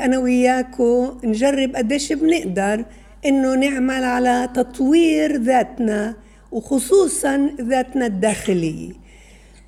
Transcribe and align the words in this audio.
أنا 0.00 0.18
وياكو 0.18 1.12
نجرب 1.24 1.76
قديش 1.76 2.12
بنقدر 2.12 2.84
إنه 3.26 3.54
نعمل 3.54 4.04
على 4.04 4.48
تطوير 4.54 5.36
ذاتنا 5.36 6.14
وخصوصا 6.52 7.50
ذاتنا 7.60 8.06
الداخلية. 8.06 8.92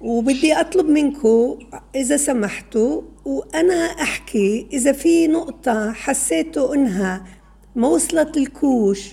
وبدي 0.00 0.54
أطلب 0.54 0.86
منكم 0.86 1.58
إذا 1.94 2.16
سمحتوا 2.16 3.02
وأنا 3.24 3.74
أحكي 3.74 4.66
إذا 4.72 4.92
في 4.92 5.26
نقطة 5.26 5.92
حسيتوا 5.92 6.74
إنها 6.74 7.24
ما 7.76 7.88
وصلت 7.88 8.36
الكوش 8.36 9.08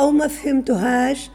أو 0.00 0.10
ما 0.10 0.26
فهمتوهاش 0.26 1.30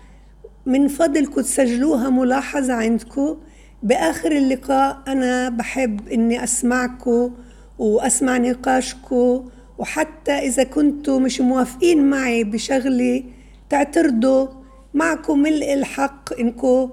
من 0.65 0.87
فضلكم 0.87 1.41
تسجلوها 1.41 2.09
ملاحظة 2.09 2.73
عندكم 2.73 3.37
بآخر 3.83 4.31
اللقاء 4.31 5.03
أنا 5.07 5.49
بحب 5.49 6.07
إني 6.09 6.43
أسمعكم 6.43 7.31
وأسمع 7.79 8.37
نقاشكم 8.37 9.49
وحتى 9.77 10.31
إذا 10.31 10.63
كنتوا 10.63 11.19
مش 11.19 11.41
موافقين 11.41 12.09
معي 12.09 12.43
بشغله 12.43 13.23
تعترضوا 13.69 14.47
معكم 14.93 15.39
ملء 15.39 15.73
الحق 15.73 16.39
انكم 16.39 16.89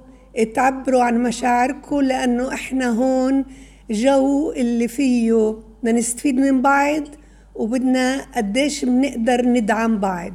تعبروا 0.55 1.03
عن 1.03 1.23
مشاعركم 1.23 2.01
لأنه 2.01 2.55
إحنا 2.55 2.89
هون 2.89 3.45
جو 3.91 4.53
اللي 4.53 4.89
فيه 4.89 5.57
بدنا 5.83 5.99
نستفيد 5.99 6.37
من 6.37 6.63
بعض 6.63 7.03
وبدنا 7.55 8.21
قديش 8.37 8.85
بنقدر 8.85 9.47
ندعم 9.47 10.01
بعض. 10.01 10.33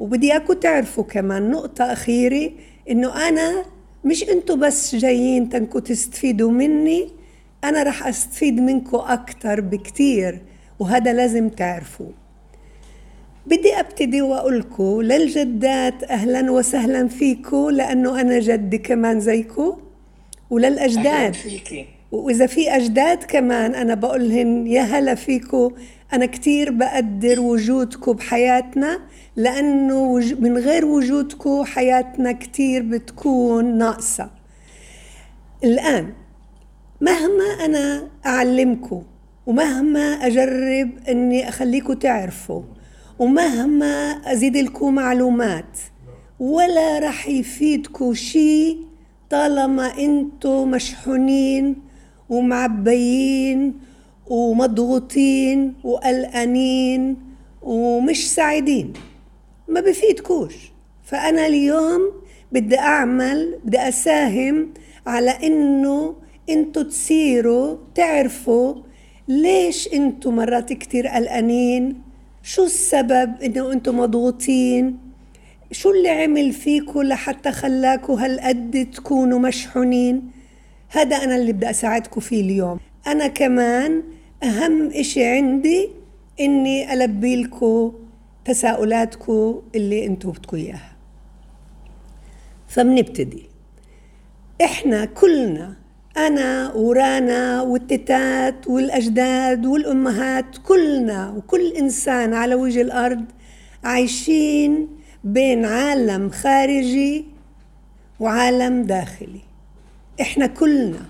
وبدي 0.00 0.32
اياكم 0.32 0.52
تعرفوا 0.52 1.04
كمان 1.04 1.50
نقطة 1.50 1.84
أخيرة 1.92 2.50
إنه 2.90 3.28
أنا 3.28 3.64
مش 4.04 4.28
أنتوا 4.28 4.56
بس 4.56 4.94
جايين 4.94 5.48
تنكوا 5.48 5.80
تستفيدوا 5.80 6.50
مني 6.50 7.08
أنا 7.64 7.82
رح 7.82 8.06
أستفيد 8.06 8.60
منكم 8.60 8.96
أكتر 8.98 9.60
بكتير 9.60 10.40
وهذا 10.78 11.12
لازم 11.12 11.48
تعرفوه. 11.48 12.12
بدي 13.46 13.80
أبتدي 13.80 14.22
وأقولكم 14.22 15.02
للجدات 15.02 16.04
أهلا 16.04 16.50
وسهلا 16.52 17.08
فيكم 17.08 17.70
لأنه 17.70 18.20
أنا 18.20 18.38
جدي 18.40 18.78
كمان 18.78 19.20
زيكم 19.20 19.76
وللأجداد. 20.50 21.36
وإذا 22.12 22.46
في 22.46 22.76
أجداد 22.76 23.18
كمان 23.24 23.74
أنا 23.74 23.94
بقولهن 23.94 24.66
يا 24.66 24.82
هلا 24.82 25.14
فيكم 25.14 25.70
أنا 26.12 26.26
كتير 26.26 26.70
بقدر 26.70 27.40
وجودكم 27.40 28.12
بحياتنا 28.12 28.98
لأنه 29.36 30.16
من 30.40 30.58
غير 30.58 30.84
وجودكم 30.84 31.64
حياتنا 31.64 32.32
كتير 32.32 32.82
بتكون 32.82 33.78
ناقصة. 33.78 34.30
الآن 35.64 36.12
مهما 37.02 37.44
أنا 37.64 38.08
أعلمكم 38.26 39.02
ومهما 39.46 40.00
أجرب 40.00 40.90
أني 41.08 41.48
أخليكم 41.48 41.92
تعرفوا 41.92 42.62
ومهما 43.18 44.20
أزيد 44.32 44.56
لكم 44.56 44.94
معلومات 44.94 45.78
ولا 46.40 46.98
رح 46.98 47.28
يفيدكم 47.28 48.14
شيء 48.14 48.78
طالما 49.30 49.98
إنتم 49.98 50.70
مشحونين 50.70 51.76
ومعبيين 52.28 53.74
ومضغوطين 54.26 55.74
وقلقانين 55.84 57.16
ومش 57.62 58.30
سعيدين. 58.30 58.92
ما 59.68 59.80
بفيدكوش. 59.80 60.54
فأنا 61.04 61.46
اليوم 61.46 62.00
بدي 62.52 62.78
أعمل 62.78 63.58
بدي 63.64 63.78
أساهم 63.78 64.68
على 65.06 65.30
إنه 65.30 66.14
أنتوا 66.50 66.82
تصيروا 66.82 67.76
تعرفوا 67.94 68.74
ليش 69.28 69.88
أنتوا 69.92 70.32
مرات 70.32 70.72
كتير 70.72 71.06
قلقانين؟ 71.06 72.02
شو 72.42 72.64
السبب 72.64 73.34
انه 73.42 73.72
أنتوا 73.72 73.92
مضغوطين؟ 73.92 74.98
شو 75.72 75.90
اللي 75.90 76.08
عمل 76.08 76.52
فيكوا 76.52 77.04
لحتى 77.04 77.52
خلاكوا 77.52 78.20
هالقد 78.20 78.90
تكونوا 78.92 79.38
مشحونين؟ 79.38 80.30
هذا 80.88 81.16
أنا 81.16 81.36
اللي 81.36 81.52
بدي 81.52 81.70
اساعدكم 81.70 82.20
فيه 82.20 82.40
اليوم. 82.40 82.78
أنا 83.06 83.26
كمان 83.26 84.02
أهم 84.42 84.90
إشي 84.90 85.24
عندي 85.24 85.88
إني 86.40 86.92
ألبي 86.92 87.36
لكم 87.36 87.92
تساؤلاتكم 88.44 89.62
اللي 89.74 90.06
أنتوا 90.06 90.32
بدكم 90.32 90.56
إياها. 90.56 90.96
فبنبتدي 92.68 93.42
إحنا 94.64 95.04
كلنا 95.04 95.81
أنا 96.16 96.72
ورانا 96.72 97.62
والتتات 97.62 98.66
والأجداد 98.66 99.66
والأمهات 99.66 100.58
كلنا 100.66 101.30
وكل 101.30 101.72
إنسان 101.72 102.34
على 102.34 102.54
وجه 102.54 102.80
الأرض 102.82 103.24
عايشين 103.84 104.88
بين 105.24 105.64
عالم 105.64 106.30
خارجي 106.30 107.24
وعالم 108.20 108.82
داخلي. 108.82 109.40
إحنا 110.20 110.46
كلنا 110.46 111.00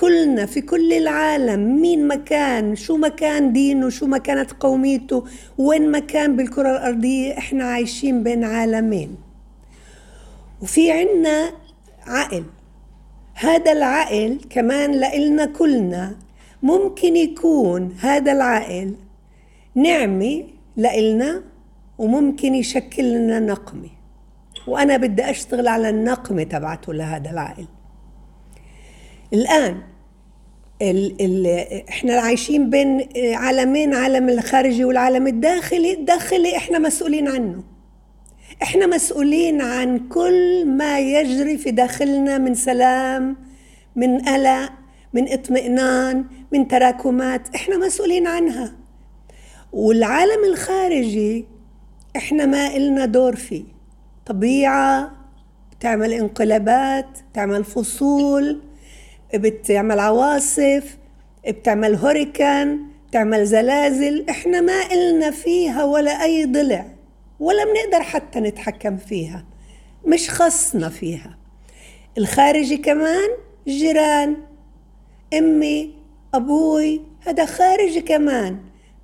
كلنا 0.00 0.46
في 0.46 0.60
كل 0.60 0.92
العالم 0.92 1.80
مين 1.80 2.08
مكان 2.08 2.76
شو 2.76 2.96
مكان 2.96 3.52
دينه 3.52 3.88
شو 3.88 4.06
ما 4.06 4.18
كانت 4.18 4.52
قوميته 4.60 5.24
وين 5.58 5.90
مكان 5.90 6.36
بالكرة 6.36 6.70
الأرضية 6.70 7.38
إحنا 7.38 7.64
عايشين 7.64 8.22
بين 8.22 8.44
عالمين. 8.44 9.16
وفي 10.62 10.90
عنا 10.92 11.52
عقل. 12.06 12.44
هذا 13.34 13.72
العقل 13.72 14.38
كمان 14.50 14.92
لإلنا 14.92 15.44
كلنا. 15.44 16.16
ممكن 16.62 17.16
يكون 17.16 17.96
هذا 18.00 18.32
العقل 18.32 18.94
نعمة 19.74 20.44
لإلنا 20.76 21.42
وممكن 21.98 22.54
يشكل 22.54 23.04
لنا 23.04 23.40
نقمة. 23.40 23.88
وأنا 24.66 24.96
بدي 24.96 25.30
أشتغل 25.30 25.68
على 25.68 25.88
النقمة 25.88 26.42
تبعته 26.42 26.94
لهذا 26.94 27.30
العقل 27.30 27.66
الآن 29.32 29.82
ال 30.82 31.16
ال 31.20 31.46
إحنا 31.88 32.14
عايشين 32.14 32.70
بين 32.70 33.08
عالمين 33.34 33.94
عالم 33.94 34.28
الخارجي 34.28 34.84
والعالم 34.84 35.26
الداخلي. 35.26 35.92
الداخلي 35.92 36.56
إحنا 36.56 36.78
مسؤولين 36.78 37.28
عنه. 37.28 37.62
إحنا 38.62 38.86
مسؤولين 38.86 39.60
عن 39.60 39.98
كل 40.08 40.64
ما 40.66 41.00
يجري 41.00 41.58
في 41.58 41.70
داخلنا 41.70 42.38
من 42.38 42.54
سلام 42.54 43.36
من 43.96 44.18
قلق 44.18 44.72
من 45.12 45.32
اطمئنان 45.32 46.24
من 46.52 46.68
تراكمات 46.68 47.54
إحنا 47.54 47.76
مسؤولين 47.76 48.26
عنها. 48.26 48.72
والعالم 49.72 50.44
الخارجي 50.44 51.44
إحنا 52.16 52.46
ما 52.46 52.76
إلنا 52.76 53.04
دور 53.04 53.36
فيه. 53.36 53.64
طبيعة 54.26 55.12
بتعمل 55.72 56.12
انقلابات 56.12 57.06
بتعمل 57.32 57.64
فصول 57.64 58.60
بتعمل 59.34 59.98
عواصف 60.00 60.96
بتعمل 61.48 61.94
هوريكان 61.94 62.80
بتعمل 63.10 63.46
زلازل 63.46 64.26
إحنا 64.30 64.60
ما 64.60 64.80
إلنا 64.92 65.30
فيها 65.30 65.84
ولا 65.84 66.22
أي 66.22 66.44
ضلع. 66.44 66.86
ولا 67.42 67.64
بنقدر 67.64 68.02
حتى 68.02 68.40
نتحكم 68.40 68.96
فيها. 68.96 69.44
مش 70.06 70.30
خصنا 70.30 70.88
فيها. 70.88 71.38
الخارجي 72.18 72.76
كمان 72.76 73.28
جيران. 73.68 74.36
أمي 75.38 75.94
أبوي 76.34 77.00
هذا 77.20 77.44
خارجي 77.44 78.00
كمان. 78.00 78.58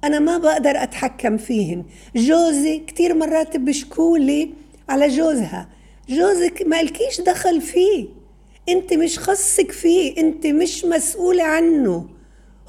أنا 0.04 0.18
ما 0.18 0.38
بقدر 0.38 0.82
أتحكم 0.82 1.36
فيهن. 1.36 1.84
جوزي 2.16 2.78
كتير 2.78 3.14
مرات 3.14 3.56
بشكولي 3.56 4.50
على 4.88 5.08
جوزها. 5.08 5.68
جوزك 6.08 6.62
ما 6.66 6.82
لكيش 6.82 7.20
دخل 7.20 7.60
فيه. 7.60 8.08
أنت 8.68 8.94
مش 8.94 9.18
خصك 9.18 9.72
فيه. 9.72 10.18
أنت 10.18 10.46
مش 10.46 10.84
مسؤولة 10.84 11.44
عنه. 11.44 12.08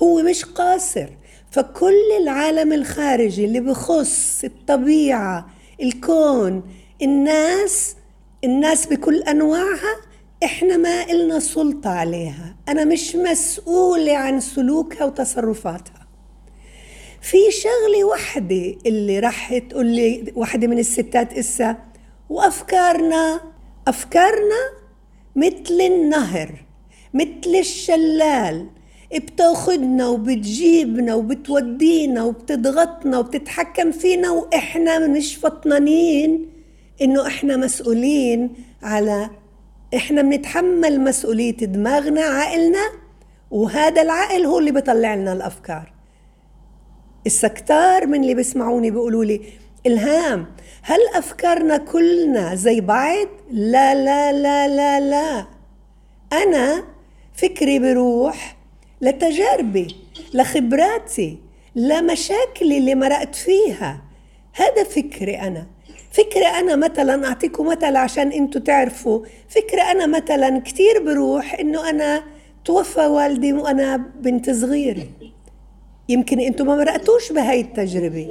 هو 0.03 0.21
مش 0.21 0.45
قاصر. 0.45 1.07
فكل 1.51 2.11
العالم 2.21 2.73
الخارجي 2.73 3.45
اللي 3.45 3.59
بخص 3.59 4.43
الطبيعة 4.43 5.58
الكون 5.81 6.63
الناس 7.01 7.95
الناس 8.43 8.85
بكل 8.85 9.23
أنواعها 9.23 9.95
إحنا 10.43 10.77
ما 10.77 11.03
إلنا 11.03 11.39
سلطة 11.39 11.89
عليها. 11.89 12.55
أنا 12.69 12.85
مش 12.85 13.15
مسؤولة 13.15 14.17
عن 14.17 14.39
سلوكها 14.39 15.05
وتصرفاتها. 15.05 16.07
في 17.21 17.37
شغلة 17.51 18.03
وحدة 18.03 18.75
اللي 18.85 19.19
راح 19.19 19.57
تقول 19.57 19.85
لي 19.85 20.33
وحدة 20.35 20.67
من 20.67 20.79
الستات 20.79 21.33
إسا 21.33 21.77
وأفكارنا 22.29 23.41
أفكارنا 23.87 24.69
مثل 25.35 25.81
النهر 25.81 26.65
مثل 27.13 27.55
الشلال. 27.59 28.67
بتاخدنا 29.15 30.07
وبتجيبنا 30.07 31.15
وبتودينا 31.15 32.23
وبتضغطنا 32.23 33.19
وبتتحكم 33.19 33.91
فينا 33.91 34.31
وإحنا 34.31 35.07
مش 35.07 35.35
فطنانين 35.35 36.49
إنه 37.01 37.27
إحنا 37.27 37.57
مسؤولين 37.57 38.53
على 38.83 39.29
إحنا 39.95 40.21
بنتحمل 40.21 41.01
مسؤولية 41.01 41.51
دماغنا 41.57 42.21
عقلنا 42.21 42.89
وهذا 43.51 44.01
العقل 44.01 44.45
هو 44.45 44.59
اللي 44.59 44.71
بيطلع 44.71 45.15
لنا 45.15 45.33
الأفكار 45.33 45.93
السكتار 47.25 48.07
من 48.07 48.21
اللي 48.21 48.33
بيسمعوني 48.33 48.91
بيقولوا 48.91 49.25
لي 49.25 49.41
إلهام 49.85 50.45
هل 50.81 50.99
أفكارنا 51.15 51.77
كلنا 51.77 52.55
زي 52.55 52.81
بعض؟ 52.81 53.27
لا 53.51 53.95
لا 53.95 54.31
لا 54.31 54.67
لا 54.67 54.99
لا 54.99 55.45
أنا 56.33 56.83
فكري 57.33 57.79
بروح 57.79 58.58
لتجاربي 59.01 59.95
لخبراتي 60.33 61.37
لمشاكلي 61.75 62.77
اللي 62.77 62.95
مرقت 62.95 63.35
فيها. 63.35 64.01
هذا 64.53 64.83
فكري 64.83 65.35
أنا. 65.39 65.67
فكرة 66.11 66.59
أنا 66.59 66.75
مثلا 66.75 67.27
أعطيكم 67.27 67.67
مثل 67.67 67.95
عشان 67.95 68.31
أنتوا 68.31 68.61
تعرفوا. 68.61 69.25
فكرة 69.49 69.81
أنا 69.81 70.05
مثلا 70.05 70.59
كتير 70.59 71.03
بروح 71.05 71.59
إنه 71.59 71.89
أنا 71.89 72.23
توفى 72.65 73.05
والدي 73.05 73.53
وأنا 73.53 73.97
بنت 74.19 74.49
صغيرة. 74.49 75.07
يمكن 76.09 76.39
أنتوا 76.39 76.65
ما 76.65 76.75
مرقتوش 76.75 77.31
بهاي 77.31 77.61
التجربة. 77.61 78.29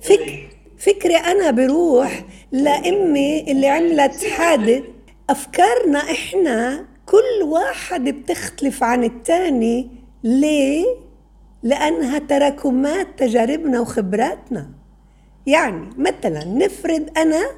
فك 0.00 0.48
فكرة 0.78 1.16
أنا 1.16 1.50
بروح 1.50 2.24
لأمي 2.52 3.40
اللي 3.40 3.68
عملت 3.68 4.24
حادث. 4.24 4.82
أفكارنا 5.30 5.98
إحنا 5.98 6.86
كل 7.10 7.42
واحد 7.42 8.04
بتختلف 8.04 8.82
عن 8.82 9.04
التاني. 9.04 9.90
ليه؟ 10.24 10.84
لأنها 11.62 12.18
تراكمات 12.18 13.06
تجاربنا 13.18 13.80
وخبراتنا. 13.80 14.70
يعني 15.46 15.90
مثلا 15.98 16.44
نفرض 16.44 17.10
أنا 17.16 17.50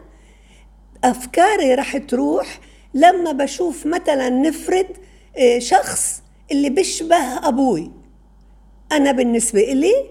أفكاري 1.05 1.75
رح 1.75 1.97
تروح 1.97 2.61
لما 2.95 3.33
بشوف 3.33 3.87
مثلا 3.87 4.29
نفرض 4.29 4.87
آه، 5.37 5.59
شخص 5.59 6.23
اللي 6.53 6.71
بيشبه 6.71 7.49
أبوي. 7.49 7.91
أنا 8.93 9.13
بالنسبة 9.13 9.61
إلي 9.61 10.11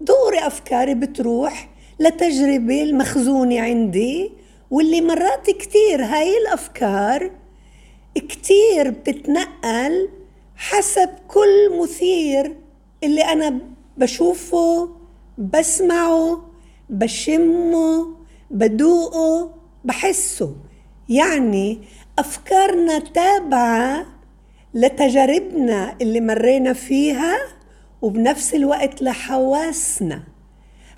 دوري 0.00 0.46
أفكاري 0.46 0.94
بتروح 0.94 1.68
لتجربة 2.00 2.82
المخزونة 2.82 3.60
عندي 3.60 4.32
واللي 4.70 5.00
مرات 5.00 5.50
كتير 5.50 6.04
هاي 6.04 6.38
الأفكار 6.38 7.41
كتير 8.42 8.90
بتتنقل 8.90 10.08
حسب 10.56 11.08
كل 11.28 11.80
مثير 11.82 12.56
اللي 13.04 13.22
أنا 13.22 13.58
بشوفه 13.96 14.88
بسمعه 15.38 16.50
بشمه 16.90 18.16
بدوقه 18.50 19.54
بحسه. 19.84 20.56
يعني 21.08 21.78
أفكارنا 22.18 22.98
تابعة 22.98 24.06
لتجاربنا 24.74 25.96
اللي 26.00 26.20
مرينا 26.20 26.72
فيها 26.72 27.38
وبنفس 28.02 28.54
الوقت 28.54 29.02
لحواسنا. 29.02 30.22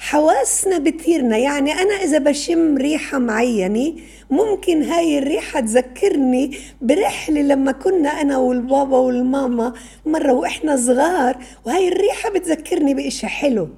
حواسنا 0.04 0.78
بتثيرنا. 0.78 1.36
يعني 1.36 1.72
أنا 1.72 1.94
إذا 1.94 2.18
بشم 2.18 2.76
ريحة 2.76 3.18
معينة 3.18 3.94
ممكن 4.30 4.82
هاي 4.82 5.18
الريحة 5.18 5.60
تذكرني 5.60 6.56
برحلة 6.80 7.42
لما 7.42 7.72
كنا 7.72 8.08
أنا 8.08 8.36
والبابا 8.36 8.98
والماما 8.98 9.72
مرة 10.06 10.32
وإحنا 10.32 10.76
صغار 10.76 11.36
وهاي 11.66 11.88
الريحة 11.88 12.30
بتذكرني 12.30 12.94
بإشي 12.94 13.26
حلو. 13.26 13.68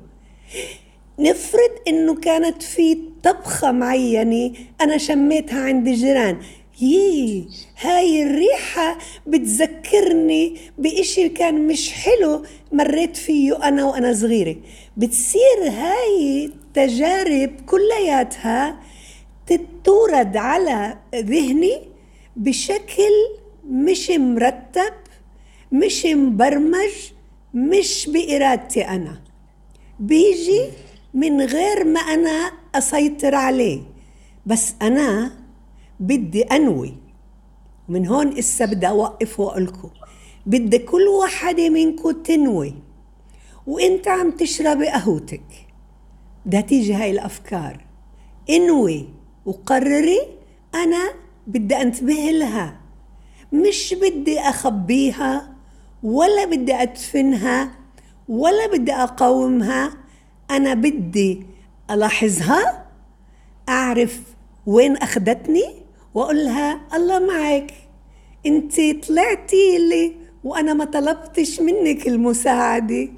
نفرض 1.18 1.70
إنه 1.88 2.14
كانت 2.14 2.62
في 2.62 2.98
طبخة 3.22 3.72
معينة 3.72 4.52
أنا 4.80 4.98
شميتها 4.98 5.60
عند 5.60 5.88
الجيران 5.88 6.38
يي 6.80 7.48
هاي 7.80 8.22
الريحة 8.22 8.98
بتذكرني 9.26 10.56
بإشي 10.78 11.28
كان 11.28 11.66
مش 11.66 11.92
حلو 11.92 12.42
مريت 12.72 13.16
فيه 13.16 13.68
أنا 13.68 13.84
وأنا 13.84 14.12
صغيرة. 14.12 14.56
بتصير 14.96 15.58
هاي 15.68 16.50
تجارب 16.74 17.50
كلياتها 17.66 18.80
تتورد 19.46 20.36
على 20.36 20.98
ذهني 21.14 21.80
بشكل 22.36 23.12
مش 23.70 24.10
مرتب 24.10 24.92
مش 25.72 26.06
مبرمج 26.06 26.92
مش 27.54 28.08
بإرادتي 28.12 28.82
أنا. 28.88 29.22
بيجي 30.00 30.62
من 31.14 31.40
غير 31.40 31.84
ما 31.84 32.00
أنا 32.00 32.52
أسيطر 32.74 33.34
عليه. 33.34 33.80
بس 34.46 34.74
أنا 34.82 35.32
بدي 36.00 36.42
أنوي. 36.42 36.96
من 37.88 38.06
هون 38.06 38.38
إسا 38.38 38.64
بدي 38.64 38.88
أوقف 38.88 39.40
وأقولكم 39.40 39.90
بدي 40.46 40.78
كل 40.78 41.02
واحدة 41.02 41.68
منكم 41.68 42.10
تنوي. 42.10 42.74
وإنت 43.66 44.08
عم 44.08 44.30
تشربي 44.30 44.88
قهوتك. 44.88 45.44
بدها 46.46 46.60
تيجي 46.60 46.94
هاي 46.94 47.10
الأفكار. 47.10 47.84
انوي 48.50 49.08
وقرري 49.46 50.20
أنا 50.74 51.12
بدي 51.46 51.76
أنتبه 51.76 52.30
لها. 52.30 52.80
مش 53.52 53.94
بدي 53.94 54.40
أخبيها 54.40 55.54
ولا 56.02 56.44
بدي 56.44 56.74
أدفنها 56.74 57.70
ولا 58.28 58.66
بدي 58.66 58.92
أقاومها. 58.92 59.92
أنا 60.50 60.74
بدي 60.74 61.46
ألاحظها 61.90 62.86
أعرف 63.68 64.20
وين 64.66 64.96
أخذتني 64.96 65.85
وأقول 66.16 66.44
لها 66.44 66.80
الله 66.94 67.18
معك 67.18 67.74
أنت 68.46 68.74
طلعتي 69.06 69.78
لي 69.78 70.12
وأنا 70.44 70.74
ما 70.74 70.84
طلبتش 70.84 71.60
منك 71.60 72.06
المساعدة. 72.08 73.08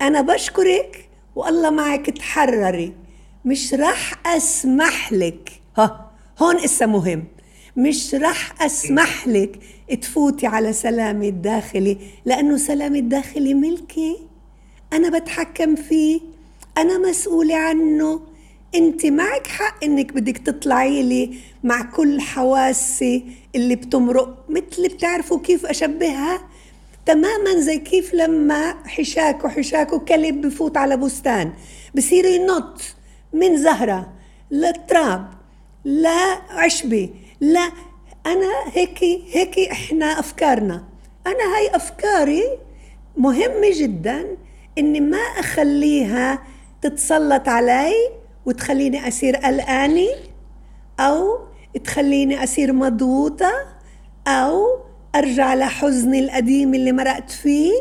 أنا 0.00 0.20
بشكرك 0.20 1.08
والله 1.36 1.70
معك 1.70 2.10
تحرري 2.10 2.92
مش 3.44 3.74
رح 3.74 4.26
أسمح 4.26 5.12
لك. 5.12 5.50
ها 5.76 6.10
هون 6.38 6.56
إسا 6.56 6.86
مهم. 6.86 7.24
مش 7.76 8.14
رح 8.14 8.62
أسمح 8.62 9.28
لك 9.28 9.58
تفوتي 10.02 10.46
على 10.46 10.72
سلامي 10.72 11.28
الداخلي 11.28 11.98
لأنه 12.24 12.56
سلامي 12.56 12.98
الداخلي 12.98 13.54
ملكي. 13.54 14.16
أنا 14.92 15.18
بتحكم 15.18 15.74
فيه 15.76 16.20
أنا 16.78 16.98
مسؤولة 16.98 17.56
عنه. 17.56 18.20
أنت 18.74 19.06
معك 19.06 19.46
حق 19.46 19.84
إنك 19.84 20.12
بدك 20.12 20.38
تطلعي 20.38 21.02
لي 21.02 21.38
مع 21.64 21.82
كل 21.82 22.20
حواسي 22.20 23.24
اللي 23.54 23.76
بتمرق 23.76 24.44
مثل 24.48 24.88
بتعرفوا 24.88 25.38
كيف 25.40 25.66
أشبهها؟ 25.66 26.40
تماما 27.06 27.56
زي 27.60 27.78
كيف 27.78 28.14
لما 28.14 28.74
حشاك 28.86 29.44
وحشاك 29.44 29.92
وكلب 29.92 30.40
بفوت 30.46 30.76
على 30.76 30.96
بستان 30.96 31.52
بصير 31.96 32.24
ينط 32.24 32.80
من 33.32 33.56
زهرة 33.56 34.12
لتراب 34.50 35.28
لا 35.84 36.38
عشبة 36.50 37.10
لا 37.40 37.72
أنا 38.26 38.52
هيك 38.72 39.04
هيك 39.32 39.58
إحنا 39.58 40.06
أفكارنا. 40.20 40.84
أنا 41.26 41.56
هاي 41.56 41.76
أفكاري 41.76 42.44
مهمة 43.16 43.70
جدا 43.72 44.36
إني 44.78 45.00
ما 45.00 45.18
أخليها 45.18 46.42
تتسلط 46.82 47.48
علي 47.48 47.92
وتخليني 48.48 49.08
أصير 49.08 49.36
قلقانة 49.36 50.08
أو 51.00 51.38
تخليني 51.84 52.44
أصير 52.44 52.72
مضغوطة 52.72 53.52
أو 54.26 54.64
أرجع 55.14 55.54
لحزني 55.54 56.18
القديم 56.18 56.74
اللي 56.74 56.92
مرقت 56.92 57.30
فيه 57.30 57.72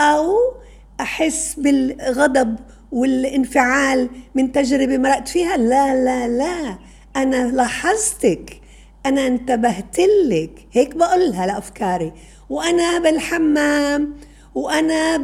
أو 0.00 0.36
أحس 1.00 1.54
بالغضب 1.54 2.56
والانفعال 2.92 4.08
من 4.34 4.52
تجربة 4.52 4.98
مرقت 4.98 5.28
فيها. 5.28 5.56
لا 5.56 6.04
لا 6.04 6.28
لا 6.28 6.78
أنا 7.16 7.50
لاحظتك 7.50 8.60
أنا 9.06 9.26
انتبهت 9.26 9.98
لك. 10.28 10.66
هيك 10.72 10.96
بقولها 10.96 11.46
لأفكاري. 11.46 12.12
وأنا 12.50 12.98
بالحمام 12.98 14.14
وأنا 14.54 15.16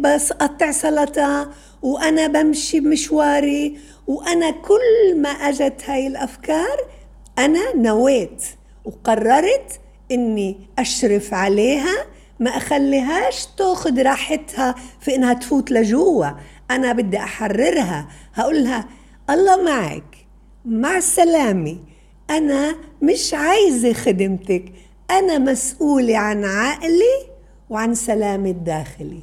بس 0.00 0.32
قطع 0.32 0.70
سلطة 0.70 1.50
وأنا 1.82 2.26
بمشي 2.26 2.80
بمشواري 2.80 3.78
وأنا 4.06 4.50
كل 4.50 5.20
ما 5.22 5.28
أجت 5.28 5.82
هاي 5.86 6.06
الأفكار 6.06 6.78
أنا 7.38 7.76
نويت 7.76 8.44
وقررت 8.84 9.80
إني 10.10 10.56
أشرف 10.78 11.34
عليها 11.34 12.06
ما 12.40 12.50
أخليهاش 12.50 13.46
تاخذ 13.58 14.02
راحتها 14.02 14.74
في 15.00 15.14
إنها 15.14 15.32
تفوت 15.32 15.70
لجوا. 15.70 16.26
أنا 16.70 16.92
بدي 16.92 17.18
أحررها 17.18 18.08
هقولها 18.34 18.88
الله 19.30 19.62
معك 19.62 20.16
مع 20.64 20.96
السلامة 20.96 21.76
أنا 22.30 22.74
مش 23.02 23.34
عايزة 23.34 23.92
خدمتك 23.92 24.64
أنا 25.10 25.38
مسؤولة 25.38 26.18
عن 26.18 26.44
عقلي 26.44 27.26
وعن 27.70 27.94
سلامي 27.94 28.50
الداخلي 28.50 29.22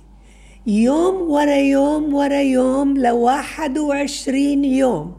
يوم 0.68 1.32
ورا 1.32 1.56
يوم 1.56 2.14
ورا 2.14 2.42
يوم 2.42 2.98
لواحد 2.98 3.78
وعشرين 3.78 4.66
يوم. 4.66 5.16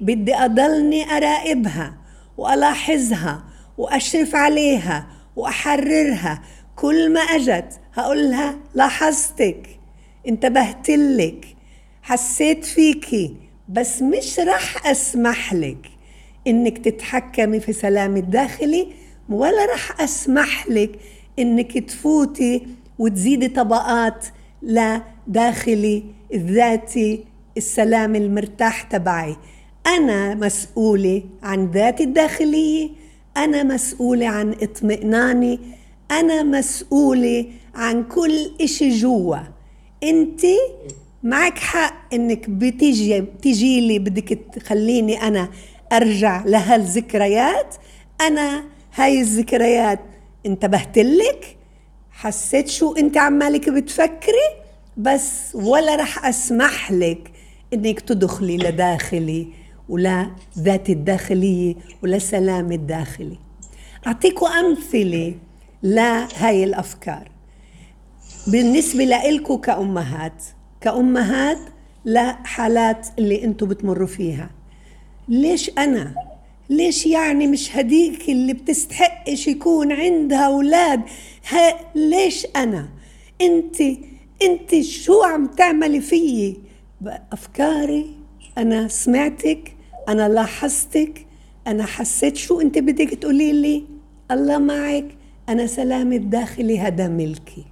بدي 0.00 0.34
أضلني 0.34 1.16
أراقبها 1.16 1.94
وألاحظها 2.36 3.44
وأشرف 3.78 4.34
عليها 4.34 5.06
وأحررها. 5.36 6.42
كل 6.76 7.12
ما 7.12 7.20
أجت 7.20 7.80
هقولها 7.94 8.56
لاحظتك 8.74 9.80
انتبهت 10.28 10.90
لك 10.90 11.56
حسيت 12.02 12.64
فيكي 12.64 13.36
بس 13.68 14.02
مش 14.02 14.38
رح 14.40 14.86
أسمح 14.86 15.54
لك 15.54 15.90
إنك 16.46 16.78
تتحكمي 16.78 17.60
في 17.60 17.72
سلامي 17.72 18.20
الداخلي 18.20 18.86
ولا 19.28 19.64
رح 19.74 20.00
أسمح 20.00 20.68
لك 20.68 20.98
إنك 21.38 21.78
تفوتي 21.78 22.66
وتزيدي 22.98 23.48
طبقات 23.48 24.26
لداخلي 24.64 26.04
الذاتي 26.34 27.24
السلام 27.56 28.16
المرتاح 28.16 28.82
تبعي. 28.82 29.36
أنا 29.86 30.34
مسؤولة 30.34 31.22
عن 31.42 31.70
ذاتي 31.70 32.04
الداخلية 32.04 32.90
أنا 33.36 33.62
مسؤولة 33.62 34.26
عن 34.26 34.54
اطمئناني 34.62 35.60
أنا 36.10 36.42
مسؤولة 36.42 37.46
عن 37.74 38.04
كل 38.04 38.50
إشي 38.60 38.88
جوا. 38.88 39.38
أنت 40.02 40.40
معك 41.22 41.58
حق 41.58 42.14
إنك 42.14 42.50
بتيجي 42.50 43.20
بتيجي 43.20 43.80
لي 43.80 43.98
بدك 43.98 44.38
تخليني 44.52 45.22
أنا 45.22 45.48
أرجع 45.92 46.44
لهالذكريات. 46.46 47.74
أنا 48.20 48.64
هاي 48.94 49.20
الذكريات 49.20 50.00
انتبهت 50.46 50.98
لك؟ 50.98 51.56
حسيت 52.16 52.68
شو 52.68 52.92
انت 52.92 53.16
عمالك 53.16 53.68
بتفكري؟ 53.70 54.48
بس 54.96 55.54
ولا 55.54 55.94
رح 55.96 56.26
أسمح 56.26 56.92
لك 56.92 57.32
إنك 57.74 58.00
تدخلي 58.00 58.56
لداخلي 58.56 59.48
ولا 59.88 60.30
ذات 60.58 60.90
الداخلية 60.90 61.74
ولا 62.02 62.18
سلام 62.18 62.72
الداخلي. 62.72 63.38
أعطيكم 64.06 64.46
أمثلة 64.46 65.34
لهاي 65.82 66.64
الأفكار. 66.64 67.30
بالنسبة 68.46 69.04
لإلكم 69.04 69.56
كأمهات 69.56 70.44
كأمهات 70.80 71.58
لحالات 72.04 73.08
اللي 73.18 73.44
أنتم 73.44 73.68
بتمروا 73.68 74.06
فيها. 74.06 74.50
ليش 75.28 75.70
أنا 75.78 76.14
ليش 76.68 77.06
يعني 77.06 77.46
مش 77.46 77.76
هديك 77.76 78.28
اللي 78.28 78.52
بتستحقش 78.52 79.48
يكون 79.48 79.92
عندها 79.92 80.46
أولاد؟ 80.46 81.02
ها 81.48 81.80
ليش 81.94 82.46
أنا؟ 82.56 82.88
أنت 83.40 83.80
أنت 84.42 84.80
شو 84.80 85.22
عم 85.22 85.46
تعملي 85.46 86.00
فيي؟ 86.00 86.56
أفكاري 87.32 88.06
أنا 88.58 88.88
سمعتك 88.88 89.76
أنا 90.08 90.28
لاحظتك 90.28 91.26
أنا 91.66 91.86
حسيت 91.86 92.36
شو 92.36 92.60
أنت 92.60 92.78
بدك 92.78 93.14
تقولي 93.14 93.52
لي؟ 93.52 93.84
الله 94.30 94.58
معك 94.58 95.16
أنا 95.48 95.66
سلامي 95.66 96.16
الداخلي 96.16 96.78
هذا 96.78 97.08
ملكي. 97.08 97.64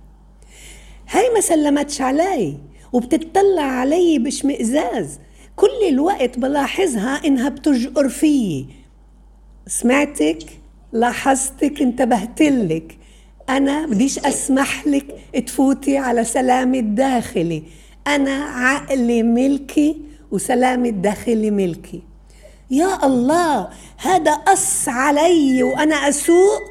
هاي 1.09 1.31
ما 1.35 1.41
سلمتش 1.41 2.01
علي 2.01 2.57
وبتطلع 2.93 3.63
علي 3.63 4.19
باشمئزاز 4.19 5.19
كل 5.57 5.89
الوقت 5.89 6.39
بلاحظها 6.39 7.27
إنها 7.27 7.49
بتجقر 7.49 8.09
فيي. 8.09 8.82
سمعتك 9.67 10.39
لاحظتك 10.93 11.83
انتبهتلك 11.83 12.99
أنا 13.49 13.87
بديش 13.87 14.19
أسمح 14.19 14.87
لك 14.87 15.07
تفوتي 15.47 15.99
على 15.99 16.25
سلامي 16.25 16.79
الداخلي. 16.79 17.63
أنا 18.07 18.45
عقلي 18.45 19.23
ملكي 19.23 20.01
وسلامي 20.31 20.89
الداخلي 20.89 21.51
ملكي. 21.51 22.03
يا 22.71 23.07
الله 23.07 23.69
هذا 23.97 24.35
قص 24.35 24.89
علي 24.89 25.63
وأنا 25.63 25.95
أسوق 25.95 26.63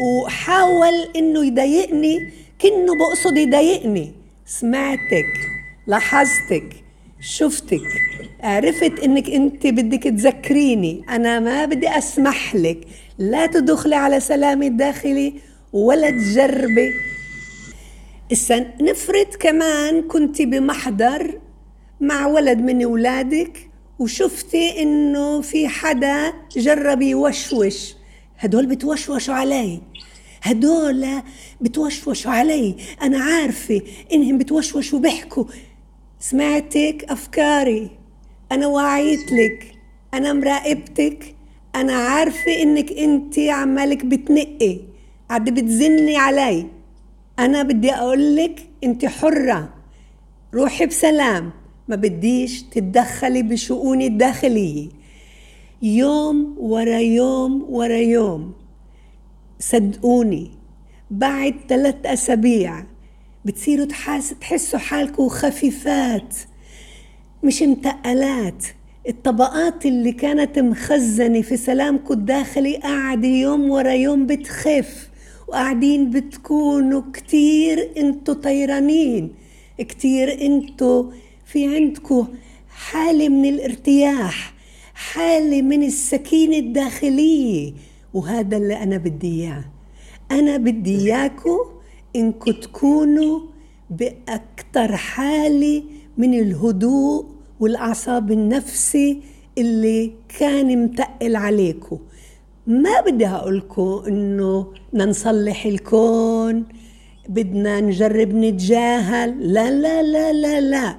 وحاول 0.00 0.94
إنه 1.16 1.46
يضايقني 1.46 2.32
كأنه 2.58 2.94
بقصد 2.98 3.36
يضايقني. 3.36 4.12
سمعتك 4.46 5.32
لاحظتك. 5.86 6.84
شفتك. 7.20 7.80
عرفت 8.40 8.98
إنك 9.00 9.30
أنت 9.30 9.66
بدك 9.66 10.02
تذكريني. 10.02 11.04
أنا 11.08 11.40
ما 11.40 11.64
بدي 11.64 11.88
أسمح 11.88 12.54
لك. 12.54 12.80
لا 13.18 13.46
تدخلي 13.46 13.94
على 13.94 14.20
سلامي 14.20 14.66
الداخلي 14.66 15.34
ولا 15.72 16.10
تجربي. 16.10 16.92
إسا 18.32 18.66
نفرض 18.80 19.26
كمان 19.40 20.02
كنت 20.02 20.42
بمحضر 20.42 21.40
مع 22.00 22.26
ولد 22.26 22.58
من 22.58 22.82
أولادك 22.82 23.70
وشفتي 23.98 24.82
إنه 24.82 25.40
في 25.40 25.68
حدا 25.68 26.32
جرب 26.56 27.02
يوشوش. 27.02 27.94
هدول 28.38 28.66
بتوشوشوا 28.66 29.34
علي. 29.34 29.80
هدول 30.42 31.06
بتوشوشوا 31.60 32.32
علي. 32.32 32.76
أنا 33.02 33.18
عارفة 33.18 33.82
إنهم 34.12 34.38
بتوشوشوا 34.38 34.98
بيحكوا 34.98 35.44
سمعتك 36.20 37.06
أفكاري. 37.08 37.90
أنا 38.52 38.66
وعيت 38.66 39.32
لك. 39.32 39.74
أنا 40.14 40.32
مراقبتك. 40.32 41.34
أنا 41.74 41.92
عارفة 41.92 42.62
إنك 42.62 42.92
أنت 42.92 43.38
عمالك 43.38 44.04
بتنقي. 44.04 44.78
عد 45.30 45.50
بتزني 45.50 46.16
علي. 46.16 46.66
أنا 47.38 47.62
بدي 47.62 47.92
أقول 47.92 48.36
لك 48.36 48.66
أنت 48.84 49.06
حرة. 49.06 49.74
روحي 50.54 50.86
بسلام. 50.86 51.50
ما 51.88 51.96
بديش 51.96 52.62
تتدخلي 52.62 53.42
بشؤوني 53.42 54.06
الداخلية. 54.06 54.88
يوم 55.82 56.54
ورا 56.58 56.98
يوم 56.98 57.66
ورا 57.68 57.96
يوم. 57.96 58.52
صدقوني. 59.60 60.50
بعد 61.10 61.54
ثلاث 61.68 61.96
أسابيع 62.06 62.84
بتصيروا 63.48 63.86
تحس 63.86 64.34
تحسوا 64.40 64.78
حالكم 64.78 65.28
خفيفات 65.28 66.34
مش 67.42 67.62
متقلات. 67.62 68.64
الطبقات 69.08 69.86
اللي 69.86 70.12
كانت 70.12 70.58
مخزنة 70.58 71.42
في 71.42 71.56
سلامكم 71.56 72.14
الداخلي 72.14 72.76
قاعدة 72.76 73.28
يوم 73.28 73.70
ورا 73.70 73.92
يوم 73.92 74.26
بتخف 74.26 75.08
وقاعدين 75.48 76.10
بتكونوا 76.10 77.02
كتير 77.12 77.90
أنتوا 77.96 78.34
طيرانين 78.34 79.34
كتير 79.78 80.46
أنتوا 80.46 81.04
في 81.44 81.76
عندكم 81.76 82.28
حالة 82.68 83.28
من 83.28 83.48
الارتياح 83.48 84.54
حالة 84.94 85.62
من 85.62 85.82
السكينة 85.82 86.56
الداخلية. 86.56 87.72
وهذا 88.14 88.56
اللي 88.56 88.82
أنا 88.82 88.96
بدي 88.96 89.42
إياه. 89.42 89.64
أنا 90.30 90.56
بدي 90.56 90.96
إياكم 90.98 91.77
إنكم 92.16 92.52
تكونوا 92.52 93.40
بأكتر 93.90 94.96
حالة 94.96 95.82
من 96.18 96.34
الهدوء 96.34 97.26
والأعصاب 97.60 98.32
النفسي 98.32 99.22
اللي 99.58 100.12
كان 100.38 100.84
متقل 100.84 101.36
عليكم 101.36 101.98
ما 102.66 103.00
بدي 103.00 103.26
أقولكم 103.26 104.02
إنه 104.08 104.72
بدنا 104.92 105.04
نصلح 105.04 105.66
الكون 105.66 106.64
بدنا 107.28 107.80
نجرب 107.80 108.34
نتجاهل. 108.34 109.52
لا 109.52 109.70
لا 109.70 110.02
لا 110.02 110.32
لا 110.32 110.60
لا. 110.60 110.96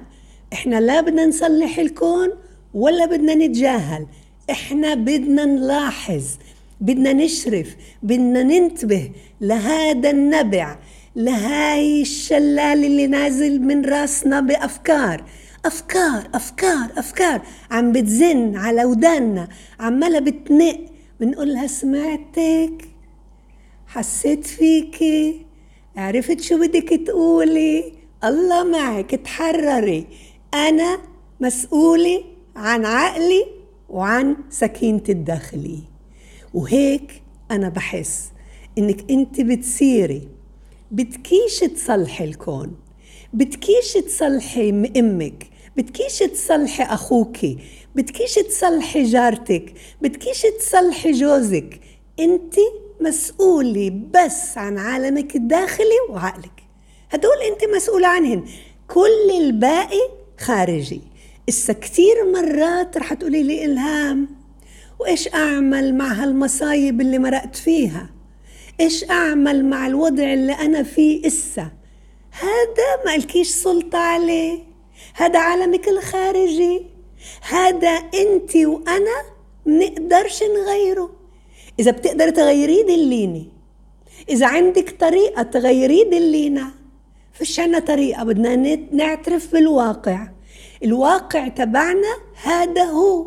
إحنا 0.52 0.80
لا 0.80 1.00
بدنا 1.00 1.26
نصلح 1.26 1.78
الكون 1.78 2.28
ولا 2.74 3.06
بدنا 3.06 3.34
نتجاهل. 3.34 4.06
إحنا 4.50 4.94
بدنا 4.94 5.44
نلاحظ 5.44 6.24
بدنا 6.80 7.12
نشرف 7.12 7.76
بدنا 8.02 8.42
ننتبه 8.42 9.10
لهذا 9.40 10.10
النبع 10.10 10.78
لهاي 11.24 12.02
الشلال 12.02 12.84
اللي 12.84 13.06
نازل 13.06 13.60
من 13.60 13.84
راسنا 13.84 14.40
بأفكار 14.40 15.24
أفكار 15.64 16.28
أفكار 16.34 16.88
أفكار. 16.96 17.42
عم 17.70 17.92
بتزن 17.92 18.56
على 18.56 18.84
وداننا 18.84 19.48
عمالة 19.80 20.18
بتنق 20.18 20.80
بنقولها 21.20 21.66
سمعتك؟ 21.66 22.88
حسيت 23.86 24.46
فيكي 24.46 25.46
عرفت 25.96 26.40
شو 26.40 26.58
بدك 26.58 27.00
تقولي؟ 27.06 27.92
الله 28.24 28.64
معك 28.64 29.10
تحرري. 29.10 30.06
أنا 30.54 30.98
مسؤولة 31.40 32.24
عن 32.56 32.84
عقلي 32.84 33.46
وعن 33.88 34.36
سكينتي 34.50 35.12
الداخلية. 35.12 35.90
وهيك 36.54 37.22
أنا 37.50 37.68
بحس 37.68 38.32
إنك 38.78 39.10
أنت 39.10 39.40
بتصيري. 39.40 40.39
بدكيش 40.90 41.58
تصلحي 41.60 42.24
الكون 42.24 42.76
بدكيش 43.32 43.92
تصلحي 43.92 44.70
أمك 44.96 45.50
بدكيش 45.76 46.18
تصلحي 46.18 46.82
اخوكي 46.82 47.58
بدكيش 47.94 48.34
تصلحي 48.34 49.02
جارتك 49.02 49.74
بدكيش 50.02 50.42
تصلحي 50.42 51.12
جوزك. 51.12 51.80
انت 52.20 52.54
مسؤولة 53.00 54.02
بس 54.14 54.58
عن 54.58 54.78
عالمك 54.78 55.36
الداخلي 55.36 56.00
وعقلك. 56.10 56.62
هدول 57.10 57.36
انت 57.52 57.76
مسؤولة 57.76 58.08
عنهن. 58.08 58.44
كل 58.88 59.30
الباقي 59.38 60.10
خارجي. 60.38 61.00
إسا 61.48 61.72
كثير 61.72 62.32
مرات 62.32 62.96
رح 62.96 63.14
تقولي 63.14 63.42
لي 63.42 63.64
إلهام 63.64 64.28
وإيش 64.98 65.34
أعمل 65.34 65.94
مع 65.94 66.12
هالمصايب 66.12 67.00
اللي 67.00 67.18
مرقت 67.18 67.56
فيها؟ 67.56 68.10
إيش 68.80 69.10
أعمل 69.10 69.64
مع 69.64 69.86
الوضع 69.86 70.32
اللي 70.32 70.52
أنا 70.52 70.82
فيه 70.82 71.26
إسا؟ 71.26 71.70
هذا 72.30 73.04
ما 73.06 73.16
لكيش 73.16 73.48
سلطة 73.48 73.98
عليه. 73.98 74.58
هذا 75.14 75.38
عالمك 75.38 75.88
الخارجي. 75.88 76.86
هذا 77.48 77.90
أنت 77.90 78.56
وأنا 78.56 79.22
منقدرش 79.66 80.42
نغيره. 80.42 81.10
إذا 81.80 81.90
بتقدر 81.90 82.30
تغيريه 82.30 82.82
دليني. 82.82 83.48
إذا 84.28 84.46
عندك 84.46 84.96
طريقة 85.00 85.42
تغيريه 85.42 86.04
دلينا. 86.04 86.70
فيش 87.32 87.60
عنا 87.60 87.78
طريقة 87.78 88.24
بدنا 88.24 88.56
نعترف 88.92 89.52
بالواقع. 89.52 90.28
الواقع 90.84 91.48
تبعنا 91.48 92.16
هذا 92.42 92.84
هو. 92.84 93.26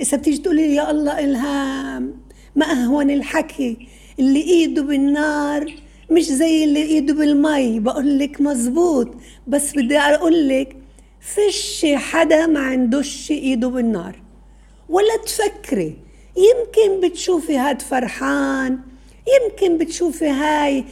إذا 0.00 0.16
بتيجي 0.16 0.38
تقولي 0.38 0.74
يا 0.74 0.90
الله 0.90 1.18
إلهام 1.18 2.20
ما 2.56 2.66
أهون 2.72 3.10
الحكي. 3.10 3.88
اللي 4.18 4.42
إيده 4.42 4.82
بالنار 4.82 5.74
مش 6.10 6.22
زي 6.24 6.64
اللي 6.64 6.82
إيده 6.82 7.14
بالمي. 7.14 7.80
بقول 7.80 8.18
لك 8.18 8.40
مزبوط 8.40 9.08
بس 9.46 9.72
بدي 9.76 9.98
أقول 9.98 10.48
لك 10.48 10.76
فيش 11.20 11.86
حدا 11.94 12.46
ما 12.46 12.60
عندوش 12.60 13.30
إيده 13.30 13.68
بالنار. 13.68 14.22
ولا 14.88 15.16
تفكري 15.26 15.96
يمكن 16.36 17.08
بتشوفي 17.08 17.56
هاد 17.56 17.82
فرحان 17.82 18.78
يمكن 19.42 19.78
بتشوفي 19.78 20.26
هاي 20.26 20.84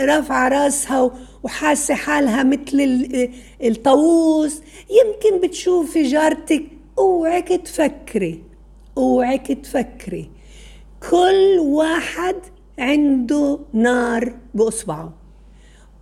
رافعة 0.00 0.48
راسها 0.48 1.10
وحاسة 1.42 1.94
حالها 1.94 2.42
مثل 2.42 3.08
الطاووس. 3.62 4.62
يمكن 4.90 5.46
بتشوفي 5.48 6.02
جارتك 6.02 6.64
أوعك 6.98 7.48
تفكري 7.48 8.42
أوعك 8.98 9.46
تفكري. 9.52 10.30
كل 11.10 11.58
واحد 11.58 12.36
عنده 12.78 13.58
نار 13.72 14.34
بإصبعه. 14.54 15.12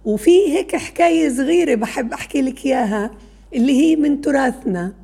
وفي 0.05 0.31
هيك 0.31 0.77
حكاية 0.77 1.29
صغيرة 1.29 1.75
بحب 1.75 2.13
أحكي 2.13 2.43
لك 2.43 2.67
إياها 2.67 3.11
اللي 3.55 3.73
هي 3.73 3.97
من 3.97 4.21
تراثنا. 4.21 4.95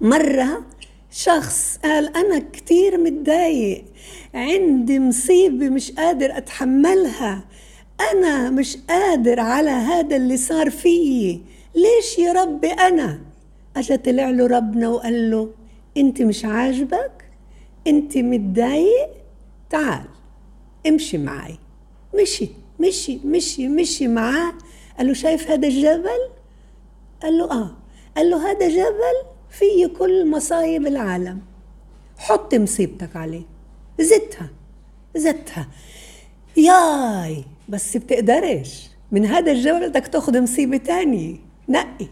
مرة 0.00 0.64
شخص 1.10 1.78
قال 1.84 2.16
أنا 2.16 2.38
كتير 2.52 2.98
متضايق 2.98 3.84
عندي 4.34 4.98
مصيبة 4.98 5.68
مش 5.68 5.90
قادر 5.92 6.36
أتحملها 6.36 7.44
أنا 8.12 8.50
مش 8.50 8.76
قادر 8.88 9.40
على 9.40 9.70
هذا 9.70 10.16
اللي 10.16 10.36
صار 10.36 10.70
فيي 10.70 11.42
ليش 11.74 12.18
يا 12.18 12.32
ربي 12.32 12.68
أنا؟ 12.68 13.20
أجا 13.76 13.96
طلع 13.96 14.30
له 14.30 14.46
ربنا 14.46 14.88
وقال 14.88 15.30
له 15.30 15.50
أنت 15.96 16.22
مش 16.22 16.44
عاجبك؟ 16.44 17.21
أنت 17.86 18.18
متضايق 18.18 19.08
تعال 19.70 20.04
امشي 20.86 21.18
معي. 21.18 21.58
مشي 22.14 22.48
مشي 22.80 23.18
مشي 23.24 23.68
مشي 23.68 24.08
معاه. 24.08 24.52
قال 24.98 25.06
له 25.06 25.12
شايف 25.12 25.50
هذا 25.50 25.68
الجبل؟ 25.68 26.28
قال 27.22 27.38
له 27.38 27.50
آه. 27.50 27.76
قال 28.16 28.30
له 28.30 28.50
هذا 28.50 28.68
جبل 28.68 29.16
فيه 29.50 29.86
كل 29.86 30.30
مصايب 30.30 30.86
العالم. 30.86 31.40
حط 32.18 32.54
مصيبتك 32.54 33.16
عليه. 33.16 33.42
زدها 34.00 34.50
زدها. 35.16 35.68
ياي 36.56 37.44
بس 37.68 37.96
بتقدرش. 37.96 38.88
من 39.12 39.26
هذا 39.26 39.52
الجبل 39.52 39.88
بدك 39.88 40.06
تاخذ 40.06 40.40
مصيبة 40.40 40.76
تانية. 40.76 41.36
نقي. 41.68 42.06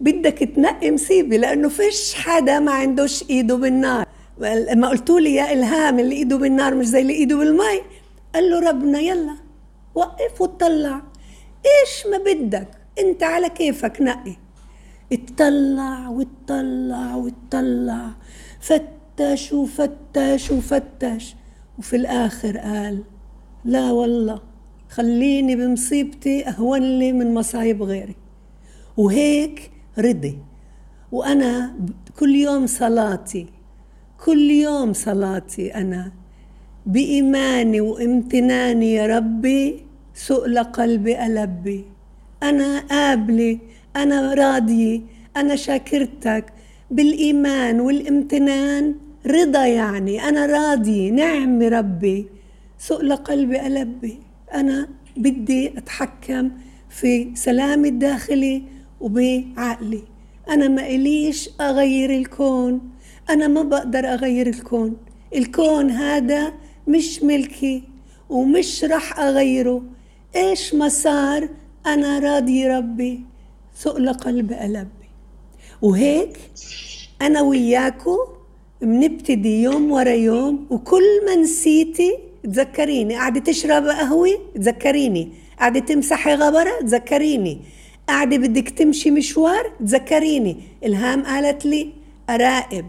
بدك 0.00 0.38
تنقي 0.38 0.90
مصيبة 0.90 1.36
لأنه 1.36 1.68
فيش 1.68 2.14
حدا 2.14 2.58
ما 2.58 2.72
عندوش 2.72 3.30
إيده 3.30 3.56
بالنار. 3.56 4.03
لما 4.38 4.88
قلتوا 4.88 5.20
لي 5.20 5.34
يا 5.34 5.52
إلهام 5.52 5.98
اللي 5.98 6.14
إيده 6.14 6.36
بالنار 6.36 6.74
مش 6.74 6.86
زي 6.86 7.00
اللي 7.00 7.12
إيده 7.12 7.36
بالمي 7.36 7.80
قال 8.34 8.50
له 8.50 8.70
ربنا 8.70 9.00
يلا 9.00 9.36
وقف 9.94 10.40
وطلع 10.40 11.02
إيش 11.66 12.06
ما 12.10 12.18
بدك؟ 12.18 12.68
أنت 12.98 13.22
على 13.22 13.48
كيفك 13.48 14.00
نقي. 14.00 14.36
اتطلع 15.12 16.08
واتطلع 16.08 17.14
واتطلع 17.14 18.10
فتش 18.60 19.52
وفتش 19.52 20.50
وفتش. 20.50 21.34
وفي 21.78 21.96
الآخر 21.96 22.58
قال 22.58 23.02
لا 23.64 23.92
والله 23.92 24.40
خليني 24.88 25.56
بمصيبتي 25.56 26.48
أهون 26.48 26.98
لي 26.98 27.12
من 27.12 27.34
مصايب 27.34 27.82
غيري. 27.82 28.16
وهيك 28.96 29.70
رضي. 29.98 30.38
وأنا 31.12 31.74
كل 32.18 32.34
يوم 32.34 32.66
صلاتي 32.66 33.46
كل 34.24 34.50
يوم 34.50 34.92
صلاتي 34.92 35.74
أنا. 35.74 36.12
بإيماني 36.86 37.80
وامتناني 37.80 38.94
يا 38.94 39.06
ربي 39.06 39.84
سؤل 40.14 40.58
قلبي 40.58 41.26
ألبي. 41.26 41.84
أنا 42.42 42.78
قابلة 42.78 43.58
أنا 43.96 44.34
راضية 44.34 45.00
أنا 45.36 45.56
شاكرتك. 45.56 46.44
بالإيمان 46.90 47.80
والامتنان 47.80 48.94
رضا 49.26 49.66
يعني. 49.66 50.28
أنا 50.28 50.46
راضية 50.46 51.10
نعم 51.10 51.62
ربي. 51.62 52.26
سؤل 52.78 53.16
قلبي 53.16 53.66
ألبي. 53.66 54.18
أنا 54.54 54.88
بدي 55.16 55.78
أتحكم 55.78 56.50
في 56.90 57.30
سلامي 57.34 57.88
الداخلي 57.88 58.62
وبعقلي. 59.00 60.02
أنا 60.50 60.68
ما 60.68 60.86
إليش 60.86 61.50
أغير 61.60 62.10
الكون. 62.10 62.93
أنا 63.30 63.48
ما 63.48 63.62
بقدر 63.62 63.98
أغير 63.98 64.46
الكون. 64.46 64.96
الكون 65.34 65.90
هذا 65.90 66.52
مش 66.88 67.22
ملكي 67.22 67.82
ومش 68.28 68.84
رح 68.84 69.18
أغيره. 69.18 69.82
إيش 70.36 70.74
ما 70.74 70.88
صار؟ 70.88 71.48
أنا 71.86 72.18
راضي 72.18 72.68
ربي. 72.68 73.20
سؤل 73.74 74.12
قلب 74.12 74.52
قلبي. 74.52 75.08
وهيك 75.82 76.38
أنا 77.22 77.40
وياكو 77.40 78.18
بنبتدي 78.80 79.62
يوم 79.62 79.92
ورا 79.92 80.10
يوم 80.10 80.66
وكل 80.70 81.26
ما 81.26 81.34
نسيتي 81.34 82.18
تذكريني. 82.44 83.14
قاعدة 83.14 83.40
تشرب 83.40 83.86
قهوة؟ 83.86 84.38
تذكريني. 84.54 85.32
قاعدة 85.58 85.80
تمسحي 85.80 86.34
غبرة؟ 86.34 86.80
تذكريني. 86.80 87.60
قاعدة 88.08 88.36
بدك 88.36 88.68
تمشي 88.68 89.10
مشوار؟ 89.10 89.72
تذكريني. 89.80 90.56
إلهام 90.84 91.24
قالت 91.24 91.66
لي 91.66 91.92
أراقب. 92.30 92.84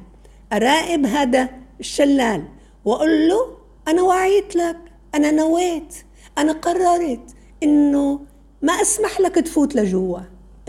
أراقب 0.55 1.05
هذا 1.05 1.49
الشلال 1.79 2.43
وأقول 2.85 3.27
له 3.27 3.57
أنا 3.87 4.01
وعيت 4.01 4.55
لك 4.55 4.77
أنا 5.15 5.31
نويت 5.31 5.95
أنا 6.37 6.51
قررت 6.51 7.35
إنه 7.63 8.19
ما 8.61 8.73
أسمح 8.73 9.19
لك 9.19 9.35
تفوت 9.35 9.75
لجوا. 9.75 10.19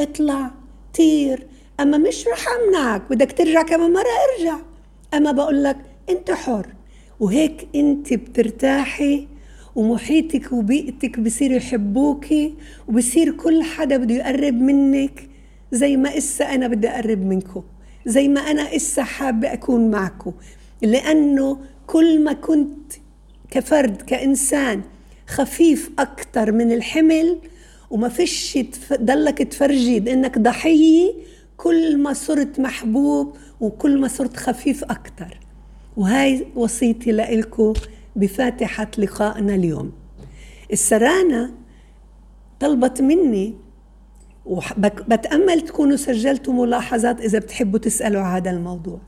اطلع 0.01 0.51
طير. 0.96 1.46
أما 1.81 1.99
مش 1.99 2.29
رح 2.29 2.44
أمنعك 2.49 3.03
بدك 3.11 3.33
ترجع 3.33 3.62
كمان 3.62 3.92
مرة 3.92 4.09
ارجع. 4.38 4.57
أما 5.14 5.33
بقول 5.33 5.64
لك 5.64 5.77
أنت 6.09 6.31
حر 6.31 6.66
وهيك 7.20 7.68
أنت 7.75 8.14
بترتاحي 8.14 9.29
ومحيطك 9.77 10.53
وبيئتك 10.53 11.20
بصير 11.20 11.53
يحبوكي 11.53 12.55
وبصير 12.88 13.33
كل 13.33 13.62
حدا 13.62 13.96
بده 13.96 14.14
يقرب 14.14 14.55
منك 14.55 15.29
زي 15.72 15.96
ما 15.96 16.18
إسا 16.18 16.55
أنا 16.55 16.68
بدي 16.68 16.88
أقرب 16.88 17.25
منكم 17.25 17.62
زي 18.07 18.29
ما 18.29 18.40
أنا 18.40 18.77
إسا 18.77 19.03
حابة 19.03 19.53
أكون 19.53 19.90
معكم 19.90 20.33
لأنه 20.83 21.59
كل 21.87 22.25
ما 22.25 22.33
كنت 22.33 22.92
كفرد 23.51 24.03
كإنسان 24.03 24.83
خفيف 25.27 25.90
أكتر 25.99 26.53
من 26.53 26.73
الحمل 26.73 27.38
وما 27.90 28.09
فيش 28.09 28.59
ضلك 28.92 29.38
تفرجي 29.38 30.12
انك 30.12 30.38
ضحية 30.38 31.12
كل 31.57 31.99
ما 31.99 32.12
صرت 32.12 32.61
محبوب 32.61 33.37
وكل 33.61 34.01
ما 34.01 34.09
صرت 34.09 34.37
خفيف 34.37 34.85
أكثر 34.85 35.40
وهاي 35.97 36.47
وصيتي 36.55 37.12
لإلكم 37.12 37.73
بفاتحة 38.16 38.90
لقائنا 38.99 39.55
اليوم. 39.55 39.92
السرانة 40.73 41.55
طلبت 42.61 43.03
مني 43.03 43.55
وبتأمل 44.47 45.61
تكونوا 45.61 45.97
سجلتوا 45.97 46.53
ملاحظات 46.53 47.21
إذا 47.21 47.39
بتحبوا 47.39 47.79
تسألوا 47.79 48.23
هذا 48.23 48.51
الموضوع. 48.51 49.01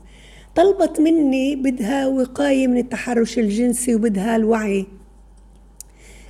طلبت 0.55 0.99
مني 0.99 1.55
بدها 1.55 2.07
وقاية 2.07 2.67
من 2.67 2.77
التحرش 2.77 3.39
الجنسي 3.39 3.95
وبدها 3.95 4.35
الوعي 4.35 4.85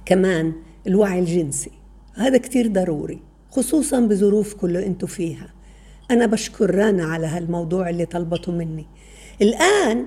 كمان 0.05 0.53
الوعي 0.87 1.19
الجنسي. 1.19 1.71
هذا 2.15 2.37
كتير 2.37 2.67
ضروري 2.67 3.21
خصوصا 3.51 3.99
بظروفكم 3.99 4.67
اللي 4.67 4.85
أنتم 4.85 5.07
فيها. 5.07 5.53
أنا 6.11 6.25
بشكر 6.25 6.75
رانا 6.75 7.05
على 7.05 7.27
هالموضوع 7.27 7.89
اللي 7.89 8.05
طلبته 8.05 8.51
مني. 8.51 8.85
الآن 9.41 10.05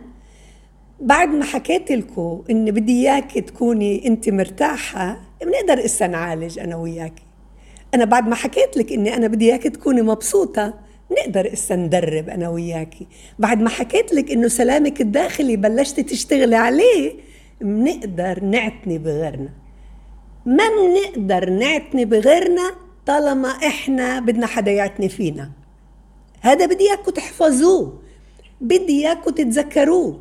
بعد 1.00 1.28
ما 1.28 1.44
حكيت 1.44 1.92
لكم 1.92 2.44
إني 2.50 2.70
بدي 2.70 2.92
اياك 2.92 3.38
تكوني 3.38 4.06
أنت 4.06 4.28
مرتاحة 4.28 5.20
بنقدر 5.42 5.84
إسا 5.84 6.06
نعالج 6.06 6.58
أنا 6.58 6.76
وياك 6.76 7.22
أنا 7.94 8.04
بعد 8.04 8.28
ما 8.28 8.34
حكيت 8.34 8.76
لك 8.76 8.92
إني 8.92 9.16
أنا 9.16 9.26
بدي 9.26 9.50
اياك 9.50 9.62
تكوني 9.62 10.02
مبسوطة 10.02 10.74
نقدر 11.10 11.52
إسا 11.52 11.76
ندرب 11.76 12.28
أنا 12.28 12.48
وياكي. 12.48 13.06
بعد 13.38 13.62
ما 13.62 13.68
حكيت 13.68 14.12
لك 14.12 14.30
إنه 14.30 14.48
سلامك 14.48 15.00
الداخلي 15.00 15.56
بلشتي 15.56 16.02
تشتغلي 16.02 16.56
عليه 16.56 17.12
بنقدر 17.60 18.44
نعتني 18.44 18.98
بغيرنا. 18.98 19.48
ما 20.46 20.64
بنقدر 20.68 21.50
نعتني 21.50 22.04
بغيرنا 22.04 22.70
طالما 23.06 23.48
إحنا 23.48 24.20
بدنا 24.20 24.46
حدا 24.46 24.70
يعتني 24.70 25.08
فينا. 25.08 25.50
هذا 26.40 26.66
بدي 26.66 26.88
اياكم 26.88 27.12
تحفظوه. 27.12 28.02
بدي 28.60 29.06
اياكم 29.06 29.30
تتذكروه. 29.30 30.20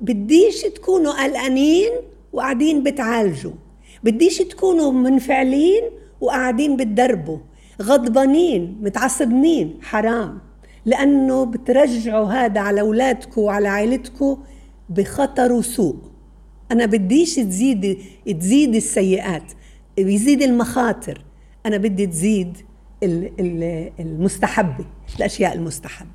بديش 0.00 0.62
تكونوا 0.62 1.24
قلقانين 1.24 1.90
وقاعدين 2.32 2.82
بتعالجوا. 2.82 3.52
بديش 4.04 4.38
تكونوا 4.38 4.92
منفعلين 4.92 5.82
وقاعدين 6.20 6.76
بتدربوا. 6.76 7.38
غضبانين 7.82 8.78
متعصبنين 8.82 9.78
حرام. 9.82 10.38
لأنه 10.84 11.44
بترجعوا 11.44 12.26
هذا 12.26 12.60
على 12.60 12.80
أولادكم 12.80 13.40
وعلى 13.40 13.68
عائلتكم 13.68 14.38
بخطر 14.88 15.52
وسوء. 15.52 15.96
أنا 16.72 16.86
بديش 16.86 17.34
تزيد 17.34 17.98
تزيد 18.40 18.74
السيئات. 18.74 19.52
بيزيد 19.96 20.42
المخاطر. 20.42 21.24
أنا 21.66 21.76
بدي 21.76 22.06
تزيد 22.06 22.56
المستحبة 24.00 24.84
الأشياء 25.18 25.54
المستحبة. 25.54 26.10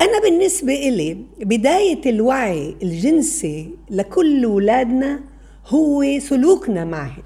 أنا 0.00 0.20
بالنسبة 0.20 0.74
إلي 0.74 1.18
بداية 1.40 2.00
الوعي 2.10 2.76
الجنسي 2.82 3.70
لكل 3.90 4.44
أولادنا 4.44 5.20
هو 5.68 6.18
سلوكنا 6.18 6.84
معهن 6.84 7.22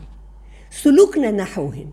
سلوكنا 0.83 1.31
نحوهن. 1.31 1.87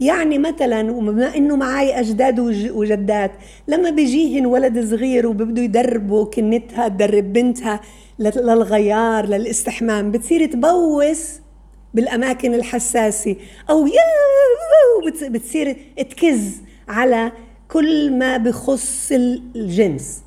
يعني 0.00 0.38
مثلا 0.38 0.92
وبما 0.92 1.36
إنه 1.36 1.56
معي 1.56 2.00
أجداد 2.00 2.40
وجدات 2.70 3.32
لما 3.68 3.90
بيجيهن 3.90 4.46
ولد 4.46 4.90
صغير 4.90 5.26
وبده 5.26 5.62
يدربوا 5.62 6.24
كنتها 6.24 6.88
تدرب 6.88 7.32
بنتها 7.32 7.80
للغيار 8.18 9.26
للاستحمام 9.26 10.10
بتصير 10.10 10.46
تبوس 10.46 11.40
بالأماكن 11.94 12.54
الحساسة. 12.54 13.36
أو 13.70 13.88
بتصير 15.30 15.76
تكز 16.10 16.62
على 16.88 17.32
كل 17.68 18.18
ما 18.18 18.36
بخص 18.36 19.12
الجنس. 19.56 20.22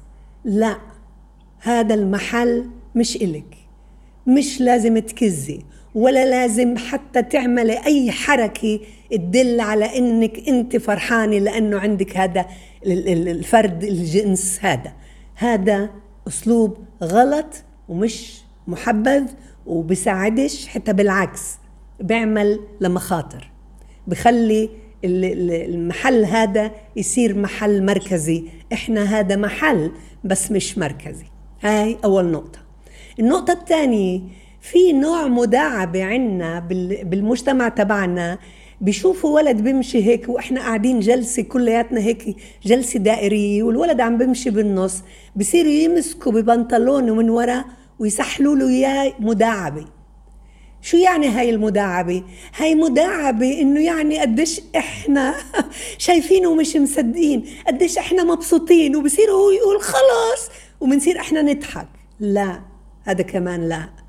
لا 0.45 0.78
هذا 1.60 1.93
المحل 1.93 2.65
مش 2.95 3.15
إلك. 3.15 3.58
مش 4.28 4.62
لازم 4.62 4.97
تكزي. 4.97 5.60
ولا 5.96 6.26
لازم 6.26 6.78
حتى 6.78 7.22
تعملي 7.22 7.86
أي 7.86 8.12
حركة 8.12 8.80
تدل 9.12 9.60
على 9.60 9.98
إنك 9.98 10.48
أنت 10.48 10.78
فرحانة 10.78 11.38
لأنه 11.38 11.80
عندك 11.80 12.18
هذا 12.18 12.46
الفرد 12.86 13.84
الجنس 13.84 14.60
هذا. 14.62 14.94
هذا 15.36 15.90
أسلوب 16.28 16.78
غلط 17.04 17.64
ومش 17.90 18.42
محبذ 18.68 19.24
وبساعدش 19.66 20.68
حتى 20.68 20.94
بالعكس 20.94 21.42
بيعمل 22.00 22.60
لمخاطر. 22.82 23.52
بخلي 24.08 24.70
المحل 25.06 26.26
هذا 26.26 26.72
يصير 26.96 27.38
محل 27.38 27.86
مركزي. 27.86 28.44
إحنا 28.74 29.04
هذا 29.04 29.36
محل 29.36 29.92
بس 30.24 30.52
مش 30.52 30.78
مركزي. 30.78 31.26
هاي 31.62 31.98
أول 32.04 32.26
نقطة. 32.26 32.60
النقطة 33.20 33.54
الثانية 33.54 34.22
في 34.63 34.93
نوع 34.93 35.28
مداعبه 35.28 36.04
عنا 36.04 36.60
بالمجتمع 37.04 37.69
تبعنا. 37.69 38.38
بيشوفوا 38.82 39.36
ولد 39.36 39.62
بيمشي 39.62 40.04
هيك 40.06 40.30
وإحنا 40.30 40.62
قاعدين 40.62 40.99
جلسة 40.99 41.43
كلياتنا 41.43 42.02
هيك 42.02 42.36
جلسة 42.65 42.99
دائرية 42.99 43.63
والولد 43.63 44.02
عم 44.02 44.17
بيمشي 44.17 44.49
بالنص. 44.49 45.02
بصيروا 45.36 45.71
يمسكوا 45.71 46.32
ببنطلونه 46.32 47.15
من 47.15 47.30
ورا 47.30 47.65
ويسحلوا 47.99 48.56
له 48.56 48.69
إياه 48.69 49.13
مداعبة. 49.19 49.86
شو 50.82 50.97
يعني 50.97 51.28
هاي 51.28 51.49
المداعبة؟ 51.49 52.23
هاي 52.58 52.76
مداعبة 52.76 53.62
إنه 53.62 53.80
يعني 53.80 54.19
قديش 54.19 54.62
إحنا 54.76 55.36
شايفين 55.97 56.45
ومش 56.45 56.76
مصدقين. 56.76 57.45
قديش 57.67 57.97
إحنا 57.97 58.23
مبسوطين 58.23 58.95
وبصير 58.95 59.32
هو 59.32 59.49
يقول 59.49 59.82
خلاص 59.82 60.49
وبنصير 60.82 61.19
إحنا 61.19 61.41
نضحك. 61.41 61.88
لا 62.19 62.62
هذا 63.04 63.23
كمان 63.23 63.69
لا. 63.69 64.03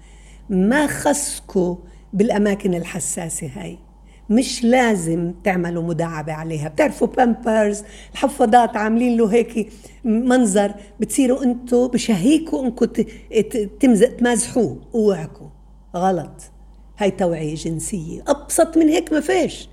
ما 0.48 0.86
خصكوا 0.86 1.76
بالأماكن 2.12 2.74
الحساسة 2.74 3.50
هاي. 3.54 3.78
مش 4.30 4.64
لازم 4.64 5.34
تعملوا 5.44 5.82
مداعبة 5.82 6.32
عليها. 6.32 6.68
بتعرفوا 6.68 7.06
بامبرز 7.06 7.82
الحفاضات 8.12 8.76
عاملين 8.76 9.16
له 9.16 9.32
هيك 9.32 9.72
منظر 10.04 10.74
بتصيروا 11.00 11.44
أنتوا 11.44 11.88
بشهيكوا 11.88 12.66
انكم 12.66 12.86
تمازحوه. 14.18 14.78
اوعكوا. 14.94 15.46
غلط. 15.96 16.42
هاي 16.98 17.10
توعية 17.10 17.54
جنسية. 17.54 18.24
أبسط 18.26 18.76
من 18.76 18.88
هيك 18.88 19.12
ما 19.12 19.20
فيش. 19.20 19.68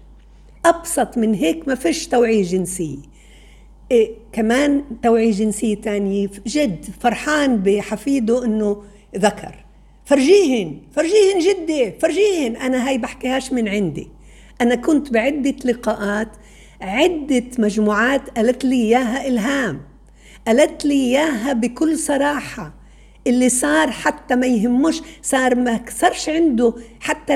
أبسط 0.65 1.17
من 1.17 1.33
هيك 1.33 1.67
ما 1.67 1.75
فيش 1.75 2.07
توعية 2.07 2.43
جنسية. 2.43 2.97
إيه 3.91 4.11
كمان 4.31 4.83
توعية 5.03 5.31
جنسية 5.31 5.75
تانية 5.75 6.29
جد 6.47 6.85
فرحان 6.99 7.57
بحفيده 7.57 8.45
إنه 8.45 8.83
ذكر. 9.17 9.65
فرجيهن 10.05 10.77
فرجيهن 10.95 11.39
جدي 11.39 11.91
فرجيهن. 11.91 12.55
أنا 12.55 12.87
هاي 12.87 12.97
بحكيهاش 12.97 13.53
من 13.53 13.67
عندي. 13.67 14.07
أنا 14.61 14.75
كنت 14.75 15.13
بعدة 15.13 15.55
لقاءات 15.65 16.29
عدة 16.81 17.43
مجموعات 17.59 18.29
قالت 18.29 18.65
لي 18.65 18.75
إياها 18.75 19.27
إلهام. 19.27 19.81
قالت 20.47 20.85
لي 20.85 20.93
إياها 20.93 21.53
بكل 21.53 21.97
صراحة. 21.97 22.73
اللي 23.27 23.49
صار 23.49 23.91
حتى 23.91 24.35
ما 24.35 24.47
يهمش 24.47 25.01
صار 25.21 25.55
ما 25.55 25.77
كسرش 25.77 26.29
عنده 26.29 26.73
حتى 26.99 27.33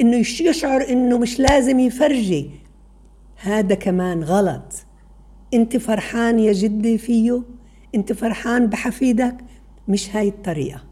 إنه 0.00 0.16
يشعر 0.40 0.88
إنه 0.88 1.18
مش 1.18 1.40
لازم 1.40 1.80
يفرجي. 1.80 2.50
هذا 3.36 3.74
كمان 3.74 4.22
غلط. 4.22 4.72
أنت 5.54 5.76
فرحان 5.76 6.38
يا 6.38 6.52
جدي 6.52 6.98
فيه؟ 6.98 7.42
أنت 7.94 8.12
فرحان 8.12 8.66
بحفيدك؟ 8.66 9.36
مش 9.88 10.16
هاي 10.16 10.28
الطريقة. 10.28 10.87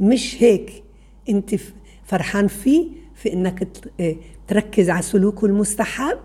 مش 0.00 0.36
هيك. 0.42 0.82
انت 1.28 1.54
فرحان 2.04 2.48
فيه 2.48 2.86
في 3.14 3.32
انك 3.32 3.68
تركز 4.48 4.90
على 4.90 5.02
سلوكه 5.02 5.46
المستحب 5.46 6.18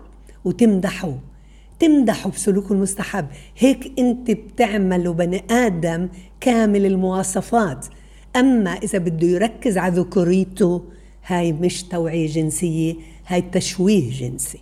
وتمدحه. 0.44 1.18
تمدحه 1.78 2.30
بسلوكه 2.30 2.72
المستحب. 2.72 3.26
هيك 3.58 3.92
انت 3.98 4.30
بتعمله 4.30 5.12
بني 5.12 5.44
آدم 5.50 6.08
كامل 6.40 6.86
المواصفات. 6.86 7.86
أما 8.36 8.70
إذا 8.70 8.98
بده 8.98 9.26
يركز 9.26 9.78
على 9.78 9.94
ذكوريته 10.00 10.84
هاي 11.26 11.52
مش 11.52 11.82
توعية 11.82 12.26
جنسية 12.26 12.94
هاي 13.26 13.42
تشويه 13.42 14.10
جنسي. 14.10 14.58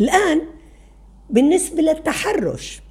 الآن 0.00 0.42
بالنسبة 1.30 1.82
للتحرش 1.82 2.82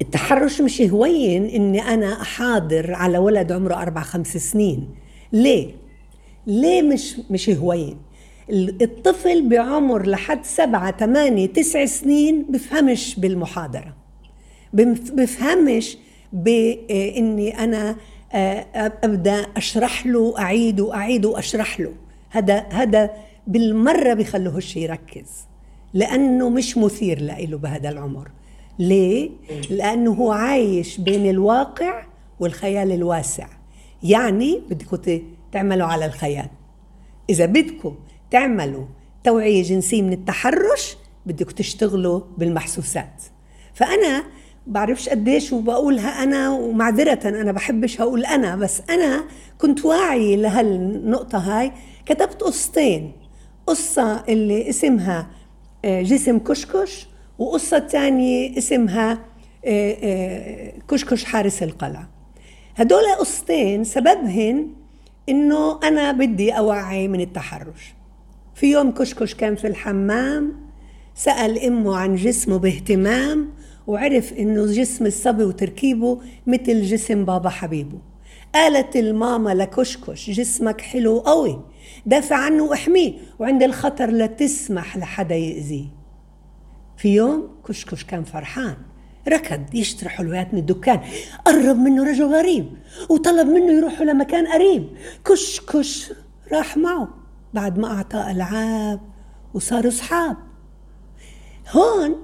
التحرش 0.00 0.60
مش 0.60 0.80
هوين 0.80 1.44
إني 1.44 1.82
أنا 1.82 2.22
أحاضر 2.22 2.94
على 2.94 3.18
ولد 3.18 3.52
عمره 3.52 3.74
أربع 3.74 4.00
خمس 4.00 4.36
سنين. 4.36 4.88
ليه؟ 5.32 5.70
ليه 6.46 6.82
مش 6.82 7.16
مش 7.30 7.50
هوين؟ 7.50 7.96
الطفل 8.50 9.48
بعمر 9.48 10.06
لحد 10.06 10.44
سبعة 10.44 10.96
ثمانية 10.96 11.46
تسع 11.46 11.84
سنين 11.84 12.46
بفهمش 12.48 13.20
بالمحاضرة. 13.20 13.96
بفهمش 14.72 15.98
بإني 16.32 17.58
أنا 17.58 17.96
آه، 18.32 18.66
أبدأ 19.04 19.46
أشرح 19.56 20.06
له 20.06 20.34
أعيد 20.38 20.80
وأعيد 20.80 21.24
وأشرح 21.24 21.80
له. 21.80 21.92
هذا 22.30 22.66
هذا 22.70 23.10
بالمرة 23.46 24.14
بخلوهش 24.14 24.76
يركز. 24.76 25.30
لأنه 25.94 26.50
مش 26.50 26.78
مثير 26.78 27.20
له 27.20 27.58
بهذا 27.58 27.88
العمر. 27.88 28.28
ليه؟ 28.78 29.30
لأنه 29.70 30.12
هو 30.12 30.32
عايش 30.32 30.98
بين 30.98 31.30
الواقع 31.30 32.06
والخيال 32.40 32.92
الواسع. 32.92 33.46
يعني 34.02 34.62
بدكم 34.70 35.22
تعملوا 35.52 35.86
على 35.86 36.06
الخيال. 36.06 36.48
إذا 37.30 37.46
بدكم 37.46 37.94
تعملوا 38.30 38.84
توعية 39.24 39.62
جنسية 39.62 40.02
من 40.02 40.12
التحرش 40.12 40.96
بدك 41.26 41.52
تشتغلوا 41.52 42.20
بالمحسوسات. 42.38 43.22
فأنا 43.74 44.24
بعرفش 44.66 45.08
قديش 45.08 45.52
وبقولها 45.52 46.22
أنا 46.22 46.50
ومعذرة 46.50 47.28
أنا 47.28 47.52
بحبش 47.52 48.00
هقول 48.00 48.24
أنا 48.24 48.56
بس 48.56 48.82
أنا 48.90 49.24
كنت 49.58 49.84
واعي 49.84 50.36
لهالنقطة 50.36 51.38
هاي. 51.38 51.72
كتبت 52.06 52.42
قصتين. 52.42 53.12
قصة 53.66 54.24
اللي 54.28 54.68
اسمها 54.70 55.26
آه، 55.84 56.02
جسم 56.02 56.38
كشكش 56.38 57.08
وقصة 57.38 57.78
تانية 57.78 58.58
اسمها 58.58 59.12
آه، 59.64 59.96
آه، 60.02 60.72
كشكش 60.88 61.24
حارس 61.24 61.62
القلعة. 61.62 62.10
هدول 62.76 63.02
قصتين 63.18 63.84
سببهن 63.84 64.68
إنه 65.28 65.80
أنا 65.84 66.12
بدي 66.12 66.52
أوعي 66.52 67.08
من 67.08 67.20
التحرش. 67.20 67.94
في 68.54 68.66
يوم 68.72 68.90
كشكش 68.90 69.34
كان 69.34 69.56
في 69.56 69.66
الحمام 69.66 70.52
سأل 71.14 71.58
أمه 71.58 71.96
عن 71.96 72.14
جسمه 72.14 72.56
باهتمام 72.58 73.48
وعرف 73.86 74.32
إنه 74.32 74.66
جسم 74.66 75.06
الصبي 75.06 75.44
وتركيبه 75.44 76.20
مثل 76.46 76.82
جسم 76.82 77.24
بابا 77.24 77.48
حبيبه. 77.48 77.98
قالت 78.54 78.96
الماما 78.96 79.54
لكشكش 79.54 80.30
جسمك 80.30 80.80
حلو 80.80 81.18
قوي 81.18 81.60
دافع 82.06 82.36
عنه 82.36 82.64
وإحميه 82.64 83.12
وعند 83.38 83.62
الخطر 83.62 84.10
لا 84.10 84.26
تسمح 84.26 84.96
لحدا 84.96 85.34
يأذيه. 85.34 86.03
في 87.04 87.14
يوم 87.14 87.48
كشكش 87.68 88.04
كان 88.04 88.24
فرحان. 88.24 88.76
ركض 89.28 89.74
يشتري 89.74 90.08
حلويات 90.08 90.54
من 90.54 90.60
الدكان. 90.60 91.00
قرب 91.44 91.76
منه 91.76 92.04
رجل 92.04 92.24
غريب 92.24 92.66
وطلب 93.08 93.48
منه 93.48 93.72
يروحوا 93.72 94.04
لمكان 94.04 94.46
قريب. 94.46 94.88
كشكش 95.24 96.12
راح 96.52 96.76
معه. 96.76 97.08
بعد 97.54 97.78
ما 97.78 97.96
أعطاه 97.96 98.30
ألعاب 98.30 99.00
وصاروا 99.54 99.88
أصحاب. 99.88 100.36
هون 101.70 102.16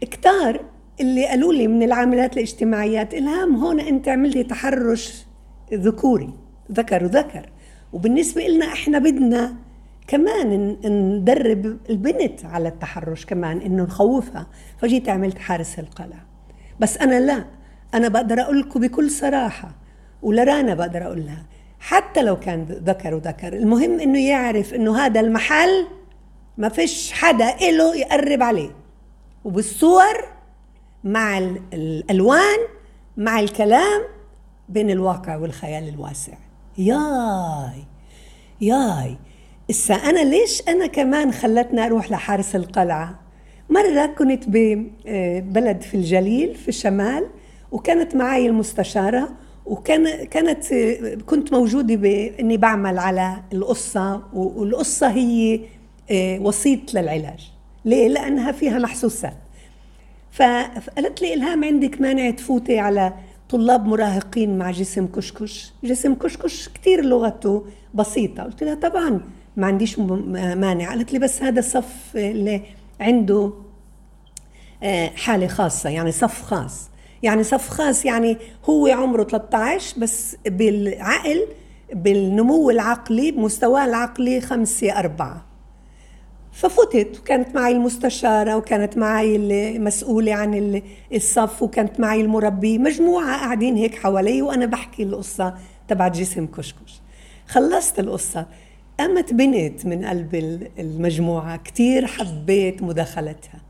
كتار 0.00 0.64
اللي 1.00 1.26
قالوا 1.26 1.52
لي 1.52 1.68
من 1.68 1.82
العاملات 1.82 2.36
الاجتماعيات 2.36 3.14
إلهام 3.14 3.56
هون 3.56 3.80
أنت 3.80 4.08
عملتي 4.08 4.42
تحرش 4.42 5.26
ذكوري. 5.74 6.34
ذكر 6.72 7.04
وذكر. 7.04 7.50
وبالنسبة 7.92 8.42
لنا 8.48 8.66
إحنا 8.66 8.98
بدنا 8.98 9.56
كمان 10.06 10.76
ندرب 10.84 11.78
البنت 11.90 12.44
على 12.44 12.68
التحرش 12.68 13.24
كمان 13.26 13.60
إنه 13.60 13.82
نخوفها. 13.82 14.46
فجيت 14.78 15.08
عملت 15.08 15.38
حارس 15.38 15.78
القلعة. 15.78 16.26
بس 16.80 16.98
أنا 16.98 17.20
لا. 17.20 17.44
أنا 17.94 18.08
بقدر 18.08 18.40
أقول 18.40 18.60
لكم 18.60 18.80
بكل 18.80 19.10
صراحة 19.10 19.74
ولرانا 20.22 20.74
بقدر 20.74 21.02
أقول 21.06 21.26
لها 21.26 21.46
حتى 21.80 22.22
لو 22.22 22.40
كان 22.40 22.62
ذكر 22.62 23.14
وذكر 23.14 23.52
المهم 23.52 24.00
إنه 24.00 24.26
يعرف 24.28 24.74
إنه 24.74 24.98
هذا 24.98 25.20
المحل 25.20 25.86
ما 26.58 26.68
فيش 26.68 27.12
حدا 27.12 27.54
إله 27.68 27.96
يقرب 27.96 28.42
عليه. 28.42 28.70
وبالصور 29.44 30.24
مع 31.04 31.38
الألوان 31.72 32.58
مع 33.16 33.40
الكلام 33.40 34.02
بين 34.68 34.90
الواقع 34.90 35.36
والخيال 35.36 35.88
الواسع. 35.88 36.32
ياي 36.78 37.84
ياي. 38.60 39.18
إسا 39.70 39.94
أنا 39.94 40.20
ليش 40.24 40.62
أنا 40.68 40.86
كمان 40.86 41.32
خلتني 41.32 41.86
أروح 41.86 42.10
لحارس 42.10 42.56
القلعة؟ 42.56 43.20
مرة 43.70 44.06
كنت 44.06 44.44
ببلد 44.48 45.82
في 45.82 45.94
الجليل 45.94 46.54
في 46.54 46.68
الشمال 46.68 47.26
وكانت 47.72 48.16
معي 48.16 48.46
المستشارة 48.46 49.28
وكان 49.66 50.24
كانت 50.24 50.74
كنت 51.26 51.52
موجودة 51.52 51.96
بإني 51.96 52.56
بعمل 52.56 52.98
على 52.98 53.36
القصة 53.52 54.22
والقصة 54.34 55.08
هي 55.08 55.60
آه، 56.10 56.38
وسيط 56.38 56.94
للعلاج 56.94 57.50
ليه؟ 57.84 58.08
لأنها 58.08 58.52
فيها 58.52 58.78
محسوسات. 58.78 59.36
فقالت 60.32 61.22
لي 61.22 61.34
إلهام 61.34 61.64
عندك 61.64 62.00
مانع 62.00 62.30
تفوتي 62.30 62.78
على 62.78 63.12
طلاب 63.48 63.86
مراهقين 63.86 64.58
مع 64.58 64.70
جسم 64.70 65.06
كشكش؟ 65.06 65.72
جسم 65.84 66.14
كشكش 66.14 66.68
كتير 66.68 67.04
لغته 67.04 67.64
بسيطة. 67.94 68.42
قلت 68.42 68.62
لها 68.64 68.74
طبعا 68.74 69.20
ما 69.56 69.66
عنديش 69.66 69.98
مانع. 69.98 70.88
قالت 70.90 71.12
لي 71.12 71.18
بس 71.18 71.42
هذا 71.42 71.60
صف 71.60 72.16
اللي 72.16 72.62
عنده 73.00 73.52
آه، 74.82 75.06
حالة 75.06 75.46
خاصة 75.46 75.90
يعني 75.90 76.12
صف 76.12 76.42
خاص. 76.42 76.90
يعني 77.22 77.42
صف 77.42 77.68
خاص 77.68 78.04
يعني 78.04 78.36
هو 78.64 78.86
عمره 78.86 79.24
13 79.24 80.00
بس 80.00 80.36
بالعقل 80.46 81.46
بالنمو 81.92 82.70
العقلي 82.70 83.30
بمستواه 83.30 83.84
العقلي 83.84 84.40
خمسة 84.40 84.98
أربعة. 84.98 85.46
ففتت 86.52 87.18
وكانت 87.18 87.54
معي 87.54 87.72
المستشارة 87.72 88.56
وكانت 88.56 88.96
معي 88.96 89.36
المسؤولة 89.36 90.34
عن 90.34 90.82
الصف 91.14 91.62
وكانت 91.62 92.00
معي 92.00 92.20
المربي. 92.20 92.78
مجموعة 92.78 93.36
قاعدين 93.40 93.76
هيك 93.76 93.94
حوالي 93.94 94.42
وأنا 94.42 94.66
بحكي 94.66 95.02
القصة 95.02 95.54
تبع 95.88 96.08
جسم 96.08 96.46
كشكش. 96.46 97.00
خلصت 97.48 97.98
القصة. 97.98 98.46
قامت 99.00 99.32
بنت 99.32 99.86
من 99.86 100.04
قلب 100.04 100.34
المجموعة 100.78 101.56
كتير 101.56 102.06
حبيت 102.06 102.82
مداخلتها. 102.82 103.60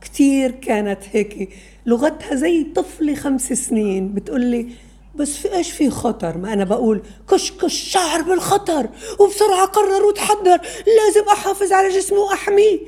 كتير 0.00 0.50
كانت 0.50 0.98
هيك 1.12 1.48
لغتها 1.86 2.34
زي 2.34 2.64
طفلة 2.64 3.14
خمس 3.14 3.52
سنين 3.52 4.14
بتقول 4.14 4.40
لي 4.44 4.68
بس 5.14 5.36
في 5.36 5.54
إيش 5.54 5.70
في 5.70 5.90
خطر؟ 5.90 6.38
ما 6.38 6.52
أنا 6.52 6.64
بقول 6.64 7.02
كش 7.30 7.52
كش 7.52 7.74
شعر 7.74 8.22
بالخطر 8.22 8.88
وبسرعة 9.20 9.66
قرر 9.66 10.04
وتحضر 10.06 10.60
لازم 10.86 11.28
أحافظ 11.32 11.72
على 11.72 11.88
جسمه 11.88 12.18
وأحميه. 12.18 12.78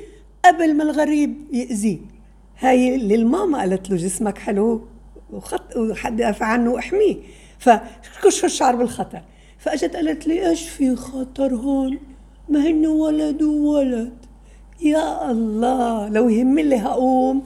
قبل 0.45 0.73
ما 0.73 0.83
الغريب 0.83 1.35
يأذيه 1.51 1.97
هاي 2.59 2.95
اللي 2.95 3.15
الماما 3.15 3.59
قالت 3.59 3.89
له 3.89 3.97
جسمك 3.97 4.37
حلو 4.37 4.87
وخط 5.33 5.77
وحد 5.77 6.21
عنه 6.41 6.71
وأحميه. 6.71 7.15
فكش 7.59 8.41
كش 8.45 8.57
شعر 8.57 8.75
بالخطر. 8.75 9.21
فاجت 9.57 9.95
قالت 9.95 10.27
لي 10.27 10.49
إيش 10.49 10.69
في 10.69 10.95
خطر 10.95 11.55
هون؟ 11.55 11.99
ما 12.49 12.67
هن 12.67 12.87
ولد 12.87 13.41
وولد. 13.41 14.13
يا 14.81 15.31
الله 15.31 16.09
لو 16.09 16.29
يهم 16.29 16.59
لي 16.59 16.75
هقوم 16.77 17.43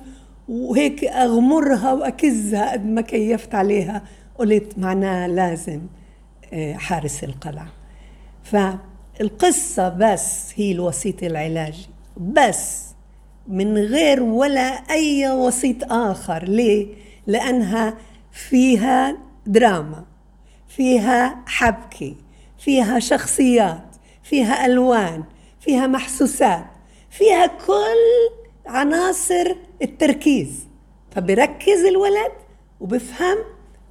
وهيك 0.50 1.04
أغمرها 1.04 1.94
وأكزها 1.94 2.72
قد 2.72 2.86
ما 2.86 3.02
كيفت 3.02 3.56
عليها 3.56 4.04
قلت 4.40 4.78
معناها 4.78 5.28
لازم 5.28 5.82
آه، 6.54 6.74
حارس 6.74 7.24
القلعة. 7.24 7.72
فالقصة 8.44 9.90
بس 9.90 10.54
هي 10.56 10.72
الوسيط 10.72 11.24
العلاجي 11.24 11.88
بس 12.18 12.86
من 13.48 13.78
غير 13.78 14.24
ولا 14.24 14.62
أي 14.90 15.32
وسيط 15.32 15.92
آخر. 15.92 16.44
ليه؟ 16.44 16.88
لأنها 17.28 17.98
فيها 18.32 19.18
دراما. 19.48 20.11
فيها 20.76 21.44
حبكة 21.48 22.16
فيها 22.58 23.00
شخصيات 23.00 23.96
فيها 24.24 24.66
ألوان 24.66 25.24
فيها 25.60 25.88
محسوسات 25.88 26.66
فيها 27.10 27.48
كل 27.48 28.42
عناصر 28.66 29.56
التركيز. 29.82 30.68
فبركز 31.12 31.86
الولد 31.86 32.32
وبفهم 32.80 33.38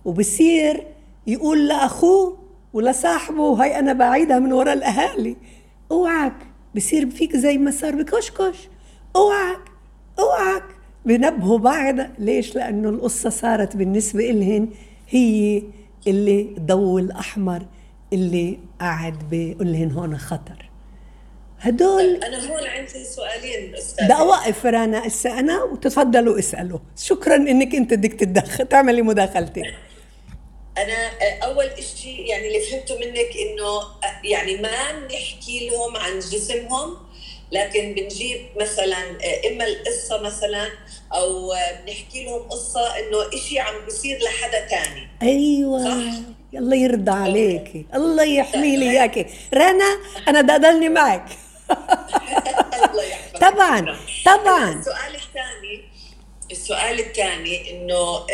وبصير 0.04 0.86
يقول 1.26 1.68
لأخوه 1.68 2.38
ولصاحبه 2.72 3.62
هاي 3.62 3.78
أنا 3.78 3.92
بعيدها 3.92 4.38
من 4.38 4.52
وراء 4.52 4.74
الأهالي. 4.74 5.36
أوعك 5.90 6.36
بصير 6.76 7.10
فيك 7.10 7.36
زي 7.36 7.58
ما 7.58 7.70
صار 7.70 7.94
بكشكش. 7.94 8.68
أوعك 9.16 9.60
أوعك. 10.18 10.64
بنبهوا 11.06 11.58
بعض. 11.58 11.96
ليش؟ 12.18 12.56
لأنه 12.56 12.88
القصة 12.88 13.30
صارت 13.30 13.76
بالنسبة 13.76 14.30
إلهن 14.30 14.68
هي 15.08 15.62
اللي 16.06 16.40
الضوء 16.40 17.00
الأحمر 17.00 17.66
اللي 18.12 18.58
قاعد 18.80 19.28
بيقول 19.30 19.72
لهن 19.72 19.90
هون 19.92 20.18
خطر. 20.18 20.70
هدول 21.60 22.20
طيب، 22.20 22.24
أنا 22.24 22.52
هون 22.52 22.66
عندي 22.66 23.04
سؤالين 23.04 23.74
أستاذ. 23.74 24.04
بدي 24.04 24.14
أوقف 24.14 24.66
رنا 24.66 25.06
هسه 25.06 25.38
أنا 25.38 25.62
وتفضلوا 25.62 26.38
اسألوا. 26.38 26.78
شكرا 26.96 27.36
إنك 27.36 27.74
أنت 27.74 27.94
بدك 27.94 28.12
تتدخل 28.12 28.68
تعملي 28.68 29.02
مداخلتك. 29.02 29.74
أنا 30.78 31.10
أول 31.44 31.70
شيء 31.96 32.20
يعني 32.26 32.46
اللي 32.46 32.60
فهمته 32.60 32.94
منك 32.94 33.30
إنه 33.36 33.80
يعني 34.24 34.56
ما 34.56 35.06
بنحكي 35.08 35.68
لهم 35.68 35.96
عن 35.96 36.18
جسمهم 36.18 36.96
لكن 37.52 37.94
بنجيب 37.94 38.46
مثلا 38.60 38.98
إما 39.50 39.64
القصة 39.64 40.20
مثلا 40.20 40.68
أو 41.14 41.54
بنحكي 41.84 42.24
لهم 42.24 42.42
قصة 42.42 42.98
إنه 42.98 43.30
شيء 43.48 43.60
عم 43.60 43.84
بيصير 43.84 44.18
لحدا 44.22 44.66
ثاني 44.68 45.08
أيوه 45.22 45.84
صح؟ 45.84 46.20
الله 46.54 46.76
يرضى 46.76 47.10
عليكي 47.10 47.86
الله 47.94 48.24
يحمي 48.24 48.76
لي 48.76 48.90
إياكي. 48.90 49.26
رنا 49.54 49.98
أنا 50.28 50.40
بدي 50.40 50.52
أضلني 50.52 50.88
معك. 50.88 51.26
طبعا 53.40 53.96
طبعا. 54.26 54.70
السؤال 54.70 55.14
الثاني 55.14 55.82
السؤال 56.50 57.00
الثاني 57.00 57.70
إنه 57.70 58.26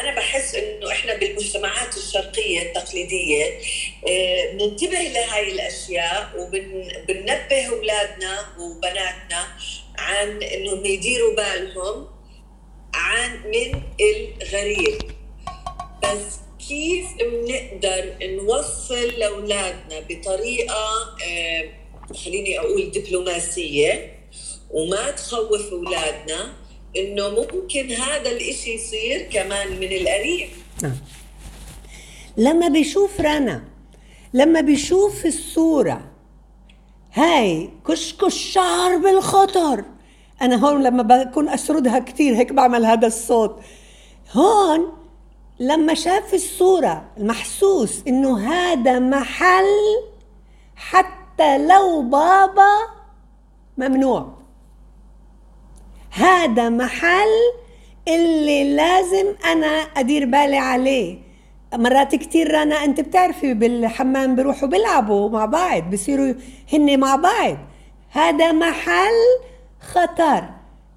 أنا 0.00 0.14
بحس 0.16 0.54
إنه 0.54 0.92
إحنا 0.92 1.14
بالمجتمعات 1.16 1.96
الشرقية 1.96 2.62
التقليدية 2.62 3.44
آه، 4.08 4.52
بننتبه 4.52 4.98
لهي 4.98 5.52
الأشياء 5.52 6.30
وبننبه 6.38 7.66
أولادنا 7.66 8.46
وبناتنا 8.58 9.46
عن 9.98 10.42
انهم 10.42 10.84
يديروا 10.86 11.34
بالهم 11.34 12.06
عن 12.94 13.42
من 13.50 13.82
الغريب. 14.00 14.98
بس 16.02 16.38
كيف 16.68 17.06
بنقدر 17.20 18.14
نوصل 18.22 19.08
لأولادنا 19.18 20.00
بطريقة 20.08 21.16
آه، 21.28 21.64
خليني 22.24 22.58
أقول 22.58 22.90
دبلوماسية 22.90 24.18
وما 24.70 25.10
تخوف 25.10 25.72
أولادنا؟ 25.72 26.54
إنه 26.96 27.28
ممكن 27.28 27.90
هذا 27.90 28.30
الإشي 28.30 28.74
يصير 28.74 29.22
كمان 29.32 29.68
من 29.68 29.92
القريب 29.92 30.48
نعم. 30.82 30.96
لما 32.36 32.68
بيشوف 32.68 33.20
رنا 33.20 33.64
لما 34.34 34.60
بيشوف 34.60 35.26
الصورة 35.26 36.10
هاي 37.12 37.70
كشكش 37.86 38.34
شعر 38.34 38.96
بالخطر. 38.96 39.84
أنا 40.42 40.56
هون 40.56 40.82
لما 40.82 41.02
بكون 41.02 41.48
أسردها 41.48 41.98
كثير 41.98 42.36
هيك 42.36 42.52
بعمل 42.52 42.84
هذا 42.84 43.06
الصوت. 43.06 43.60
هون 44.32 44.92
لما 45.60 45.94
شاف 45.94 46.34
الصورة 46.34 47.10
المحسوس 47.16 48.02
إنه 48.08 48.52
هذا 48.52 48.98
محل 48.98 49.64
حتى 50.76 51.58
لو 51.58 52.02
بابا 52.02 52.78
ممنوع. 53.78 54.37
هذا 56.10 56.68
محل 56.68 57.52
اللي 58.08 58.74
لازم 58.76 59.26
أنا 59.44 59.66
أدير 59.96 60.24
بالي 60.24 60.56
عليه. 60.56 61.18
مرات 61.74 62.14
كتير 62.14 62.50
رنا 62.50 62.84
أنت 62.84 63.00
بتعرفي 63.00 63.54
بالحمام 63.54 64.36
بيروحوا 64.36 64.68
بيلعبوا 64.68 65.30
مع 65.30 65.44
بعض 65.44 65.90
بصيروا 65.90 66.34
هن 66.72 67.00
مع 67.00 67.16
بعض. 67.16 67.56
هذا 68.10 68.52
محل 68.52 69.38
خطر. 69.80 70.44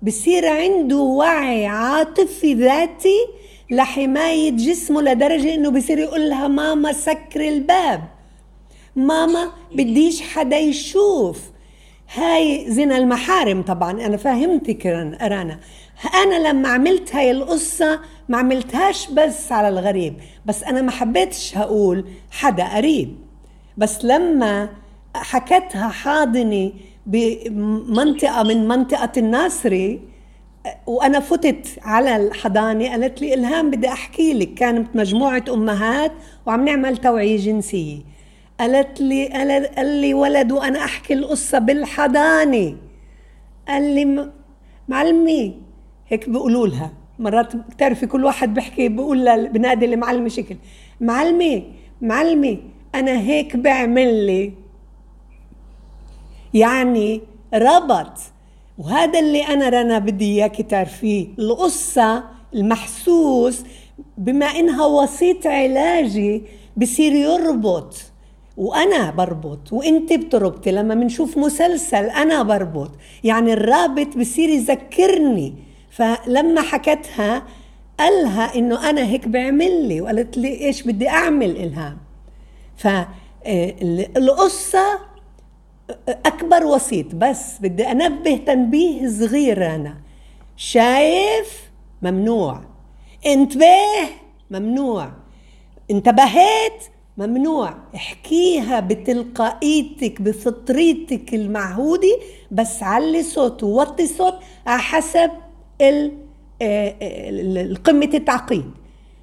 بصير 0.02 0.47
عنده 0.47 0.97
وعي 0.97 1.65
عاطفي 1.65 2.54
ذاتي 2.54 3.28
لحماية 3.71 4.52
جسمه 4.52 5.02
لدرجة 5.02 5.54
إنه 5.54 5.69
بصير 5.71 6.00
يقول 6.00 6.30
لها 6.30 6.47
ماما 6.47 6.93
سكر 6.93 7.47
الباب. 7.47 8.04
ماما 8.95 9.52
بديش 9.71 10.21
حدا 10.21 10.58
يشوف. 10.58 11.51
هاي 12.13 12.65
زنا 12.71 12.97
المحارم 12.97 13.62
طبعا 13.62 13.91
أنا 13.91 14.17
فهمتك 14.17 14.86
رنا 15.21 15.60
أنا 16.24 16.50
لما 16.50 16.69
عملت 16.69 17.15
هاي 17.15 17.32
القصة 17.32 18.00
ما 18.30 18.38
عملتهاش 18.38 19.12
بس 19.12 19.52
على 19.52 19.69
الغريب 19.69 20.13
بس 20.45 20.63
أنا 20.63 20.82
ما 20.82 20.91
حبيتش 20.91 21.58
هقول 21.58 22.06
حدا 22.32 22.76
قريب. 22.76 23.15
بس 23.78 24.06
لما 24.06 24.69
حكتها 25.15 25.89
حاضني 25.89 26.74
بمنطقة 27.06 28.43
من 28.43 28.67
منطقة 28.67 29.12
الناصري 29.17 30.00
وأنا 30.88 31.19
فتت 31.19 31.67
على 31.82 32.15
الحضانة 32.15 32.89
قالت 32.89 33.21
لي 33.21 33.34
إلهام 33.34 33.71
بدي 33.71 33.88
أحكي 33.88 34.34
لك 34.34 34.54
كانت 34.54 34.95
مجموعة 34.95 35.43
أمهات 35.50 36.12
وعم 36.45 36.65
نعمل 36.65 36.97
توعية 36.97 37.38
جنسية. 37.38 38.00
قالت 38.62 39.02
لي 39.02 39.28
قال 39.78 40.02
لي 40.02 40.13
ولد 40.13 40.52
وأنا 40.52 40.80
أحكي 40.84 41.13
القصة 41.13 41.60
بالحضانه 41.60 42.76
قال 43.67 43.95
لي 43.95 44.32
معلمي 44.88 45.58
هيك 46.08 46.30
بيقولوا 46.30 46.67
لها. 46.67 46.91
مرات 47.19 47.56
بتعرفي 47.56 48.08
كل 48.08 48.26
واحد 48.26 48.54
بيحكي 48.54 48.89
بيقول 48.89 49.50
بنادي 49.50 49.86
المعلمه 49.86 50.28
شكل 50.30 50.56
معلمه 51.02 51.63
معلمه 52.02 52.58
أنا 52.95 53.19
هيك 53.19 53.56
بعمل 53.56 54.26
لي. 54.26 54.54
يعني 56.54 57.21
ربط. 57.54 58.17
وهذا 58.78 59.19
اللي 59.19 59.47
أنا 59.47 59.69
رنا 59.69 60.00
بدي 60.00 60.26
اياك 60.26 60.62
تعرفيه. 60.62 61.28
القصة 61.39 62.24
المحسوس 62.54 63.63
بما 64.17 64.45
إنها 64.45 64.86
وسيط 64.86 65.47
علاجي 65.47 66.43
بصير 66.78 67.12
يربط. 67.12 68.11
وأنا 68.58 69.12
بربط 69.12 69.74
وإنت 69.74 70.14
بتربطي 70.14 70.72
لما 70.72 70.96
بنشوف 70.96 71.38
مسلسل 71.38 72.06
أنا 72.06 72.44
بربط. 72.44 72.92
يعني 73.24 73.54
الرابط 73.54 74.18
بصير 74.18 74.50
يذكرني. 74.50 75.54
فلما 75.90 76.62
حكتها 76.62 77.44
قالها 78.00 78.56
إنه 78.56 78.90
أنا 78.90 79.06
هيك 79.06 79.28
بعمل 79.28 79.88
لي 79.88 80.02
وقالت 80.02 80.38
لي 80.38 80.62
إيش 80.62 80.82
بدي 80.82 81.10
أعمل 81.10 81.50
الهام 81.58 81.98
فالقصة 83.46 85.00
أكبر 86.08 86.64
وسيط. 86.66 87.16
بس 87.16 87.58
بدي 87.62 87.92
أنبه 87.92 88.38
تنبيه 88.38 89.08
صغير 89.08 89.76
أنا. 89.76 89.98
شايف؟ 90.58 91.72
ممنوع. 92.02 92.62
انتبه؟ 93.26 93.66
ممنوع. 94.52 95.12
انتبهت؟ 95.92 96.84
ممنوع. 97.17 97.74
احكيها 97.95 98.80
بتلقائيتك 98.80 100.21
بفطريتك 100.21 101.34
المعهودة 101.34 102.19
بس 102.52 102.84
علي 102.84 103.24
صوت 103.24 103.63
ووطي 103.63 104.08
صوت 104.08 104.34
على 104.67 104.82
حسب 104.82 105.32
قمة 107.86 108.10
التعقيد. 108.13 108.71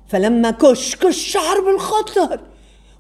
فلما 0.09 0.51
كش 0.51 0.97
كش 0.97 1.17
شعر 1.17 1.61
بالخطر 1.61 2.41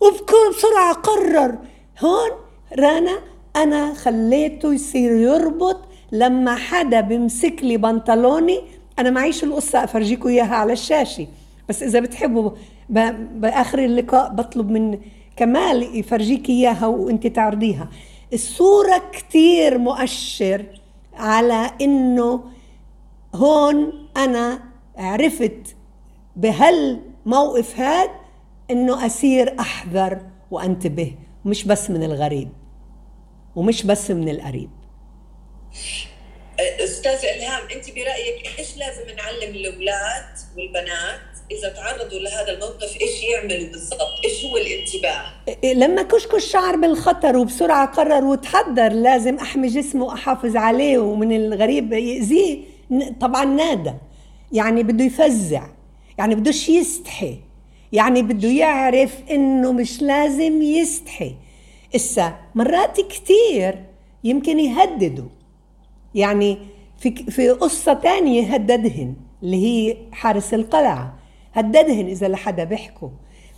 وبكون 0.01 0.51
بسرعة 0.57 0.94
قرر. 0.94 1.59
هون 2.01 2.31
رانا 2.79 3.18
أنا 3.57 3.94
خليته 3.94 4.74
يصير 4.74 5.12
يربط. 5.12 5.81
لما 6.12 6.55
حدا 6.55 7.01
بمسك 7.01 7.57
لي 7.62 7.77
بنطلوني 7.77 8.61
أنا 8.98 9.11
معيش 9.11 9.44
القصة 9.44 9.85
افرجيكم 9.85 10.29
إياها 10.29 10.55
على 10.55 10.72
الشاشة. 10.72 11.27
بس 11.68 11.83
إذا 11.83 12.01
بتحبوا 12.01 12.51
بآخر 12.88 13.79
اللقاء 13.79 14.31
بطلب 14.35 14.70
من 14.70 14.98
كمال 15.37 15.98
يفرجيك 15.98 16.48
إياها 16.48 16.87
وأنت 16.87 17.27
تعرضيها. 17.27 17.88
الصورة 18.33 19.03
كتير 19.12 19.79
مؤشر 19.79 20.66
على 21.14 21.70
إنه 21.81 22.44
هون 23.35 24.09
أنا 24.16 24.61
عرفت 24.96 25.77
بهالموقف 26.37 27.81
هذا 27.81 28.11
إنه 28.70 29.07
اصير 29.07 29.61
أحذر 29.61 30.20
وأنتبه 30.51 31.14
مش 31.44 31.64
بس 31.64 31.90
من 31.90 32.03
الغريب 32.03 32.48
ومش 33.57 33.83
بس 33.83 34.11
من 34.11 34.29
القريب. 34.29 34.70
أستاذ 36.61 37.24
إلهام 37.24 37.62
أنت 37.77 37.90
برأيك 37.90 38.59
إيش 38.59 38.77
لازم 38.77 39.16
نعلم 39.16 39.55
الأولاد 39.55 40.38
والبنات؟ 40.57 41.38
إذا 41.51 41.69
تعرضوا 41.69 42.19
لهذا 42.19 42.53
الموقف 42.53 43.01
إيش 43.01 43.23
يعملوا 43.23 43.69
بالضبط؟ 43.73 44.25
إيش 44.25 44.45
هو 44.45 44.57
الانتباه؟ 44.57 45.75
لما 45.75 46.03
كشكش 46.03 46.45
شعر 46.45 46.77
بالخطر 46.77 47.37
وبسرعة 47.37 47.87
قرر 47.87 48.25
وتحضر 48.25 48.93
لازم 48.93 49.37
أحمي 49.37 49.69
جسمه 49.69 50.05
وأحافظ 50.05 50.57
عليه 50.57 50.99
ومن 50.99 51.37
الغريب 51.37 51.93
يأذيه. 51.93 52.59
طبعا 53.21 53.45
نادى. 53.45 53.95
يعني 54.53 54.83
بده 54.83 55.05
يفزع. 55.05 55.67
يعني 56.19 56.35
بدوش 56.35 56.69
يستحي. 56.69 57.37
يعني 57.93 58.23
بده 58.23 58.49
يعرف 58.49 59.15
إنه 59.31 59.73
مش 59.73 60.03
لازم 60.03 60.63
يستحي. 60.63 61.35
إسا 61.97 62.37
مرات 62.55 63.01
كتير 63.01 63.85
يمكن 64.25 64.59
يهددوا. 64.59 65.29
يعني 66.15 66.59
في 66.99 67.11
في 67.11 67.51
قصة 67.51 67.93
تانية 67.93 68.55
هددهن 68.55 69.15
اللي 69.43 69.57
هي 69.57 69.97
حارس 70.13 70.55
القلعة. 70.55 71.17
هددهن 71.55 72.07
إذا 72.07 72.29
لحدا 72.29 72.65
بيحكوا. 72.65 73.09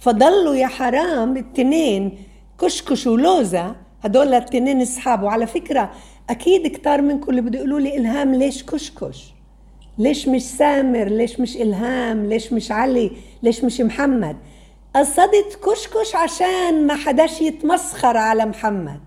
فضلوا 0.00 0.54
يا 0.54 0.66
حرام 0.66 1.36
التنين 1.36 2.18
كشكش 2.60 3.06
ولوزة. 3.06 3.74
هدول 4.04 4.34
التنين 4.34 4.82
اصحاب 4.82 5.22
وعلى 5.22 5.46
فكرة 5.46 5.90
أكيد 6.30 6.66
كتار 6.66 7.02
منكم 7.02 7.30
اللي 7.30 7.40
بده 7.40 7.58
يقولوا 7.58 7.80
لي 7.80 7.96
إلهام 7.96 8.34
ليش 8.34 8.62
كشكش؟ 8.64 9.34
ليش 9.98 10.28
مش 10.28 10.42
سامر؟ 10.42 11.04
ليش 11.04 11.40
مش 11.40 11.56
إلهام؟ 11.56 12.26
ليش 12.26 12.52
مش 12.52 12.72
علي؟ 12.72 13.10
ليش 13.42 13.64
مش 13.64 13.80
محمد؟ 13.80 14.36
قصدت 14.96 15.58
كشكش 15.64 16.14
عشان 16.14 16.86
ما 16.86 16.94
حداش 16.94 17.40
يتمسخر 17.40 18.16
على 18.16 18.46
محمد. 18.46 19.00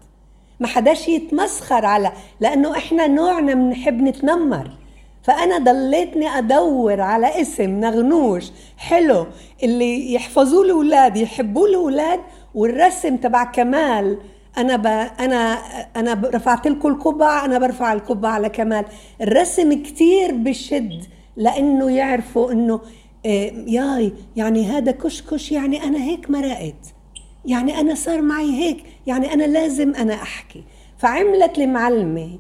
ما 0.60 0.68
حداش 0.68 1.08
يتمسخر 1.08 1.86
على 1.86 2.12
لأنه 2.40 2.78
إحنا 2.78 3.08
نوعنا 3.08 3.54
بنحب 3.54 4.02
نتنمر. 4.02 4.72
فأنا 5.24 5.58
ضليتني 5.58 6.28
أدور 6.38 7.02
على 7.02 7.42
اسم 7.42 7.80
نغنوش 7.80 8.52
حلو 8.78 9.28
اللي 9.64 10.14
يحفظوه 10.14 10.66
الأولاد 10.66 11.18
يحبوه 11.18 11.66
الأولاد 11.70 12.20
والرسم 12.56 13.18
تبع 13.18 13.44
كمال. 13.44 14.18
أنا 14.58 14.76
ب... 14.76 14.88
أنا 15.20 15.54
أنا 15.96 16.22
رفعت 16.34 16.68
لكم 16.68 16.90
القبعة 16.90 17.46
أنا 17.46 17.60
برفع 17.60 17.94
القبعة 17.94 18.32
على 18.32 18.50
كمال. 18.50 18.86
الرسم 19.22 19.84
كتير 19.84 20.32
بشد 20.32 21.04
لأنه 21.38 21.92
يعرفوا 21.92 22.52
إنه 22.52 22.82
إيه، 23.26 23.54
ياي 23.68 24.14
يعني 24.36 24.66
هذا 24.66 24.92
كشكش 24.92 25.52
يعني 25.52 25.84
أنا 25.84 26.04
هيك 26.04 26.30
مرقت. 26.30 26.94
يعني 27.46 27.80
أنا 27.80 27.96
صار 27.96 28.22
معي 28.22 28.52
هيك 28.52 28.84
يعني 29.08 29.34
أنا 29.34 29.44
لازم 29.44 29.96
أنا 29.96 30.14
أحكي. 30.14 30.64
فعملت 30.98 31.58
المعلمة 31.58 32.40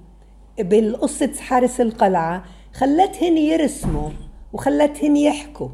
بالقصة 0.59 1.31
حارس 1.39 1.81
القلعة 1.81 2.43
خلتهن 2.73 3.37
يرسموا 3.37 4.09
وخلتهن 4.53 5.17
يحكوا. 5.17 5.67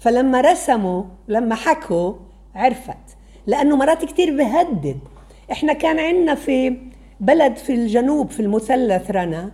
فلما 0.00 0.40
رسموا 0.40 1.04
لما 1.28 1.54
حكوا 1.54 2.14
عرفت. 2.54 3.16
لأنه 3.46 3.76
مرات 3.76 4.04
كتير 4.04 4.36
بهدد. 4.36 4.98
إحنا 5.52 5.72
كان 5.72 5.98
عندنا 5.98 6.34
في 6.34 6.76
بلد 7.20 7.56
في 7.56 7.74
الجنوب 7.74 8.30
في 8.30 8.40
المثلث 8.40 9.10
رنا 9.10 9.50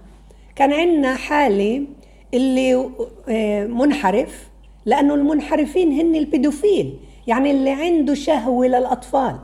كان 0.57 0.73
عندنا 0.73 1.15
حالة 1.15 1.87
اللي 2.35 2.91
آه، 3.29 3.65
منحرف. 3.65 4.49
لأنه 4.87 5.15
المنحرفين 5.15 5.93
هن 5.93 6.15
البيدوفيل 6.15 6.97
يعني 7.27 7.51
اللي 7.51 7.71
عنده 7.71 8.15
شهوة 8.15 8.67
للأطفال. 8.67 9.37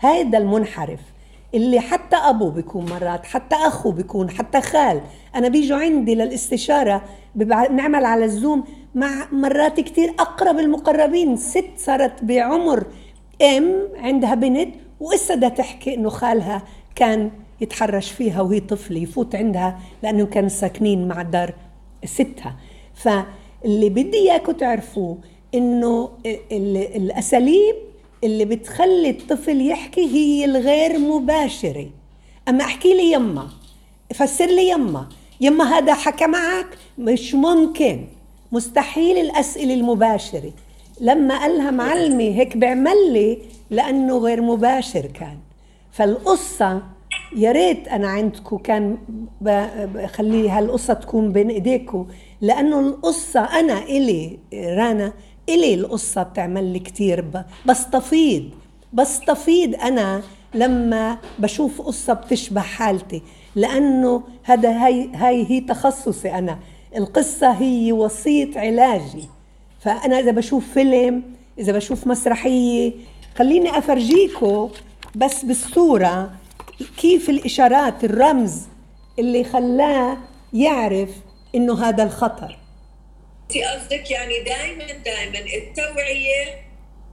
هيدا 0.00 0.38
المنحرف. 0.38 1.00
اللي 1.54 1.80
حتى 1.80 2.16
أبوه 2.16 2.50
بيكون 2.50 2.84
مرات 2.90 3.26
حتى 3.26 3.56
أخوه 3.56 3.92
بيكون 3.92 4.30
حتى 4.30 4.60
خال. 4.60 5.00
أنا 5.34 5.48
بيجوا 5.48 5.78
عندي 5.78 6.14
للاستشارة 6.14 7.02
بنعمل 7.34 8.04
على 8.04 8.24
الزوم 8.24 8.64
مع 8.94 9.28
مرات 9.32 9.80
كتير 9.80 10.10
أقرب 10.18 10.58
المقربين. 10.58 11.36
ست 11.36 11.70
صارت 11.76 12.24
بعمر 12.24 12.86
أم 13.42 13.74
عندها 13.96 14.34
بنت 14.34 14.74
وإسا 15.00 15.34
بدها 15.34 15.48
تحكي 15.48 15.94
إنه 15.94 16.08
خالها 16.08 16.62
كان 16.94 17.30
يتحرش 17.60 18.10
فيها 18.10 18.40
وهي 18.40 18.60
طفلة 18.60 18.98
يفوت 18.98 19.34
عندها 19.34 19.78
لأنه 20.02 20.26
كانوا 20.26 20.48
ساكنين 20.48 21.08
مع 21.08 21.22
دار 21.22 21.54
ستها. 22.04 22.56
فاللي 22.94 23.88
بدي 23.88 24.16
إياكم 24.16 24.52
تعرفوه 24.52 25.18
إنه 25.54 26.08
الأساليب 26.96 27.74
اللي 28.24 28.44
بتخلي 28.44 29.10
الطفل 29.10 29.66
يحكي 29.66 30.00
هي 30.00 30.44
الغير 30.44 30.98
مباشرة. 30.98 31.86
أما 32.48 32.64
أحكي 32.64 32.94
لي 32.94 33.12
يما 33.12 33.48
فسر 34.14 34.46
لي 34.46 34.68
يما. 34.68 35.08
يما 35.40 35.64
هذا 35.64 35.94
حكى 35.94 36.26
معك؟ 36.26 36.66
مش 36.98 37.34
ممكن. 37.34 38.04
مستحيل 38.52 39.18
الأسئلة 39.18 39.74
المباشرة. 39.74 40.52
لما 41.00 41.38
قالها 41.38 41.70
معلمة 41.70 42.24
هيك 42.24 42.56
بيعمل 42.56 43.12
لي 43.12 43.38
لأنه 43.70 44.18
غير 44.18 44.42
مباشر 44.42 45.06
كان. 45.06 45.38
فالقصة 45.92 46.82
يا 47.36 47.52
ريت 47.52 47.88
أنا 47.88 48.08
عندكم 48.08 48.56
كان 48.56 48.98
بخلي 49.40 50.50
هالقصة 50.50 50.94
تكون 50.94 51.32
بين 51.32 51.50
إيديكم 51.50 52.06
لأنه 52.40 52.80
القصة 52.80 53.40
أنا 53.40 53.82
إلي 53.82 54.38
رانا 54.54 55.12
إلي 55.48 55.74
القصة 55.74 56.22
بتعمل 56.22 56.72
لي 56.72 56.78
كتير 56.78 57.24
بستفيض 57.66 58.50
بستفيض 58.92 59.74
أنا 59.74 60.22
لما 60.54 61.18
بشوف 61.38 61.80
قصة 61.80 62.12
بتشبه 62.12 62.60
حالتي 62.60 63.22
لأنه 63.56 64.22
هذا 64.42 64.70
هاي, 64.70 65.10
هاي 65.14 65.50
هي 65.50 65.60
تخصصي 65.60 66.32
أنا. 66.34 66.58
القصة 66.96 67.50
هي 67.50 67.92
وسيط 67.92 68.56
علاجي. 68.56 69.24
فأنا 69.80 70.18
إذا 70.18 70.30
بشوف 70.30 70.72
فيلم 70.74 71.22
إذا 71.58 71.72
بشوف 71.72 72.06
مسرحية 72.06 72.92
خليني 73.38 73.78
أفرجيكم 73.78 74.70
بس 75.14 75.44
بالصورة 75.44 76.30
كيف 76.96 77.30
الإشارات 77.30 78.04
الرمز 78.04 78.62
اللي 79.18 79.44
خلاه 79.44 80.16
يعرف 80.52 81.10
إنه 81.54 81.82
هذا 81.84 82.02
الخطر. 82.02 82.57
انت 83.50 83.58
قصدك 83.64 84.10
يعني 84.10 84.34
دائما 84.40 84.84
دائما 85.04 85.38
التوعية 85.38 86.68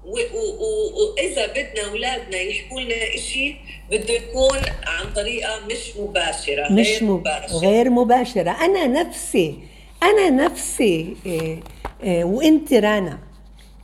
وإذا 0.05 1.47
بدنا 1.47 1.89
أولادنا 1.91 2.37
يحكوا 2.37 2.81
لنا 2.81 3.17
شيء 3.17 3.55
بده 3.91 4.13
يكون 4.13 4.57
عن 4.87 5.13
طريقة 5.15 5.65
مش 5.65 5.97
مباشرة 5.99 6.71
مش 6.71 6.87
غير 6.87 7.03
مباشرة. 7.03 7.57
غير 7.57 7.89
مباشرة. 7.89 8.51
أنا 8.51 8.87
نفسي 8.87 9.59
أنا 10.03 10.29
نفسي 10.29 11.15
إيه 11.25 11.59
إيه 12.03 12.23
وانت 12.23 12.73
رانا 12.73 13.19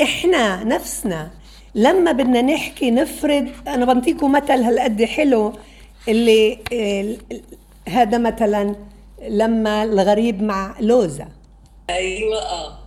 إحنا 0.01 0.63
نفسنا 0.63 1.31
لما 1.75 2.11
بدنا 2.11 2.41
نحكي 2.41 2.91
نفرض 2.91 3.47
أنا 3.67 3.93
بنطيكم 3.93 4.31
مثل 4.31 4.51
هالقد 4.63 5.03
حلو 5.03 5.53
اللي 6.07 6.59
إيه 6.71 7.17
هذا 7.87 8.17
مثلا 8.17 8.75
لما 9.27 9.83
الغريب 9.83 10.43
مع 10.43 10.75
لوزه 10.79 11.27
أيوه 11.95 12.41
آه. 12.41 12.77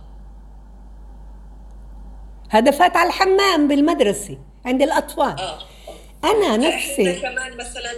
هذا 2.49 2.71
فات 2.71 2.97
على 2.97 3.07
الحمام 3.07 3.67
بالمدرسة 3.67 4.37
عند 4.65 4.81
الأطفال. 4.81 5.39
آه 5.39 5.59
أنا 6.23 6.57
نفسي 6.57 7.19
كمان 7.19 7.57
مثلا 7.57 7.91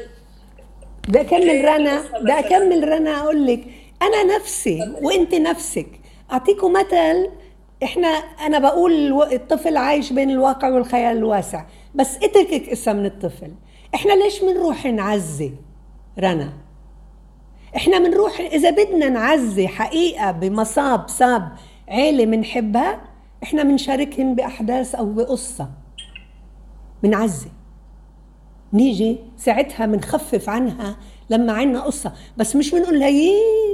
بدي 1.07 1.21
أكمل 1.21 1.65
رنا 1.65 2.19
بدي 2.21 2.31
أكمل 2.39 2.89
رنا 2.89 3.19
أقول 3.21 3.47
لك 3.47 3.63
أنا 4.01 4.35
نفسي 4.35 4.95
وأنت 5.01 5.35
نفسك 5.35 5.87
أعطيكم 6.31 6.73
مثل 6.73 7.29
إحنا 7.83 8.07
أنا 8.45 8.59
بقول 8.59 9.23
الطفل 9.33 9.77
عايش 9.77 10.13
بين 10.13 10.29
الواقع 10.29 10.69
والخيال 10.69 11.17
الواسع 11.17 11.65
بس 11.95 12.15
اتركك 12.23 12.69
اسا 12.69 12.93
من 12.93 13.05
الطفل. 13.05 13.51
إحنا 13.95 14.13
ليش 14.13 14.39
بنروح 14.39 14.85
نعزي 14.85 15.51
رنا؟ 16.19 16.53
إحنا 17.75 17.99
بنروح 17.99 18.39
إذا 18.39 18.69
بدنا 18.69 19.09
نعزي 19.09 19.67
حقيقة 19.67 20.31
بمصاب 20.31 21.07
صاب 21.07 21.51
عيلة 21.89 22.25
بنحبها 22.25 23.01
إحنا 23.43 23.63
بنشاركهم 23.63 24.35
بأحداث 24.35 24.95
أو 24.95 25.05
بقصة. 25.05 25.69
بنعزي 27.03 27.49
نيجي 28.73 29.17
ساعتها 29.37 29.85
بنخفف 29.85 30.49
عنها 30.49 30.97
لما 31.29 31.53
عنا 31.53 31.81
قصة. 31.81 32.13
بس 32.37 32.55
مش 32.55 32.71
بنقول 32.71 32.99
لها 32.99 33.11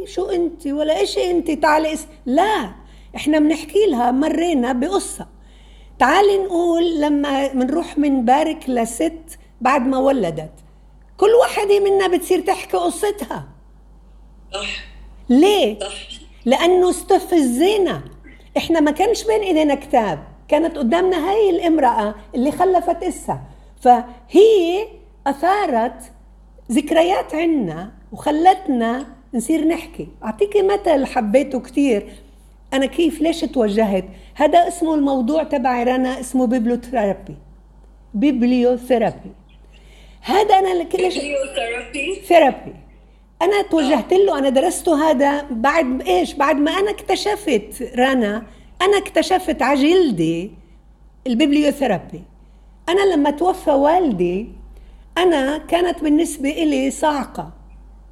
شو 0.06 0.26
أنت؟ 0.26 0.68
ولا 0.68 0.98
إيش 0.98 1.18
أنت 1.18 1.52
تعالي 1.52 1.94
اس... 1.94 2.08
لا 2.26 2.72
إحنا 3.16 3.40
بنحكي 3.40 3.86
لها 3.88 4.12
مرينا 4.12 4.74
بقصة. 4.74 5.28
تعالي 6.00 6.38
نقول 6.38 7.02
لما 7.02 7.48
بنروح 7.48 8.00
بنبارك 8.00 8.64
لست 8.68 9.40
بعد 9.62 9.88
ما 9.88 9.98
ولدت. 9.98 10.54
كل 11.18 11.30
واحدة 11.42 11.80
منا 11.80 12.08
بتصير 12.08 12.40
تحكي 12.40 12.78
قصتها. 12.78 13.53
صح 14.54 14.84
ليه؟ 15.30 15.80
صح 15.80 15.94
لأنه 16.46 16.90
استفزينا 16.90 18.02
إحنا 18.58 18.80
ما 18.80 18.92
كانش 18.92 19.24
بين 19.24 19.42
إيدينا 19.42 19.76
كتاب. 19.76 20.24
كانت 20.48 20.78
قدامنا 20.78 21.30
هاي 21.30 21.50
الامرأة 21.50 22.16
اللي 22.36 22.52
خلفت 22.52 23.04
إسا 23.04 23.40
فهي 23.82 24.88
أثارت 25.28 26.12
ذكريات 26.72 27.36
عنا 27.36 27.92
وخلتنا 28.12 29.06
نصير 29.34 29.68
نحكي. 29.68 30.08
أعطيكي 30.24 30.62
مثل 30.62 31.06
حبيته 31.06 31.60
كتير. 31.60 32.08
أنا 32.74 32.86
كيف 32.86 33.22
ليش 33.22 33.42
توجهت؟ 33.42 34.06
هذا 34.36 34.68
اسمه 34.68 34.96
الموضوع 34.96 35.44
تبعي 35.44 35.84
رنا 35.84 36.20
اسمه 36.20 36.48
bibliotherapy. 36.48 37.36
bibliotherapy. 38.14 39.32
هذا 40.22 40.60
أنا 40.60 40.84
كلش 40.84 41.18
bibliotherapy. 41.18 42.16
therapy. 42.28 42.74
أنا 43.44 43.62
توجهت 43.62 44.14
له 44.14 44.38
أنا 44.40 44.50
درسته 44.50 45.10
هذا 45.10 45.46
بعد 45.52 46.02
إيش؟ 46.02 46.34
بعد 46.34 46.56
ما 46.56 46.72
أنا 46.72 46.92
اكتشفت 46.92 47.92
رنا 47.98 48.44
أنا 48.82 48.98
اكتشفت 48.98 49.62
على 49.62 49.82
جلدي 49.82 50.52
ال 51.28 51.34
bibliotherapy. 51.34 52.22
أنا 52.90 53.14
لما 53.14 53.32
توفى 53.32 53.72
والدي 53.72 54.48
أنا 55.18 55.58
كانت 55.58 56.04
بالنسبة 56.04 56.50
إلي 56.50 56.92
صاعقة. 56.92 57.54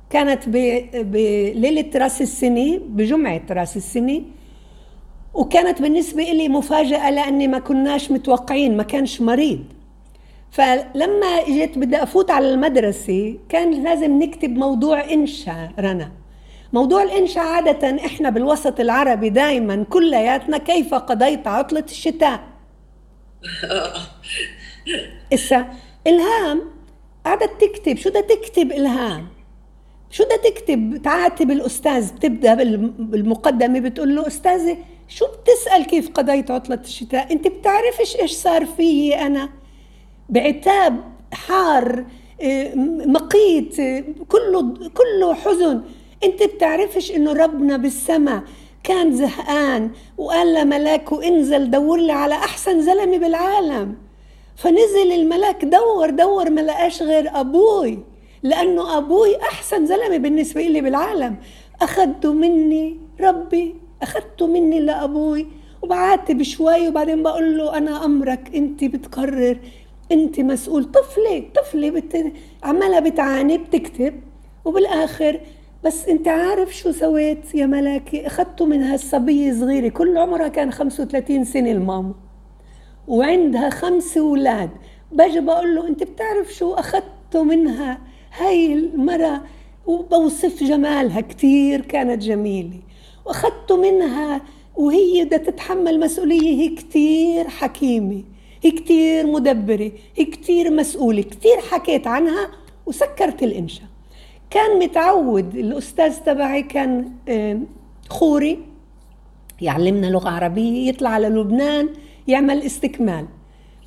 كانت 0.10 0.50
بليله 0.50 1.90
رأس 1.96 2.22
السنة 2.22 2.80
بجمعة 2.88 3.42
رأس 3.52 3.78
السنة. 3.78 4.22
وكانت 5.34 5.82
بالنسبة 5.82 6.24
إلي 6.24 6.50
مفاجأة 6.50 7.10
لأني 7.10 7.48
ما 7.48 7.60
كناش 7.60 8.12
متوقعين 8.12 8.78
ما 8.78 8.84
كانش 8.84 9.22
مريض. 9.22 9.64
فلما 10.52 11.28
اجيت 11.28 11.78
بدي 11.78 12.04
أفوت 12.04 12.32
على 12.32 12.54
المدرسة 12.54 13.38
كان 13.50 13.84
لازم 13.84 14.24
نكتب 14.24 14.50
موضوع 14.50 15.12
إنشاء 15.14 15.72
رنا. 15.80 16.12
موضوع 16.74 17.04
الإنشاء 17.04 17.44
عادة 17.44 18.06
إحنا 18.06 18.30
بالوسط 18.30 18.80
العربي 18.80 19.30
دائما 19.30 19.84
كلياتنا 19.84 20.58
كيف 20.58 20.94
قضيت 20.94 21.48
عطلة 21.48 21.84
الشتاء؟ 21.90 22.40
إسا 25.34 25.66
إلهام 26.08 26.62
قعدت 27.26 27.62
تكتب. 27.62 27.98
شو 27.98 28.10
بدها 28.10 28.22
تكتب 28.22 28.72
إلهام؟ 28.72 29.28
شو 30.10 30.24
بدها 30.24 30.38
تكتب؟ 30.38 31.02
تعاتب 31.04 31.52
الأستاذ 31.52 32.14
بتبدأ 32.14 32.54
بالمقدمة 33.00 33.80
بتقول 33.80 34.16
له 34.16 34.28
أستاذة 34.28 34.78
شو 35.08 35.26
بتسأل 35.26 35.86
كيف 35.86 36.10
قضيت 36.10 36.52
عطلة 36.52 36.80
الشتاء؟ 36.84 37.34
أنت 37.34 37.48
بتعرفش 37.48 38.16
إيش 38.16 38.32
صار 38.32 38.66
فيي 38.66 39.22
أنا؟ 39.22 39.61
بعتاب 40.30 41.00
حار 41.34 42.06
آه، 42.42 42.76
مقيت 43.06 43.80
آه، 43.80 44.04
كله 44.30 44.74
كله 44.94 45.34
حزن. 45.34 45.82
انت 46.24 46.44
بتعرفش 46.44 47.12
انه 47.12 47.34
ربنا 47.34 47.78
بالسماء 47.78 48.44
كان 48.84 49.16
زهقان 49.16 49.92
وقال 50.18 50.54
لملاكه 50.54 51.28
انزل 51.28 51.72
دور 51.72 51.98
لي 52.00 52.12
على 52.12 52.36
احسن 52.36 52.82
زلمة 52.82 53.18
بالعالم. 53.18 53.96
فنزل 54.56 55.12
الملاك 55.12 55.66
دور 55.66 56.10
دور 56.10 56.50
ما 56.50 56.62
لقاش 56.62 57.04
غير 57.04 57.40
أبوي 57.40 58.00
لأنه 58.44 58.98
أبوي 58.98 59.42
أحسن 59.42 59.86
زلمة 59.86 60.18
بالنسبة 60.18 60.62
لي 60.62 60.82
بالعالم. 60.82 61.36
اخذته 61.82 62.34
مني 62.34 62.98
ربي 63.22 63.76
اخذته 64.02 64.48
مني 64.48 64.80
لأبوي 64.80 65.48
وبعاتب 65.82 66.44
شوي 66.44 66.88
وبعدين 66.88 67.24
بقول 67.24 67.58
له 67.58 67.78
أنا 67.78 68.06
أمرك 68.06 68.52
أنت 68.56 68.84
بتقرر 68.84 69.58
أنت 70.12 70.40
مسؤول. 70.40 70.84
طفلة 70.84 71.44
طفلة 71.56 71.90
بت... 71.90 72.34
عمالها 72.64 73.00
بتعاني 73.00 73.58
بتكتب 73.58 74.14
وبالآخر 74.66 75.40
بس 75.84 76.08
أنت 76.10 76.28
عارف 76.28 76.78
شو 76.78 76.92
سويت 76.92 77.56
يا 77.56 77.66
ملاكي؟ 77.66 78.28
أخذته 78.28 78.66
من 78.66 78.82
هالصبية 78.84 79.54
صغيرة. 79.54 79.90
كل 79.90 80.18
عمرها 80.18 80.48
كان 80.48 80.72
35 80.72 81.44
سنة 81.46 81.72
الماما. 81.72 82.14
وعندها 83.08 83.70
خمس 83.70 84.18
أولاد. 84.18 84.70
باجي 85.12 85.40
بقول 85.40 85.76
له 85.76 85.88
أنت 85.88 86.04
بتعرف 86.04 86.54
شو 86.54 86.74
أخذته 86.74 87.44
منها؟ 87.44 88.00
هاي 88.38 88.74
المرة 88.74 89.44
وبوصف 89.86 90.64
جمالها 90.64 91.22
كتير 91.22 91.82
كانت 91.82 92.24
جميلة. 92.24 92.80
وأخذته 93.26 93.78
منها 93.78 94.42
وهي 94.76 95.26
بدها 95.26 95.38
تتحمل 95.38 96.00
مسؤولية 96.00 96.62
هي 96.62 96.70
كتير 96.70 97.48
حكيمة. 97.48 98.24
كتير 98.70 99.28
مدبرة 99.28 99.92
كتير 100.18 100.72
مسؤولة 100.72 101.22
كتير 101.22 101.58
حكيت 101.72 102.08
عنها 102.08 102.52
وسكرت 102.86 103.44
الإنشاء 103.44 103.88
كان 104.50 104.80
متعود 104.80 105.56
الأستاذ 105.56 106.18
تبعي 106.20 106.64
كان 106.64 107.12
خوري 108.10 108.60
يعلمنا 109.62 110.08
لغة 110.08 110.30
عربية 110.30 110.90
يطلع 110.90 111.10
على 111.10 111.28
لبنان 111.28 111.90
يعمل 112.28 112.62
استكمال. 112.62 113.28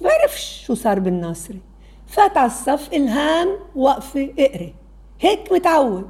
بعرفش 0.00 0.64
شو 0.66 0.74
صار 0.74 0.98
بالناصري. 0.98 1.58
فات 2.06 2.36
على 2.36 2.46
الصف 2.46 2.92
إلهام 2.92 3.48
وقفة 3.76 4.32
اقري. 4.38 4.74
هيك 5.20 5.52
متعود. 5.52 6.08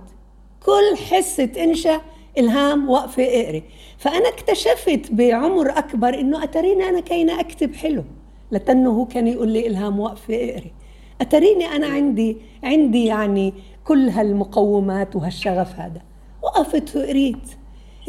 كل 0.64 0.96
حصة 0.96 1.50
إنشا 1.58 2.00
إلهام 2.38 2.90
وقفة 2.90 3.22
اقري. 3.22 3.62
فأنا 3.98 4.28
اكتشفت 4.28 5.12
بعمر 5.12 5.78
أكبر 5.78 6.14
إنه 6.14 6.44
أتريني 6.44 6.88
أنا 6.88 7.00
كاينة 7.00 7.40
أكتب 7.40 7.74
حلو. 7.74 8.04
لتنه 8.52 8.90
هو 8.90 9.04
كان 9.04 9.26
يقول 9.26 9.48
لي 9.48 9.66
إلهام 9.66 10.00
وقفة 10.00 10.34
أقري. 10.34 10.72
أتريني 11.20 11.66
أنا 11.66 11.86
عندي 11.86 12.36
عندي 12.64 13.04
يعني 13.04 13.52
كل 13.84 14.08
هالمقومات 14.08 15.16
وهالشغف 15.16 15.80
هذا. 15.80 16.02
وقفت 16.42 16.96
وقريت. 16.96 17.48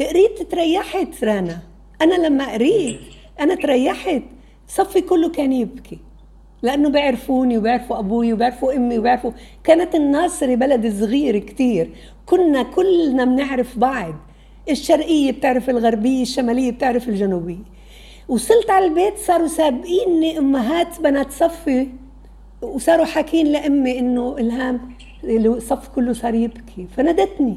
قريت 0.00 0.42
تريحت 0.42 1.24
رانا. 1.24 1.58
أنا 2.02 2.26
لما 2.26 2.52
قريت 2.52 3.00
أنا 3.40 3.54
تريحت. 3.54 4.22
صفي 4.68 5.00
كله 5.00 5.30
كان 5.30 5.52
يبكي. 5.52 5.98
لأنه 6.62 6.88
بيعرفوني 6.88 7.58
وبيعرفوا 7.58 7.98
أبوي 7.98 8.32
وبيعرفوا 8.32 8.76
أمي 8.76 8.98
وبيعرفوا. 8.98 9.30
كانت 9.64 9.94
الناصري 9.94 10.56
بلد 10.56 10.92
صغير 11.00 11.38
كتير. 11.38 11.90
كنا 12.26 12.62
كلنا 12.62 13.24
بنعرف 13.24 13.78
بعض. 13.78 14.14
الشرقية 14.70 15.32
بتعرف 15.32 15.70
الغربية 15.70 16.22
الشمالية 16.22 16.70
بتعرف 16.70 17.08
الجنوبية. 17.08 17.75
وصلت 18.28 18.70
على 18.70 18.86
البيت 18.86 19.18
صاروا 19.18 19.46
سابقيني 19.46 20.38
أمهات 20.38 21.00
بنات 21.00 21.32
صفي 21.32 21.88
وصاروا 22.62 23.04
حاكين 23.04 23.46
لأمي 23.46 23.98
إنه 23.98 24.38
إلهام 24.38 24.90
الصف 25.24 25.88
كله 25.88 26.12
صار 26.12 26.34
يبكي 26.34 26.86
فنادتني 26.96 27.56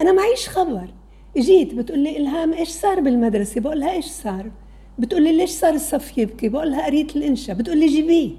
أنا 0.00 0.12
معيش 0.12 0.48
خبر. 0.48 0.88
جيت 1.36 1.74
بتقول 1.74 1.98
لي 1.98 2.16
إلهام 2.16 2.52
إيش 2.52 2.68
صار 2.68 3.00
بالمدرسة؟ 3.00 3.60
بقول 3.60 3.80
لها 3.80 3.92
إيش 3.92 4.06
صار؟ 4.06 4.50
بتقول 4.98 5.22
لي 5.22 5.32
ليش 5.36 5.50
صار 5.50 5.74
الصف 5.74 6.18
يبكي؟ 6.18 6.48
بقول 6.48 6.70
لها 6.70 6.86
قريت 6.86 7.16
الإنشاء. 7.16 7.56
بتقول 7.56 7.78
لي 7.78 7.86
جيبيه. 7.86 8.30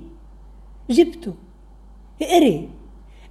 جبته. 0.89 1.34
اقري 2.22 2.70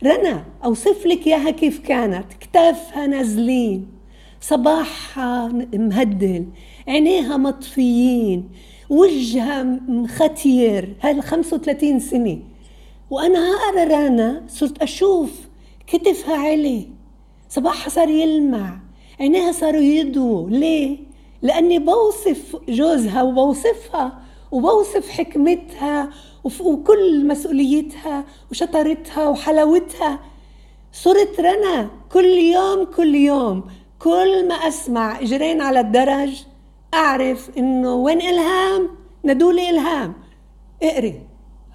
رنا 0.04 0.44
أوصف 0.64 1.06
لك 1.06 1.26
إياها 1.26 1.50
كيف 1.50 1.78
كانت. 1.78 2.24
كتافها 2.40 3.06
نازلين. 3.06 3.86
صباحها 4.42 5.48
مهدل 5.74 6.46
عينيها 6.88 7.36
مطفيين 7.36 8.48
وجهها 8.90 9.62
مختير 9.88 10.96
هاي 11.00 11.22
35 11.22 12.00
سنة. 12.00 12.38
وأنا 13.10 13.38
أقرأ 13.38 13.84
رانا 13.84 14.42
صرت 14.48 14.82
أشوف 14.82 15.30
كتفها 15.86 16.36
علي. 16.36 16.88
صباحها 17.48 17.88
صار 17.88 18.08
يلمع 18.08 18.80
عينيها 19.20 19.52
صاروا 19.52 19.80
يدوا 19.80 20.50
ليه؟ 20.50 20.98
لأني 21.42 21.78
بوصف 21.78 22.56
جوزها 22.68 23.22
وبوصفها 23.22 24.22
وبوصف 24.52 25.10
حكمتها 25.10 26.10
وكل 26.60 27.26
مسؤوليتها 27.26 28.24
وشطارتها 28.50 29.28
وحلاوتها. 29.28 30.20
صرت 30.92 31.40
رنا 31.40 31.90
كل 32.12 32.24
يوم 32.24 32.84
كل 32.84 33.14
يوم. 33.14 33.64
كل 34.02 34.48
ما 34.48 34.54
أسمع 34.54 35.20
إجرين 35.20 35.60
على 35.60 35.80
الدرج 35.80 36.44
أعرف 36.94 37.50
إنه 37.58 37.94
وين 37.94 38.20
إلهام؟ 38.20 38.88
ندولي 39.24 39.70
إلهام. 39.70 40.14
اقري. 40.82 41.20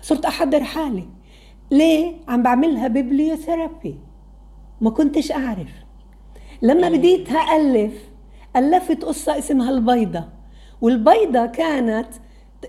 صرت 0.01 0.25
أحضر 0.25 0.63
حالي. 0.63 1.07
ليه؟ 1.71 2.13
عم 2.27 2.43
بعملها 2.43 2.87
ببليوثيرابي 2.87 3.95
ما 4.81 4.89
كنتش 4.89 5.31
أعرف. 5.31 5.69
لما 6.61 6.89
بديتها 6.89 7.57
ألف 7.57 7.93
ألفت 8.55 9.03
قصة 9.05 9.37
اسمها 9.37 9.69
البيضة. 9.69 10.23
والبيضة 10.81 11.45
كانت 11.45 12.09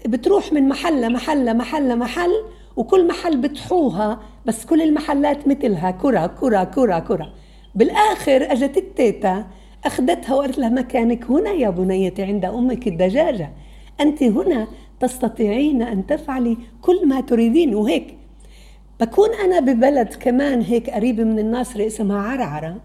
بتروح 0.06 0.52
من 0.52 0.68
محل 0.68 1.02
لمحل 1.02 1.46
لمحل 1.46 1.88
لمحل 1.88 2.32
وكل 2.76 3.08
محل 3.08 3.36
بتحوها 3.36 4.20
بس 4.46 4.66
كل 4.66 4.82
المحلات 4.82 5.48
مثلها 5.48 5.90
كرة 5.90 6.26
كرة 6.26 6.64
كرة 6.64 6.98
كرة. 6.98 7.32
بالآخر 7.74 8.52
أجت 8.52 8.76
التيتا 8.76 9.46
أخذتها 9.84 10.34
وقالت 10.34 10.58
لها 10.58 10.68
مكانك 10.68 11.24
هنا 11.24 11.50
يا 11.50 11.70
بنيتي 11.70 12.22
عند 12.22 12.44
أمك 12.44 12.86
الدجاجة؟ 12.86 13.50
أنت 14.00 14.22
هنا 14.22 14.68
تستطيعين 15.00 15.82
أن 15.82 16.06
تفعلي 16.06 16.56
كل 16.82 17.08
ما 17.08 17.20
تريدين. 17.20 17.74
وهيك 17.74 18.14
بكون 19.00 19.28
أنا 19.44 19.60
ببلد 19.60 20.14
كمان 20.14 20.60
هيك 20.62 20.90
قريب 20.90 21.20
من 21.20 21.38
الناصرة 21.38 21.86
اسمها 21.86 22.18
عرعرة 22.18 22.76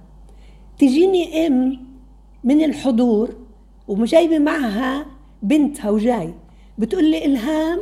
تجيني 0.80 1.48
أم 1.48 1.80
من 2.44 2.64
الحضور 2.64 3.30
وجايبة 3.88 4.40
معها 4.40 5.06
بنتها 5.44 5.90
وجاي 5.90 6.34
بتقول 6.78 7.04
لي 7.12 7.26
إلهام 7.26 7.80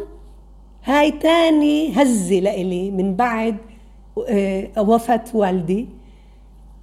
هاي 0.83 1.11
تاني 1.11 1.93
هزة 2.01 2.39
لإلي 2.39 2.91
من 2.91 3.15
بعد 3.15 3.57
آه، 4.29 4.67
وفاة 4.77 5.23
والدي. 5.33 5.87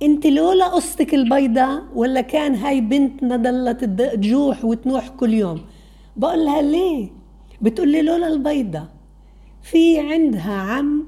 انت 0.03 0.27
لولا 0.27 0.69
قصتك 0.69 1.15
البيضاء 1.15 1.83
ولا 1.95 2.21
كان 2.21 2.55
هاي 2.55 2.81
بنتنا 2.81 3.37
ضلت 3.37 3.85
تجوح 3.85 4.65
وتنوح 4.65 5.09
كل 5.09 5.33
يوم؟ 5.33 5.61
بقول 6.17 6.45
لها 6.45 6.63
ليه؟ 6.63 7.09
بتقول 7.63 7.89
لي 7.89 8.03
لولا 8.03 8.29
البيضة. 8.29 8.83
في 9.63 10.01
عندها 10.01 10.53
عم 10.53 11.05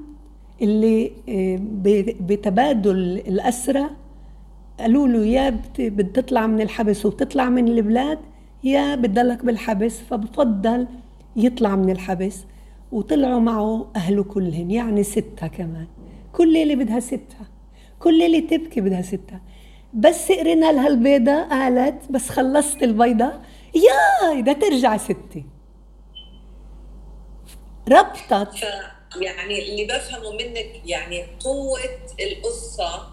اللي 0.62 1.10
آه، 1.28 1.58
بتبادل 2.20 3.22
الأسرة. 3.28 3.90
قالوا 4.80 5.08
له 5.08 5.24
يا 5.26 5.60
بتطلع 5.78 6.46
من 6.46 6.60
الحبس 6.60 7.06
وبتطلع 7.06 7.48
من 7.48 7.68
البلاد 7.68 8.18
يا 8.64 8.94
بتضلك 8.94 9.44
بالحبس 9.44 9.98
فبفضل 9.98 10.86
يطلع 11.36 11.76
من 11.76 11.90
الحبس. 11.90 12.44
وطلعوا 12.92 13.40
معه 13.40 13.86
أهله 13.96 14.22
كلهن 14.22 14.70
يعني 14.70 15.02
ستة 15.02 15.46
كمان. 15.46 15.86
كل 16.32 16.52
ليلة 16.52 16.74
بدها 16.74 17.00
ستة. 17.00 17.49
كل 18.00 18.18
ليلة 18.18 18.46
تبكي 18.56 18.80
بدها 18.80 19.02
ستة. 19.02 19.40
بس 19.94 20.32
قرينا 20.32 20.72
لها 20.72 20.88
البيضة 20.88 21.42
قالت 21.48 22.10
بس 22.10 22.28
خلصت 22.28 22.82
البيضة. 22.82 23.32
يا 23.74 24.40
بدها 24.40 24.54
ترجع 24.54 24.96
ستة. 24.96 25.44
ربطت. 27.88 28.64
يعني 29.20 29.62
اللي 29.62 29.84
بفهمه 29.84 30.32
منك 30.32 30.70
يعني 30.84 31.26
قوة 31.40 31.80
القصة 32.20 33.08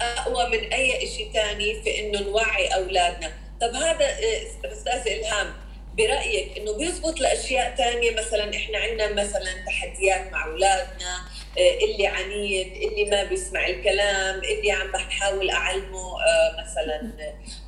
أقوى 0.00 0.46
من 0.50 0.72
أي 0.72 1.06
شيء 1.06 1.32
ثاني 1.32 1.82
في 1.82 2.00
إنه 2.00 2.20
نوعي 2.20 2.66
أولادنا. 2.68 3.32
طب 3.60 3.74
هذا 3.74 4.04
آه، 4.04 4.72
أستاذ 4.72 5.12
إلهام 5.12 5.46
برأيك 5.98 6.58
إنه 6.58 6.72
بيزبط 6.72 7.20
لأشياء 7.20 7.74
ثانية 7.76 8.10
مثلا 8.10 8.56
إحنا 8.56 8.78
عندنا 8.78 9.22
مثلا 9.24 9.64
تحديات 9.66 10.32
مع 10.32 10.46
أولادنا 10.46 11.16
اللي 11.58 12.06
عنيد 12.06 12.72
اللي 12.76 13.10
ما 13.10 13.24
بيسمع 13.24 13.66
الكلام 13.66 14.34
اللي 14.34 14.72
عم 14.72 14.92
بحاول 14.92 15.50
أعلمه 15.50 15.98
آه، 15.98 16.62
مثلا 16.62 17.12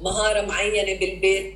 مهارة 0.01 0.41
معينة 0.41 0.99
بالبيت. 0.99 1.55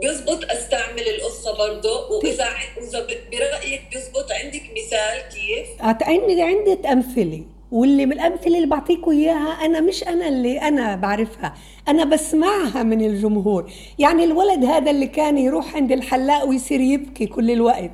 بيزبط 0.00 0.44
أستعمل 0.50 1.08
القصة 1.08 1.58
برضه 1.58 2.10
وإذا 2.10 2.44
اذا 2.82 3.06
برأيك 3.32 3.82
بيزبط 3.92 4.32
عندك 4.32 4.62
مثال 4.76 5.20
كيف؟ 5.28 5.68
عندي 5.80 6.42
عندي 6.42 6.88
أمثلة 6.92 7.42
واللي 7.72 8.06
من 8.06 8.12
الامثله 8.12 8.56
اللي 8.56 8.68
بعطيكم 8.68 9.10
إياها 9.10 9.64
أنا 9.64 9.80
مش 9.80 10.08
أنا 10.08 10.28
اللي 10.28 10.60
أنا 10.60 10.96
بعرفها 10.96 11.54
أنا 11.88 12.04
بسمعها 12.04 12.82
من 12.82 13.04
الجمهور. 13.04 13.72
يعني 13.98 14.24
الولد 14.24 14.64
هذا 14.64 14.90
اللي 14.90 15.06
كان 15.06 15.38
يروح 15.38 15.76
عند 15.76 15.92
الحلاق 15.92 16.44
ويصير 16.44 16.80
يبكي 16.80 17.26
كل 17.26 17.50
الوقت. 17.50 17.90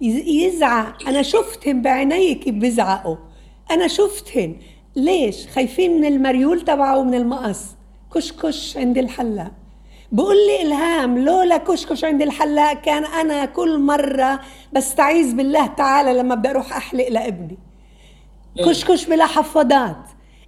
يزعق. 0.00 1.08
أنا 1.08 1.22
شفتهم 1.22 1.82
بعيني 1.82 2.34
كيف 2.34 2.54
بيزعقوا 2.54 3.16
أنا 3.70 3.86
شفتهم 3.86 4.56
ليش؟ 4.96 5.46
خايفين 5.46 6.00
من 6.00 6.04
المريول 6.04 6.60
تبعه 6.60 6.98
ومن 6.98 7.14
المقص. 7.14 7.60
كشكش 8.14 8.76
عند 8.76 8.98
الحلاق. 8.98 9.50
بقول 10.12 10.36
لي 10.36 10.62
إلهام 10.62 11.18
لولا 11.18 11.56
كشكش 11.56 12.04
عند 12.04 12.22
الحلاق 12.22 12.72
كان 12.72 13.04
أنا 13.04 13.44
كل 13.44 13.78
مرة 13.78 14.40
بستعيذ 14.72 15.34
بالله 15.34 15.66
تعالى 15.66 16.14
لما 16.14 16.34
بدي 16.34 16.50
أروح 16.50 16.76
أحلق 16.76 17.08
لابني. 17.08 17.58
كشكش 18.66 19.06
بلا 19.06 19.26
حفاضات. 19.26 19.96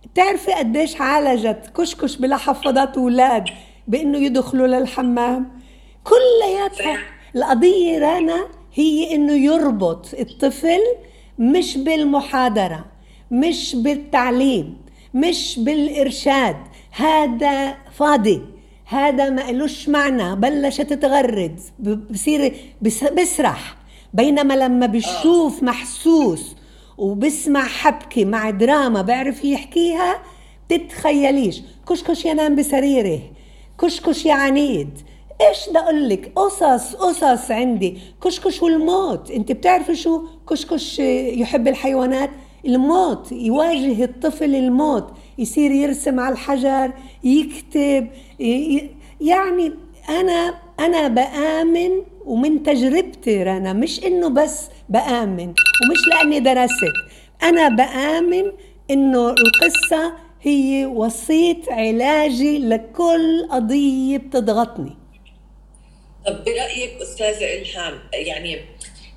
بتعرفي 0.04 0.52
قديش 0.52 1.00
عالجت 1.00 1.72
كشكش 1.76 2.16
بلا 2.16 2.36
حفاضات 2.36 2.96
أولاد 2.98 3.44
بإنه 3.88 4.18
يدخلوا 4.18 4.66
للحمام؟ 4.66 5.60
كلياتها. 6.04 6.98
القضية 7.36 7.98
رانا 7.98 8.46
هي 8.74 9.14
إنه 9.14 9.32
يربط 9.32 10.14
الطفل 10.20 10.80
مش 11.38 11.76
بالمحاضرة 11.76 12.84
مش 13.30 13.74
بالتعليم 13.76 14.76
مش 15.14 15.58
بالإرشاد. 15.58 16.56
هذا 16.90 17.74
فاضي 17.92 18.40
هذا 18.84 19.30
ما 19.30 19.50
لوش 19.52 19.88
معنى 19.88 20.36
بلشت 20.36 20.92
تغرد 20.92 21.60
بصير 22.10 22.54
بسرح. 23.16 23.76
بينما 24.14 24.54
لما 24.54 24.86
بشوف 24.86 25.62
محسوس 25.62 26.56
وبسمع 26.98 27.64
حبكة 27.64 28.24
مع 28.24 28.50
دراما 28.50 29.02
بعرف 29.02 29.44
يحكيها 29.44 30.18
تتخيليش 30.68 31.62
كشكش 31.88 32.24
ينام 32.24 32.56
بسريرة 32.56 33.20
كشكش 33.80 34.26
يا 34.26 34.34
عنيد. 34.34 34.98
إيش 35.48 35.68
بدي 35.68 35.78
أقول 35.78 36.08
لك؟ 36.08 36.32
قصص 36.36 36.94
قصص 36.94 37.50
عندي. 37.50 37.98
كشكش 38.24 38.62
والموت. 38.62 39.30
أنت 39.30 39.52
بتعرفي 39.52 39.94
شو؟ 39.94 40.22
كشكش 40.50 40.98
يحب 40.98 41.68
الحيوانات. 41.68 42.30
الموت 42.66 43.32
يواجه 43.32 44.04
الطفل 44.04 44.54
الموت. 44.54 45.08
يصير 45.38 45.70
يرسم 45.70 46.20
على 46.20 46.32
الحجر 46.32 46.92
يكتب 47.24 48.08
يعني 49.20 49.72
أنا 50.08 50.54
أنا 50.80 51.08
بآمن 51.08 51.90
ومن 52.24 52.62
تجربتي 52.62 53.42
رنا. 53.42 53.72
مش 53.72 54.04
إنه 54.04 54.28
بس 54.28 54.68
بآمن 54.88 55.48
ومش 55.48 56.08
لأني 56.10 56.40
درست. 56.40 56.94
أنا 57.42 57.68
بآمن 57.68 58.52
إنه 58.90 59.28
القصة 59.30 60.12
هي 60.42 60.86
وسيط 60.86 61.68
علاجي 61.68 62.58
لكل 62.58 63.48
قضية 63.50 64.16
بتضغطني. 64.18 65.01
طب 66.26 66.44
برأيك 66.44 67.00
أستاذة 67.02 67.58
إلهام 67.58 68.00
يعني 68.12 68.54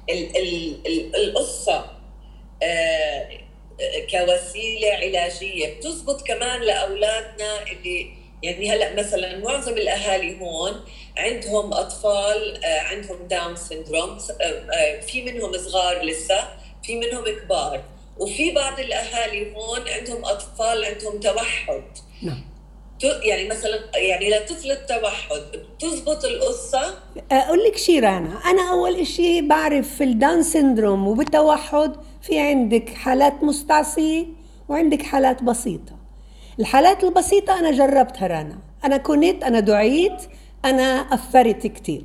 ال 0.09 0.37
ال 0.37 0.87
ال 0.87 1.15
القصة 1.15 1.85
آه 2.63 3.45
كوسيلة 4.11 4.91
علاجية 4.91 5.75
بتزبط 5.75 6.27
كمان 6.27 6.61
لأولادنا 6.61 7.71
اللي 7.71 8.25
يعني 8.43 8.71
هلأ 8.71 8.93
مثلا 8.93 9.37
معظم 9.37 9.73
الأهالي 9.73 10.39
هون 10.39 10.85
عندهم 11.17 11.73
أطفال 11.73 12.65
آه، 12.65 12.79
عندهم 12.79 13.27
Down 13.27 13.55
syndrome 13.55 14.17
آه، 14.41 14.43
آه، 14.43 14.99
في 14.99 15.21
منهم 15.21 15.57
صغار 15.57 16.01
لسه 16.05 16.47
في 16.83 16.95
منهم 16.95 17.23
كبار 17.25 17.83
وفي 18.17 18.51
بعض 18.51 18.79
الأهالي 18.79 19.55
هون 19.55 19.89
عندهم 19.89 20.25
أطفال 20.25 20.85
عندهم 20.85 21.19
توحد. 21.19 21.83
نعم. 22.21 22.54
يعني 23.03 23.49
مثلا 23.49 23.79
يعني 23.95 24.29
لطفل 24.29 24.71
التوحد 24.71 25.41
بتزبط 25.77 26.25
القصة؟ 26.25 26.93
أقول 27.31 27.63
لك 27.63 27.77
شيء 27.77 27.99
رنا 27.99 28.39
أنا 28.45 28.71
أول 28.71 29.07
شيء 29.07 29.47
بعرف 29.47 29.95
في 29.95 30.03
ال 30.03 30.11
Down 30.11 30.43
syndrome 30.43 31.07
وبالتوحد 31.07 31.95
في 32.21 32.39
عندك 32.39 32.89
حالات 32.89 33.43
مستعصية 33.43 34.25
وعندك 34.69 35.01
حالات 35.01 35.43
بسيطة. 35.43 35.95
الحالات 36.59 37.03
البسيطة 37.03 37.59
أنا 37.59 37.71
جربتها 37.71 38.27
رانا. 38.27 38.57
أنا 38.85 38.97
كنت 38.97 39.43
أنا 39.43 39.59
دعيت 39.59 40.21
أنا 40.65 40.83
أثرت 41.13 41.67
كثير 41.67 42.03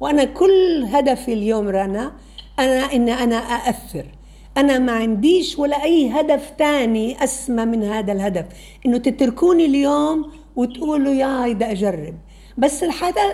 وأنا 0.00 0.24
كل 0.24 0.84
هدفي 0.92 1.32
اليوم 1.32 1.68
رانا 1.68 2.12
أنا 2.58 2.92
إن 2.92 3.08
أنا 3.08 3.36
أأثر. 3.36 4.06
أنا 4.60 4.78
ما 4.78 4.92
عنديش 4.92 5.58
ولا 5.58 5.84
أي 5.84 6.08
هدف 6.10 6.50
تاني 6.58 7.24
أسمى 7.24 7.64
من 7.64 7.82
هذا 7.84 8.12
الهدف. 8.12 8.44
إنه 8.86 8.98
تتركوني 8.98 9.64
اليوم 9.66 10.30
وتقولوا 10.56 11.12
يا 11.12 11.44
هيدا 11.44 11.70
أجرب. 11.72 12.14
بس 12.58 12.82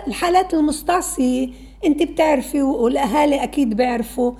الحالات 0.07 0.53
المستعصية 0.53 1.49
أنت 1.85 2.03
بتعرفي 2.03 2.61
والأهالي 2.61 3.43
أكيد 3.43 3.73
بيعرفوا 3.73 4.31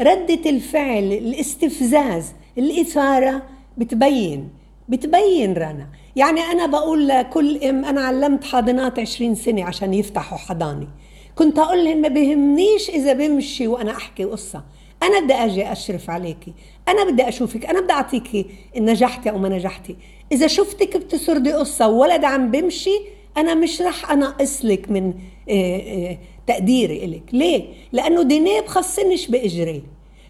ردة 0.00 0.50
الفعل 0.50 1.04
الاستفزاز 1.12 2.32
الإثارة 2.58 3.42
بتبين 3.78 4.48
بتبين 4.88 5.52
رنا 5.52 5.86
يعني 6.16 6.40
أنا 6.40 6.66
بقول 6.66 7.08
لكل 7.08 7.56
أم 7.64 7.84
أنا 7.84 8.00
علمت 8.00 8.44
حاضنات 8.44 8.98
عشرين 8.98 9.34
سنة 9.34 9.64
عشان 9.64 9.94
يفتحوا 9.94 10.38
حضانة 10.38 10.86
كنت 11.34 11.58
أقول 11.58 11.84
لهم 11.84 11.98
ما 12.00 12.08
بيهمنيش 12.08 12.90
إذا 12.90 13.12
بمشي 13.12 13.66
وأنا 13.66 13.90
أحكي 13.90 14.24
قصة. 14.24 14.62
أنا 15.02 15.20
بدي 15.20 15.34
أجي 15.34 15.72
أشرف 15.72 16.10
عليكي 16.10 16.52
أنا 16.88 17.04
بدي 17.04 17.28
أشوفك 17.28 17.66
أنا 17.66 17.80
بدي 17.80 17.92
اعطيكي 17.92 18.46
نجحتي 18.76 19.30
أو 19.30 19.38
ما 19.38 19.48
نجحتي 19.48 19.96
إذا 20.32 20.46
شفتك 20.46 20.96
بتسردي 20.96 21.52
قصة 21.52 21.88
وولد 21.88 22.24
عم 22.24 22.50
بمشي 22.50 23.00
أنا 23.36 23.54
مش 23.54 23.82
رح 23.82 24.10
أنقص 24.10 24.64
لك 24.64 24.90
من 24.90 25.14
آه، 25.50 25.78
آه، 25.78 26.18
تقديري 26.46 27.04
إلك. 27.04 27.22
ليه؟ 27.32 27.64
لأنه 27.92 28.22
دينيه 28.22 28.60
بخصنش 28.60 29.26
بإجري. 29.26 29.82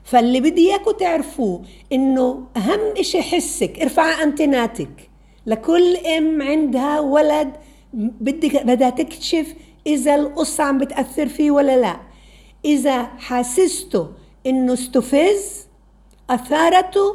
فاللي 0.04 0.40
بدي 0.40 0.70
اياكم 0.70 0.90
تعرفوه 0.90 1.62
إنه 1.92 2.42
أهم 2.56 2.80
إشي 2.96 3.22
حسك 3.22 3.80
ارفع 3.80 4.22
أنتناتك. 4.22 5.10
لكل 5.46 5.96
أم 5.96 6.42
عندها 6.42 7.00
ولد 7.00 7.52
بدك 7.94 8.66
بدها 8.66 8.90
تكتشف 8.90 9.54
إذا 9.86 10.14
القصة 10.14 10.64
عم 10.64 10.78
بتأثر 10.78 11.28
فيه 11.28 11.50
ولا 11.50 11.76
لا. 11.80 12.00
إذا 12.64 13.02
حاسسته 13.02 14.08
إنه 14.47 14.72
استفز 14.72 15.66
أثارته 16.30 17.14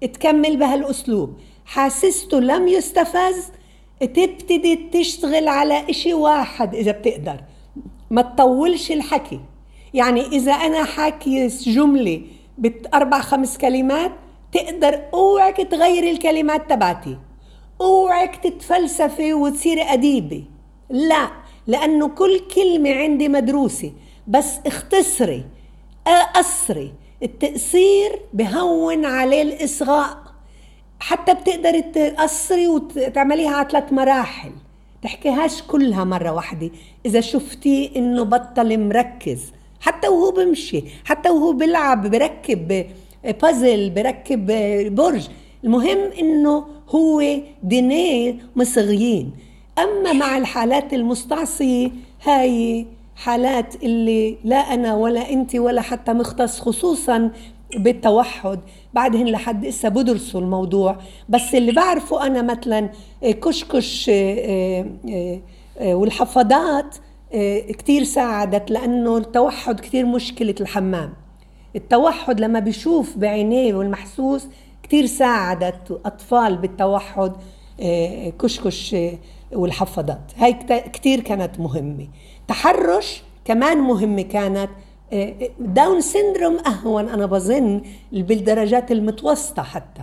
تكمل 0.00 0.56
بهالأسلوب. 0.56 1.36
حاسسته 1.64 2.40
لم 2.40 2.68
يستفز 2.68 3.44
تبتدي 4.00 4.76
تشتغل 4.92 5.48
على 5.48 5.90
إشي 5.90 6.14
واحد 6.14 6.74
إذا 6.74 6.92
بتقدر. 6.92 7.40
ما 8.10 8.22
تطولش 8.22 8.92
الحكي. 8.92 9.40
يعني 9.94 10.26
إذا 10.26 10.52
أنا 10.52 10.84
حاكي 10.84 11.46
جملة 11.46 12.22
باربع 12.58 13.20
خمس 13.20 13.58
كلمات 13.58 14.12
تقدر 14.52 15.00
أوعك 15.14 15.56
تغيري 15.56 16.10
الكلمات 16.10 16.70
تبعتي. 16.70 17.18
أوعك 17.80 18.36
تتفلسفي 18.36 19.34
وتصيري 19.34 19.82
أديبة. 19.82 20.44
لا 20.90 21.30
لأنه 21.66 22.08
كل 22.08 22.40
كلمة 22.54 22.94
عندي 22.94 23.28
مدروسة. 23.28 23.92
بس 24.26 24.58
اختصري. 24.66 25.44
أسري. 26.12 26.92
التقصير 27.22 28.20
بهون 28.32 29.04
عليه 29.04 29.42
الإصغاء. 29.42 30.18
حتى 31.00 31.34
بتقدري 31.34 31.82
تقصري 31.82 32.68
وتعمليها 32.68 33.50
على 33.50 33.68
ثلاث 33.70 33.92
مراحل. 33.92 34.50
تحكيهاش 35.02 35.62
كلها 35.62 36.04
مرة 36.04 36.32
واحدة. 36.32 36.70
إذا 37.06 37.20
شفتي 37.20 37.90
إنه 37.96 38.22
بطل 38.22 38.78
مركز 38.78 39.52
حتى 39.80 40.08
وهو 40.08 40.30
بمشي 40.30 40.84
حتى 41.04 41.30
وهو 41.30 41.52
بيلعب 41.52 42.10
بركب 42.10 42.86
بازل 43.42 43.90
بركب 43.90 44.46
برج. 44.94 45.28
المهم 45.64 45.98
إنه 46.18 46.64
هو 46.88 47.22
دينيه 47.62 48.36
مصغيين. 48.56 49.32
أما 49.78 50.12
مع 50.12 50.36
الحالات 50.36 50.94
المستعصية 50.94 51.90
هاي 52.24 52.86
حالات 53.18 53.74
اللي 53.82 54.38
لا 54.44 54.56
أنا 54.56 54.94
ولا 54.94 55.30
أنت 55.30 55.54
ولا 55.54 55.80
حتى 55.80 56.12
مختص 56.12 56.60
خصوصا 56.60 57.30
بالتوحد. 57.76 58.60
بعدهن 58.94 59.26
لحد 59.26 59.64
إسا 59.64 59.88
بدرسوا 59.88 60.40
الموضوع. 60.40 60.96
بس 61.28 61.54
اللي 61.54 61.72
بعرفه 61.72 62.26
أنا 62.26 62.42
مثلا 62.42 62.90
كشكش 63.22 64.10
آه، 64.14 64.86
آه، 65.08 65.40
آه، 65.78 65.94
والحفاضات 65.94 66.96
كتير 67.68 68.04
ساعدت 68.04 68.70
لأنه 68.70 69.16
التوحد 69.16 69.80
كتير 69.80 70.06
مشكلة 70.06 70.54
الحمام. 70.60 71.12
التوحد 71.76 72.40
لما 72.40 72.58
بيشوف 72.58 73.16
بعينيه 73.16 73.74
والمحسوس 73.74 74.48
كتير 74.82 75.06
ساعدت 75.06 76.00
أطفال 76.04 76.56
بالتوحد 76.56 77.32
كشكش 78.38 78.96
والحفاضات. 79.52 80.32
هاي 80.36 80.52
كتير 80.92 81.20
كانت 81.20 81.60
مهمة. 81.60 82.08
تحرش 82.48 83.22
كمان 83.44 83.78
مهمة 83.78 84.22
كانت 84.22 84.70
Down 85.60 85.96
آه، 85.96 86.00
syndrome 86.00 86.56
أهون 86.66 87.08
أنا 87.08 87.26
بظن 87.26 87.80
بالدرجات 88.12 88.92
المتوسطة 88.92 89.62
حتى 89.62 90.02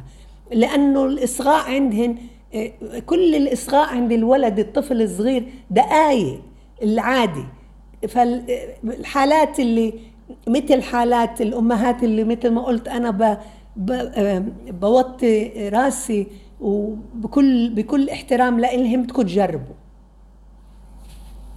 لأنه 0.51 1.05
الإصغاء 1.05 1.71
عندهن 1.71 2.15
آه، 2.55 2.71
كل 3.05 3.35
الإصغاء 3.35 3.89
عند 3.89 4.11
الولد 4.11 4.59
الطفل 4.59 5.01
الصغير 5.01 5.43
دقايق 5.71 6.41
العادي. 6.83 7.45
فالحالات 8.07 9.59
اللي 9.59 9.93
مثل 10.47 10.81
حالات 10.81 11.41
الأمهات 11.41 12.03
اللي 12.03 12.23
مثل 12.23 12.49
ما 12.49 12.61
قلت 12.61 12.87
أنا 12.87 13.11
ب 13.11 13.37
آه، 13.91 14.43
بوطي 14.67 15.69
راسي 15.69 16.27
وبكل 16.61 17.69
بكل 17.69 18.09
احترام 18.09 18.59
لهم 18.59 19.03
بدكم 19.03 19.21
تجربوا. 19.21 19.75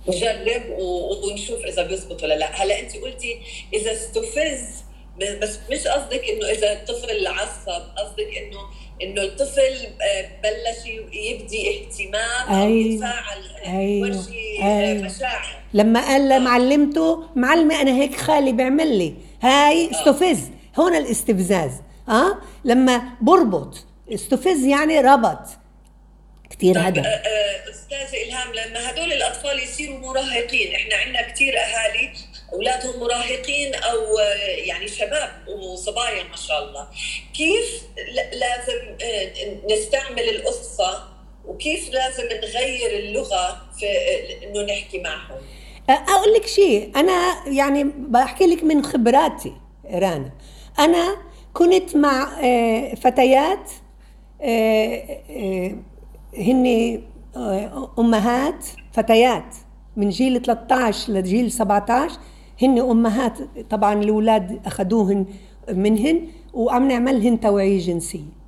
نجرب 0.08 0.62
ونشوف 1.24 1.64
إذا 1.64 1.82
بيزبط 1.82 2.22
ولا 2.22 2.34
لا. 2.34 2.62
هلا 2.62 2.80
انت 2.80 2.96
قلتي 2.96 3.36
إذا 3.74 3.92
استفز 3.92 4.64
بس 5.42 5.58
مش 5.70 5.86
قصدك 5.86 6.24
إنه 6.30 6.50
إذا 6.50 6.72
الطفل 6.72 7.26
عصب 7.26 7.82
قصدك 7.96 8.36
انه 8.36 8.58
إنه 9.02 9.22
الطفل 9.22 9.86
آه، 10.02 10.28
بلش 10.42 10.86
يبدي 11.12 11.70
اهتمام 11.70 12.48
أو 12.48 12.66
أيوة. 12.66 12.94
يتفاعل 12.94 13.42
أيوة. 13.66 14.06
يورجي 14.08 14.62
آه، 14.62 14.80
أيوة. 14.92 15.02
مشاعر. 15.02 15.58
لما 15.74 16.00
قال 16.06 16.28
لمعلمته 16.28 17.24
معلمه 17.36 17.80
أنا 17.80 17.96
هيك 17.96 18.16
خالي 18.16 18.52
بيعمل 18.52 18.98
لي. 18.98 19.14
هاي 19.42 19.90
استفز. 19.90 20.40
هون 20.78 20.94
الاستفزاز. 20.94 21.70
آه؟ 22.08 22.38
لما 22.64 23.02
بربط 23.20 23.84
استفز 24.14 24.64
يعني 24.64 25.00
ربط. 25.00 25.38
كثير 26.58 26.88
هدف. 26.88 27.04
أه، 27.04 27.08
أه، 27.08 27.70
أستاذة 27.70 28.22
إلهام 28.24 28.52
لما 28.52 28.90
هدول 28.90 29.12
الأطفال 29.12 29.62
يصيروا 29.62 29.98
مراهقين. 29.98 30.74
إحنا 30.74 30.96
عندنا 30.96 31.22
كثير 31.22 31.54
أهالي 31.58 32.10
أولادهم 32.52 33.00
مراهقين 33.00 33.74
أو 33.74 34.18
يعني 34.64 34.88
شباب 34.88 35.30
وصبايا 35.48 36.22
ما 36.22 36.36
شاء 36.36 36.64
الله. 36.64 36.88
كيف 37.34 37.82
لازم 38.32 38.96
نستعمل 39.70 40.28
القصة 40.28 41.04
وكيف 41.46 41.90
لازم 41.90 42.24
نغير 42.24 42.98
اللغة 42.98 43.62
في 43.78 43.86
إنه 44.44 44.62
نحكي 44.62 44.98
معهم؟ 44.98 45.40
أقول 45.90 46.34
لك 46.34 46.46
شيء. 46.46 46.92
أنا 46.96 47.42
يعني 47.46 47.84
بحكي 47.84 48.46
لك 48.46 48.64
من 48.64 48.84
خبراتي 48.84 49.52
رانا 49.90 50.32
أنا 50.78 51.16
كنت 51.54 51.96
مع 51.96 52.40
آه، 52.44 52.94
فتيات 52.94 53.70
آه، 54.42 55.22
آه، 55.30 55.74
هن 56.38 56.98
أمهات 57.98 58.66
فتيات 58.92 59.54
من 59.96 60.08
جيل 60.08 60.42
13 60.42 61.12
لجيل 61.12 61.50
17 61.52 62.18
هن 62.62 62.78
أمهات 62.78 63.38
طبعا 63.70 63.94
الأولاد 64.02 64.60
اخذوهن 64.66 65.26
منهن 65.72 66.20
وعم 66.54 66.88
نعملهن 66.88 67.40
توعية 67.40 67.78
جنسية 67.78 68.38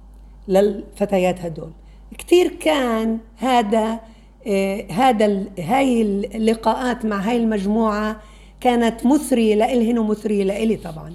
للفتيات 0.48 1.40
هدول. 1.40 1.70
كثير 2.18 2.48
كان 2.48 3.18
هذا 3.36 4.00
آه 4.46 4.86
هذا 4.92 5.44
هاي 5.58 6.02
اللقاءات 6.02 7.04
مع 7.04 7.16
هاي 7.16 7.36
المجموعة 7.36 8.20
كانت 8.60 9.06
مثرية 9.06 9.54
لإلهن 9.54 9.98
ومثرية 9.98 10.44
لإلي 10.44 10.76
طبعا. 10.76 11.12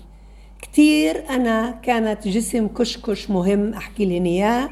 كثير 0.61 1.29
أنا 1.29 1.71
كانت 1.71 2.27
جسم 2.27 2.67
كشكش 2.67 3.29
مهم 3.29 3.73
أحكي 3.73 4.05
لهن 4.05 4.25
إياه. 4.25 4.69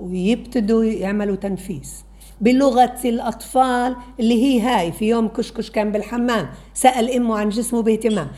ويبتدوا 0.00 0.84
يعملوا 0.84 1.36
تنفيس 1.36 2.04
بلغة 2.40 2.98
الأطفال 3.04 3.96
اللي 4.20 4.42
هي 4.42 4.60
هاي 4.60 4.92
في 4.92 5.08
يوم 5.08 5.28
كشكش 5.28 5.70
كان 5.70 5.92
بالحمام 5.92 6.48
سأل 6.74 7.10
أمه 7.10 7.38
عن 7.38 7.48
جسمه 7.48 7.82
باهتمام. 7.82 8.28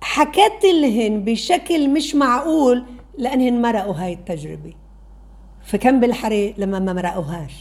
حكت 0.00 0.64
لهن 0.64 1.24
بشكل 1.24 1.90
مش 1.90 2.14
معقول 2.14 2.84
لأنهن 3.18 3.62
مرقوا 3.62 3.94
هاي 3.94 4.12
التجربة. 4.12 4.74
فكان 5.64 6.00
بالحري 6.00 6.54
لما 6.58 6.78
ما 6.78 6.92
مرقوهاش. 6.92 7.52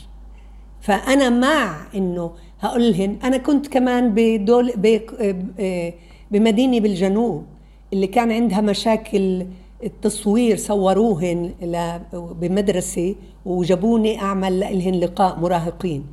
فأنا 0.82 1.30
مع 1.30 1.76
إنه 1.96 2.32
هقول 2.60 2.92
لهن 2.92 3.18
أنا 3.24 3.38
كنت 3.38 3.68
كمان 3.68 4.12
بدول 4.16 4.74
بمدينة 6.32 6.80
بالجنوب 6.80 7.46
اللي 7.94 8.08
كان 8.08 8.32
عندها 8.32 8.62
مشاكل 8.62 9.46
التصوير 9.84 10.58
صوروهن 10.58 11.54
بمدرسة 12.14 13.16
وجابوني 13.46 14.22
أعمل 14.22 14.60
لهن 14.60 14.96
لقاء 14.96 15.40
مراهقين. 15.40 16.06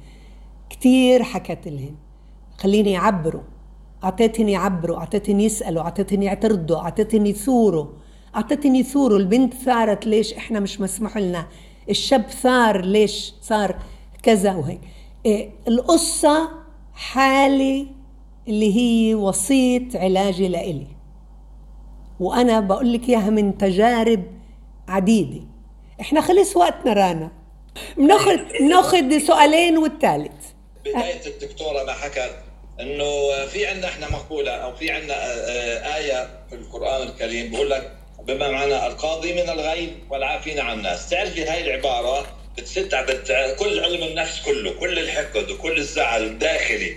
كتير 0.70 1.22
حكت 1.22 1.68
لهن 1.68 1.94
خليني 2.58 2.90
يعبروا 2.92 3.42
أعطيتهن 4.04 4.48
يعبروا 4.48 4.96
أعطيتهن 4.96 5.40
يسألوا 5.40 5.82
أعطيتهن 5.82 6.22
يعترضوا 6.22 6.76
أعطيتهن 6.76 7.26
يثوروا 7.26 7.86
أعطيتهن 8.36 8.76
يثوروا 8.76 9.18
البنت 9.18 9.54
ثارت 9.54 10.06
ليش 10.06 10.32
إحنا 10.34 10.60
مش 10.60 10.80
مسموح 10.80 11.16
لنا؟ 11.18 11.46
الشاب 11.90 12.22
ثار 12.22 12.84
ليش 12.84 13.34
صار 13.40 13.76
كذا 14.22 14.54
وهيك. 14.54 14.80
إيه 15.26 15.50
القصة 15.68 16.48
حالي 16.94 17.86
اللي 18.48 18.76
هي 18.76 19.14
وسيط 19.14 19.96
علاجي 19.96 20.48
لإلي. 20.48 20.86
وأنا 22.20 22.60
بقول 22.60 22.92
لك 22.92 23.08
إياها 23.08 23.30
من 23.30 23.58
تجارب 23.58 24.24
عديدة. 24.88 25.40
إحنا 26.00 26.20
خلص 26.20 26.56
وقتنا 26.56 26.92
رانا. 26.92 27.30
بناخذ 27.96 28.36
بناخذ 28.60 29.18
سؤالين 29.18 29.78
والثالث. 29.78 30.46
بداية 30.84 31.26
الدكتورة 31.26 31.84
ما 31.84 31.92
حكت 31.92 32.30
إنه 32.80 33.46
في 33.46 33.66
عندنا 33.66 33.88
إحنا 33.88 34.10
مقولة 34.10 34.50
أو 34.50 34.74
في 34.74 34.90
عندنا 34.90 35.14
آه، 35.14 35.96
آية 35.96 36.28
في 36.50 36.54
القرآن 36.56 37.08
الكريم 37.08 37.50
بقول 37.50 37.70
لك 37.70 37.92
بما 38.24 38.50
معنى 38.50 38.86
القاضي 38.86 39.32
من 39.32 39.48
الغيب 39.50 39.90
والعافين 40.10 40.60
عن 40.60 40.78
الناس. 40.78 41.08
تعرفي 41.10 41.44
هاي 41.44 41.62
العبارة 41.62 42.26
بتسد 42.58 42.94
كل 43.58 43.80
علم 43.80 44.02
النفس 44.02 44.42
كله 44.44 44.72
كل 44.80 44.98
الحقد 44.98 45.50
وكل 45.50 45.78
الزعل 45.78 46.22
الداخلي. 46.24 46.96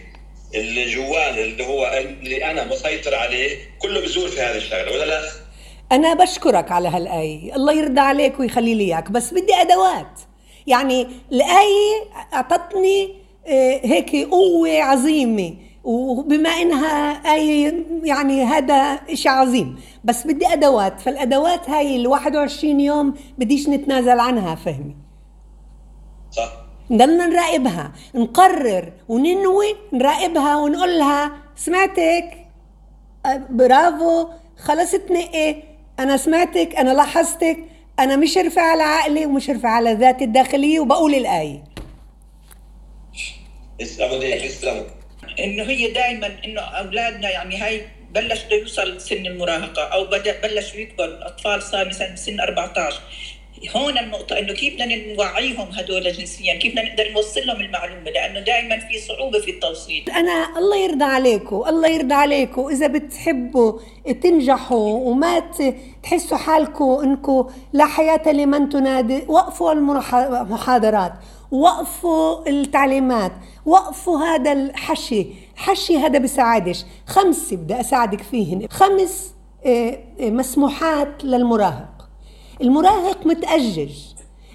اللي 0.56 0.96
جوال 0.96 1.40
اللي 1.40 1.68
هو 1.68 1.86
اللي 1.86 2.52
أنا 2.52 2.66
مسيطر 2.66 3.16
عليه 3.16 3.58
كله 3.80 4.02
بزول 4.02 4.30
في 4.30 4.42
هذه 4.42 4.58
الشغلة 4.58 4.92
ولا 4.92 5.06
لا؟ 5.06 5.22
أنا 5.92 6.14
بشكرك 6.14 6.72
على 6.72 6.90
هالايه 6.90 7.56
الله 7.56 7.74
يرضى 7.74 8.00
عليك 8.00 8.40
ويخلي 8.40 8.76
لي 8.76 8.84
إياك 8.84 9.12
بس 9.12 9.34
بدي 9.34 9.56
أدوات. 9.62 10.20
يعني 10.68 11.08
الايه 11.32 12.04
أعطتني 12.34 13.24
آه، 13.48 13.80
هيك 13.84 14.16
قوة 14.16 14.82
عظيمة 14.82 15.54
وبما 15.84 16.50
إنها 16.50 17.12
آية 17.36 17.86
يعني 18.04 18.44
هذا 18.44 18.76
إشي 19.10 19.30
عظيم 19.30 19.80
بس 20.04 20.28
بدي 20.28 20.48
أدوات. 20.48 21.02
فالأدوات 21.02 21.70
هاي 21.70 21.96
ال 21.96 22.08
21 22.08 22.80
يوم 22.80 23.14
بديش 23.38 23.70
نتنازل 23.70 24.20
عنها 24.20 24.56
فهمي؟ 24.56 24.96
صح. 26.32 26.63
نضلنا 26.92 27.26
نراقبها 27.26 27.92
نقرر 28.16 28.92
وننوي 29.08 29.76
نراقبها 29.94 30.56
ونقولها 30.58 31.32
سمعتك؟ 31.56 32.38
برافو 33.50 34.28
خلص 34.58 34.92
تنقي 34.92 35.56
أنا 36.00 36.18
سمعتك 36.18 36.76
أنا 36.76 36.92
لاحظتك 36.94 37.58
أنا 38.00 38.16
مش 38.16 38.38
رفع 38.38 38.62
على 38.62 38.84
عقلي 38.84 39.26
ومش 39.26 39.50
رفع 39.50 39.70
على 39.70 39.94
ذاتي 39.94 40.24
الداخليه 40.24 40.80
وبقول 40.80 41.16
الآية. 41.16 41.64
إنه 45.40 45.64
هي 45.64 45.92
دائما 45.92 46.28
إنه 46.46 46.62
أولادنا 46.62 47.30
يعني 47.30 47.58
هاي 47.58 47.82
بلش 48.12 48.46
يوصل 48.52 49.02
سن 49.02 49.26
المراهقة 49.26 49.84
أو 49.84 50.06
بدا 50.06 50.42
بلش 50.42 50.76
يكبر 50.76 51.06
الاطفال 51.06 51.64
صار 51.64 51.88
مثلا 51.88 52.16
سن 52.16 52.40
14 52.40 53.02
هون 53.76 53.98
النقطة 53.98 54.40
إنه 54.40 54.54
كيف 54.54 54.74
بدنا 54.74 55.14
نوعيهم 55.14 55.68
هدول 55.72 56.12
جنسيا، 56.12 56.54
كيف 56.54 56.72
بدنا 56.72 56.90
نقدر 56.90 57.12
نوصل 57.12 57.42
لهم 57.46 57.62
المعلومة؟ 57.62 58.12
لأنه 58.12 58.40
دائما 58.40 58.80
في 58.80 59.00
صعوبة 59.00 59.40
في 59.40 59.52
التوصيل. 59.52 60.10
أنا 60.10 60.58
الله 60.58 60.78
يرضى 60.78 61.04
عليكم، 61.04 61.64
الله 61.68 61.88
يرضى 61.88 62.14
عليكم، 62.14 62.68
إذا 62.68 62.88
بتحبوا 62.88 63.80
تنجحوا 64.22 65.10
وما 65.10 65.44
تحسوا 66.04 66.38
حالكم 66.38 67.00
إنكم 67.04 67.50
لا 67.74 67.86
حياة 67.86 68.32
لمن 68.32 68.70
تنادي، 68.70 69.24
وقفوا 69.28 69.72
المحاضرات، 69.72 71.14
وقفوا 71.52 72.50
التعليمات، 72.50 73.32
وقفوا 73.66 74.20
هذا 74.20 74.52
الحشي، 74.52 75.28
حشي 75.56 75.98
هذا 75.98 76.20
بساعدش، 76.20 76.86
خمسة 77.08 77.56
بدي 77.56 77.80
أساعدك 77.80 78.22
فيهن، 78.22 78.68
خمس 78.70 79.34
آه، 79.66 80.00
آه، 80.20 80.30
مسموحات 80.30 81.24
للمراهق. 81.24 81.93
المراهق 82.62 83.26
متأجج. 83.26 83.92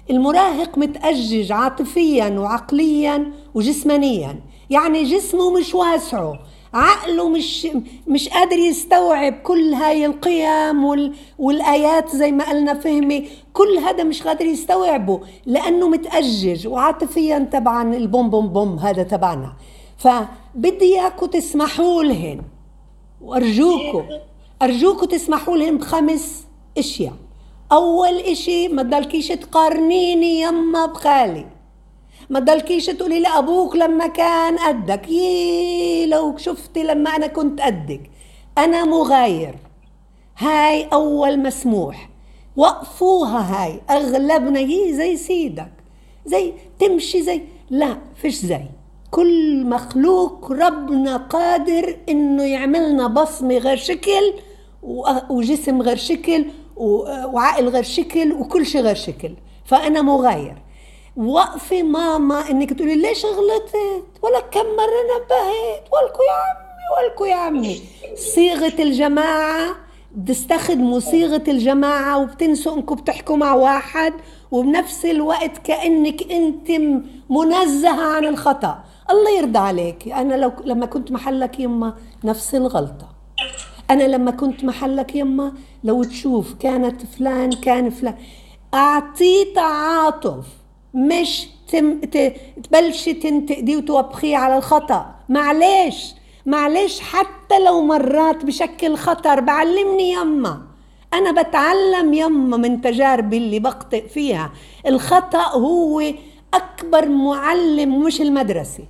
المراهق 0.09 0.77
متأجج 0.77 1.51
عاطفيا 1.51 2.29
وعقليا 2.39 3.31
وجسمانيا. 3.53 4.39
يعني 4.69 5.03
جسمه 5.03 5.51
مش 5.51 5.75
واسعه 5.75 6.39
عقله 6.73 7.29
مش 7.29 7.67
مش 8.07 8.29
قادر 8.29 8.57
يستوعب 8.57 9.33
كل 9.33 9.73
هاي 9.73 10.05
القيم 10.05 10.85
وال 10.85 11.13
والآيات 11.39 12.15
زي 12.15 12.31
ما 12.31 12.49
قلنا 12.49 12.73
فهمي. 12.73 13.27
كل 13.53 13.77
هذا 13.77 14.03
مش 14.03 14.23
قادر 14.23 14.45
يستوعبه 14.45 15.21
لأنه 15.45 15.89
متأجج 15.89 16.67
وعاطفيا 16.67 17.49
طبعا 17.53 17.95
البوم 17.95 18.29
بوم 18.29 18.47
بوم 18.47 18.79
هذا 18.79 19.03
تبعنا. 19.03 19.53
فبدي 19.97 20.85
اياكم 20.95 21.25
تسمحوا 21.25 22.03
لهن. 22.03 22.41
وارجوكم 23.21 24.03
ارجوكم 24.61 25.05
تسمحوا 25.05 25.57
لهم 25.57 25.77
بخمس 25.77 26.45
أشياء. 26.77 27.13
أول 27.71 28.17
إشي 28.17 28.67
ما 28.67 28.83
تضلكيش 28.83 29.27
تقارنيني 29.27 30.41
يما 30.41 30.85
بخالي. 30.85 31.45
ما 32.29 32.39
تضلكيش 32.39 32.85
تقولي 32.85 33.19
لابوك 33.19 33.75
لما 33.75 34.07
كان 34.07 34.57
قدك. 34.57 35.09
يي 35.09 36.05
لو 36.05 36.37
شفتي 36.37 36.83
لما 36.83 37.15
أنا 37.15 37.27
كنت 37.27 37.61
قدك. 37.61 38.01
أنا 38.57 38.85
مغاير. 38.85 39.55
هاي 40.37 40.83
أول 40.93 41.39
مسموح. 41.39 42.09
وقفوها 42.57 43.63
هاي. 43.63 43.81
أغلبنا 43.89 44.59
يي 44.59 44.93
زي 44.93 45.17
سيدك. 45.17 45.71
زي 46.25 46.53
تمشي 46.79 47.21
زي. 47.21 47.41
لا 47.69 47.97
فيش 48.15 48.35
زي. 48.35 48.61
كل 49.11 49.65
مخلوق 49.65 50.51
ربنا 50.51 51.17
قادر 51.17 51.97
إنه 52.09 52.43
يعملنا 52.43 53.07
بصمة 53.07 53.57
غير 53.57 53.77
شكل 53.77 54.33
وجسم 55.29 55.81
غير 55.81 55.95
شكل 55.95 56.45
وعقل 56.79 57.67
غير 57.67 57.83
شكل 57.83 58.33
وكل 58.33 58.65
شيء 58.65 58.81
غير 58.81 58.95
شكل. 58.95 59.31
فأنا 59.65 60.01
مغاير. 60.01 60.57
وقفي 61.17 61.83
ماما 61.83 62.49
إنك 62.49 62.73
تقولي 62.73 62.95
ليش 62.95 63.25
غلطت؟ 63.25 63.75
ولا 64.21 64.39
كم 64.39 64.59
مرة 64.59 65.01
نبهت. 65.15 65.83
ولكو 65.93 66.21
يا 66.23 66.33
عمي 66.33 66.69
ولكو 66.97 67.25
يا 67.25 67.35
عمي. 67.35 67.81
صيغة 68.15 68.81
الجماعة 68.81 69.75
بتستخدموا 70.15 70.99
صيغة 70.99 71.43
الجماعة 71.47 72.17
وبتنسوا 72.17 72.75
إنكم 72.75 72.95
بتحكوا 72.95 73.35
مع 73.35 73.53
واحد 73.53 74.13
وبنفس 74.51 75.05
الوقت 75.05 75.57
كأنك 75.57 76.31
أنت 76.31 76.71
منزهة 77.29 78.15
عن 78.15 78.25
الخطأ. 78.25 78.83
الله 79.11 79.37
يرضى 79.37 79.59
عليك 79.59 80.07
أنا 80.07 80.35
لو 80.35 80.51
لما 80.65 80.85
كنت 80.85 81.11
محلك 81.11 81.59
يما 81.59 81.93
نفس 82.23 82.55
الغلطة. 82.55 83.09
أنا 83.89 84.03
لما 84.03 84.31
كنت 84.31 84.63
محلك 84.63 85.15
يما 85.15 85.53
لو 85.83 86.03
تشوف 86.03 86.53
كانت 86.53 87.01
فلان 87.05 87.51
كان 87.51 87.89
فلان. 87.89 88.15
اعطيه 88.73 89.53
تعاطف 89.55 90.45
مش 90.93 91.47
تم 91.71 91.99
تبلشي 92.63 93.13
تنتقديه 93.13 93.77
وتوبخيه 93.77 94.37
على 94.37 94.57
الخطأ. 94.57 95.15
معلش 95.29 96.15
معلش 96.45 96.99
حتى 96.99 97.59
لو 97.65 97.81
مرات 97.81 98.45
بشكل 98.45 98.95
خطر 98.95 99.39
بعلمني 99.39 100.11
يما. 100.11 100.61
أنا 101.13 101.41
بتعلم 101.41 102.13
يما 102.13 102.57
من 102.57 102.81
تجاربي 102.81 103.37
اللي 103.37 103.59
بخطئ 103.59 104.07
فيها. 104.07 104.51
الخطأ 104.87 105.51
هو 105.51 106.03
أكبر 106.53 107.09
معلم 107.09 108.03
مش 108.03 108.21
المدرسة. 108.21 108.83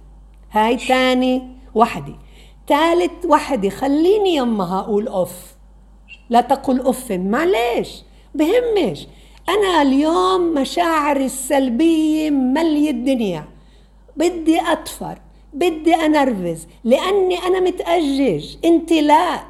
هاي 0.52 0.76
تاني 0.76 1.47
وحدة 1.76 2.14
تالت 2.70 3.26
وحدة 3.26 3.70
خليني 3.70 4.36
يما 4.36 4.80
أقول 4.80 5.08
أوف. 5.08 5.34
لا 6.30 6.42
تقل 6.42 6.88
أف 6.88 7.12
معلش 7.12 8.04
بهمش. 8.36 9.08
أنا 9.50 9.82
اليوم 9.82 10.54
مشاعري 10.54 11.26
السلبية 11.26 12.30
ملي 12.30 12.90
الدنيا. 12.90 13.46
بدي 14.18 14.62
أطفر 14.62 15.18
بدي 15.54 15.96
أنرفز 15.96 16.68
لأني 16.84 17.38
أنا 17.38 17.60
متأجج. 17.60 18.56
أنت 18.66 18.92
لا. 18.92 19.44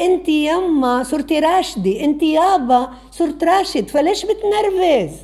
أنت 0.00 0.28
يما 0.28 1.02
صرتي 1.02 1.38
راشدة 1.38 2.04
أنت 2.04 2.22
يابا 2.22 2.90
صرت 3.10 3.44
راشد 3.44 3.88
فليش 3.88 4.26
بتنرفز؟ 4.26 5.16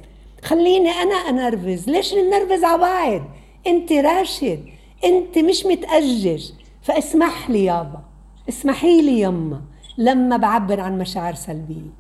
خليني 0.42 0.90
أنا 0.90 1.14
أنرفز. 1.14 1.90
ليش 1.90 2.14
ننرفز 2.14 2.64
على 2.64 2.78
بعض؟ 2.78 3.22
أنت 3.66 3.92
راشد 3.92 4.64
أنت 5.04 5.38
مش 5.38 5.66
متأجج. 5.66 6.50
فاسمح 6.86 7.50
لي 7.50 7.64
يابا 7.64 8.00
اسمحي 8.48 9.02
لي 9.02 9.20
يما 9.20 9.60
لما 9.98 10.36
بعبر 10.36 10.80
عن 10.80 10.98
مشاعر 10.98 11.34
سلبية. 11.34 11.90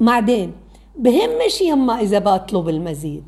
بعدين 0.00 0.52
بهمش 0.96 1.60
يما 1.60 2.00
إذا 2.00 2.18
بطلب 2.18 2.68
المزيد. 2.68 3.24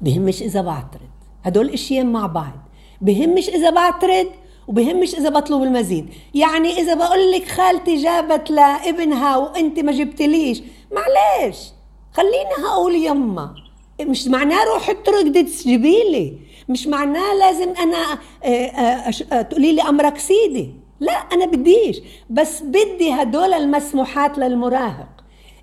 بهمش 0.00 0.42
إذا 0.42 0.60
بعترض. 0.60 1.08
هدول 1.44 1.70
اشيين 1.70 2.12
مع 2.12 2.26
بعض. 2.26 2.58
بهمش 3.00 3.48
إذا 3.48 3.70
بعترض 3.70 4.26
وبهمش 4.68 5.14
إذا 5.14 5.28
بطلب 5.28 5.62
المزيد. 5.62 6.08
يعني 6.34 6.68
إذا 6.68 6.94
بقول 6.94 7.32
لك 7.32 7.48
خالتي 7.48 7.96
جابت 7.96 8.50
لابنها 8.50 9.36
وأنت 9.36 9.78
ما 9.78 9.92
جبتليش 9.92 10.62
معلش 10.92 11.72
خليني 12.12 12.66
هقول 12.66 12.94
يما 12.94 13.54
مش 14.00 14.28
معناه 14.28 14.64
روح 14.64 14.90
اتركضي 14.90 15.42
تجيبي 15.42 16.02
لي 16.12 16.38
مش 16.68 16.86
معناه 16.86 17.34
لازم 17.34 17.68
أنا 17.78 18.18
آه، 18.44 18.48
آه، 18.48 19.12
آه، 19.32 19.42
تقولي 19.42 19.72
لي 19.72 19.82
أمرك 19.82 20.18
سيدي. 20.18 20.70
لا 21.00 21.12
أنا 21.12 21.46
بديش. 21.46 22.00
بس 22.30 22.62
بدي 22.62 23.12
هدول 23.12 23.52
المسموحات 23.54 24.38
للمراهق. 24.38 25.08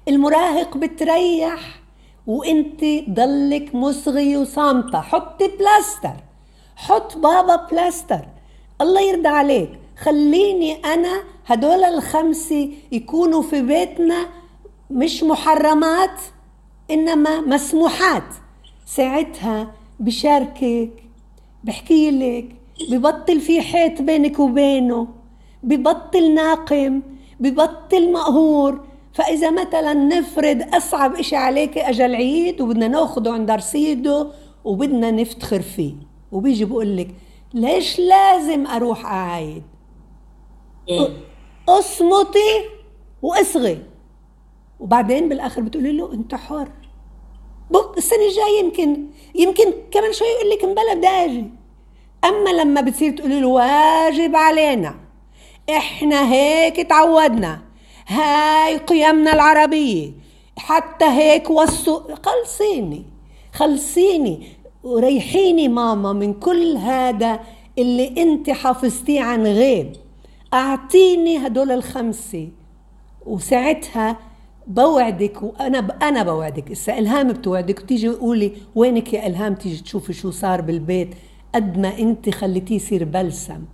المراهق 0.07 0.77
بتريح 0.77 1.79
وإنت 2.27 2.81
ضلك 3.09 3.75
مصغي 3.75 4.37
وصامتة. 4.37 5.01
حطي 5.01 5.47
بلاستر. 5.47 6.15
حط 6.75 7.17
بابا 7.17 7.55
بلاستر. 7.71 8.21
الله 8.81 9.01
يرضى 9.01 9.27
عليك. 9.27 9.69
خليني 9.97 10.73
أنا 10.85 11.23
هدول 11.45 11.83
الخمسة 11.83 12.69
يكونوا 12.91 13.41
في 13.41 13.61
بيتنا 13.61 14.25
مش 14.91 15.23
محرمات 15.23 16.21
إنما 16.91 17.41
مسموحات. 17.41 18.23
ساعتها 18.85 19.71
بشاركك 19.99 21.03
بحكي 21.63 22.11
لك 22.11 22.55
ببطل 22.91 23.39
في 23.39 23.61
حيط 23.61 24.01
بينك 24.01 24.39
وبينه 24.39 25.07
ببطل 25.63 26.33
ناقم 26.33 27.01
ببطل 27.39 28.11
مقهور. 28.11 28.85
فإذا 29.13 29.51
مثلا 29.51 29.93
نفرض 29.93 30.75
أصعب 30.75 31.15
إشي 31.15 31.35
عليك 31.35 31.77
أجا 31.77 32.05
العيد 32.05 32.61
وبدنا 32.61 32.87
ناخده 32.87 33.33
عند 33.33 33.51
رصيده 33.51 34.31
وبدنا 34.63 35.11
نفتخر 35.11 35.61
فيه. 35.61 35.93
وبيجي 36.31 36.65
بقول 36.65 36.97
لك 36.97 37.15
ليش 37.53 37.99
لازم 37.99 38.67
أروح 38.67 39.05
أعايد؟ 39.05 39.63
أصمتي 41.69 42.61
وأصغي. 43.21 43.79
وبعدين 44.79 45.29
بالآخر 45.29 45.61
بتقولي 45.61 45.91
له 45.91 46.13
أنت 46.13 46.35
حر. 46.35 46.71
بك 47.71 47.97
السنة 47.97 48.25
الجاية 48.29 48.59
يمكن 48.63 49.05
يمكن 49.35 49.73
كمان 49.91 50.13
شوي 50.13 50.27
يقول 50.27 50.49
لك 50.49 50.65
مبلا 50.65 50.93
بدي 50.93 51.07
أجي 51.07 51.45
أما 52.25 52.49
لما 52.49 52.81
بتصير 52.81 53.17
تقولي 53.17 53.39
له 53.39 53.47
واجب 53.47 54.35
علينا 54.35 54.95
إحنا 55.69 56.33
هيك 56.33 56.75
تعودنا 56.75 57.61
هاي 58.07 58.77
قيمنا 58.77 59.33
العربية 59.33 60.11
حتى 60.57 61.05
هيك 61.05 61.49
وصوا 61.49 62.15
خلصيني 62.23 63.05
خلصيني 63.53 64.47
وريحيني 64.83 65.67
ماما 65.67 66.13
من 66.13 66.33
كل 66.33 66.77
هذا 66.77 67.39
اللي 67.77 68.07
أنت 68.17 68.49
حافظتيه 68.49 69.21
عن 69.21 69.47
غيب. 69.47 69.93
أعطيني 70.53 71.47
هدول 71.47 71.71
الخمسة 71.71 72.47
وساعتها 73.25 74.17
بوعدك 74.67 75.43
وأنا 75.43 75.97
أنا 76.01 76.23
بوعدك. 76.23 76.71
إسا 76.71 76.97
إلهام 76.99 77.31
بتوعدك 77.31 77.79
وتيجي 77.79 78.07
قولي 78.07 78.51
وينك 78.75 79.13
يا 79.13 79.27
إلهام 79.27 79.55
تيجي 79.55 79.83
تشوفي 79.83 80.13
شو 80.13 80.31
صار 80.31 80.61
بالبيت 80.61 81.15
قد 81.55 81.77
ما 81.77 81.99
أنت 81.99 82.29
خليتيه 82.29 82.75
يصير 82.75 83.03
بلسم. 83.03 83.65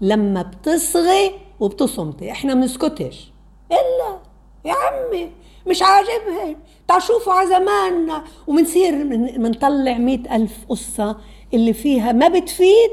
لما 0.00 0.42
بتصغي 0.42 1.30
وبتصمتي. 1.60 2.30
إحنا 2.30 2.54
بنسكتش 2.54 3.32
إلا 3.70 4.18
يا 4.64 4.72
عمي 4.72 5.30
مش 5.66 5.82
عاجبها 5.82 6.56
تعال 6.88 7.02
شوفوا 7.02 7.32
على 7.32 7.48
زماننا. 7.48 8.24
وبنصير 8.46 9.04
بنطلع 9.38 9.98
مئة 9.98 10.36
ألف 10.36 10.58
قصة 10.68 11.16
اللي 11.54 11.72
فيها 11.72 12.12
ما 12.12 12.28
بتفيد 12.28 12.90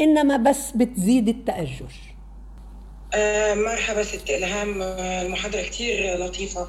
إنما 0.00 0.36
بس 0.36 0.70
بتزيد 0.70 1.28
التأجج 1.28 1.82
مرحبا 3.54 4.02
ست 4.02 4.30
إلهام. 4.30 4.82
آه، 4.82 5.22
المحاضرة 5.22 5.62
كتير 5.62 6.16
لطيفة. 6.18 6.68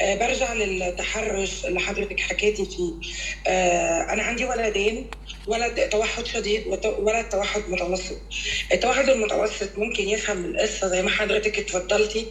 آه، 0.00 0.14
برجع 0.14 0.52
للتحرش 0.52 1.64
اللي 1.64 1.80
حضرتك 1.80 2.20
حكيتي 2.20 2.64
فيه. 2.66 2.92
آه، 3.46 4.12
أنا 4.12 4.22
عندي 4.22 4.44
ولدين 4.44 5.10
ولد 5.46 5.88
توحد 5.88 6.26
شديد 6.26 6.66
وت- 6.66 6.86
ولد 6.98 7.28
توحد 7.28 7.62
متوسط. 7.68 8.20
التوحد 8.72 9.08
المتوسط 9.08 9.78
ممكن 9.78 10.08
يفهم 10.08 10.44
القصة 10.44 10.88
زي 10.88 11.02
ما 11.02 11.10
حضرتك 11.10 11.58
اتفضلتي 11.58 12.26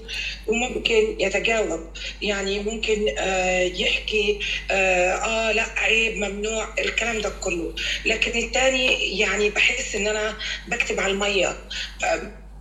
وممكن 0.48 1.16
يتجاوب. 1.20 1.80
يعني 2.22 2.60
ممكن 2.60 3.06
آه، 3.18 3.60
يحكي 3.64 4.40
آه, 4.72 5.12
آه 5.14 5.52
لأ 5.52 5.66
عيب 5.78 6.18
ممنوع 6.18 6.74
الكلام 6.80 7.22
ده 7.22 7.30
كله. 7.30 7.76
لكن 8.06 8.40
التاني 8.40 9.20
يعني 9.20 9.50
بحس 9.50 9.96
إن 9.96 10.08
أنا 10.08 10.38
بكتب 10.68 11.00
على 11.00 11.12
المية. 11.14 11.58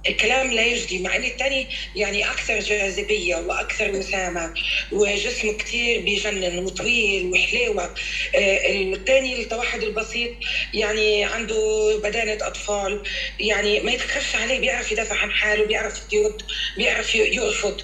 الكلام 0.09 0.53
لا 0.53 0.65
يجدي 0.65 0.99
مع 0.99 1.17
إن 1.17 1.25
الثاني 1.25 1.67
يعني 1.97 2.31
أكثر 2.31 2.59
جاذبية 2.59 3.37
وأكثر 3.37 3.91
وسامه 3.91 4.55
وجسمه 4.93 5.53
كثير 5.53 6.01
بيجنن 6.01 6.59
وطويل 6.59 7.31
وحليوه 7.33 7.95
آه، 8.35 8.73
الثاني 8.95 9.43
التوحد 9.43 9.83
البسيط 9.83 10.31
يعني 10.75 11.25
عنده 11.25 11.57
بدانة 12.05 12.47
أطفال 12.47 13.03
يعني 13.41 13.81
ما 13.81 13.93
يتخفش 13.93 14.37
عليه 14.37 14.59
بيعرف 14.61 14.93
يدافع 14.93 15.17
عن 15.17 15.31
حاله 15.31 15.65
بيعرف 15.65 16.13
يرد 16.13 16.43
بيعرف 16.77 17.15
يرفض. 17.15 17.81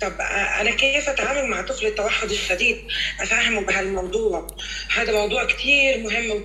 طب 0.00 0.20
آه، 0.20 0.60
أنا 0.60 0.70
كيف 0.70 1.08
أتعامل 1.08 1.50
مع 1.50 1.62
طفل 1.62 1.86
التوحد 1.86 2.30
الشديد؟ 2.30 2.84
أفهمه 3.20 3.60
بهالموضوع. 3.60 4.46
هذا 4.94 5.12
موضوع 5.12 5.44
كثير 5.44 5.98
مهم 5.98 6.44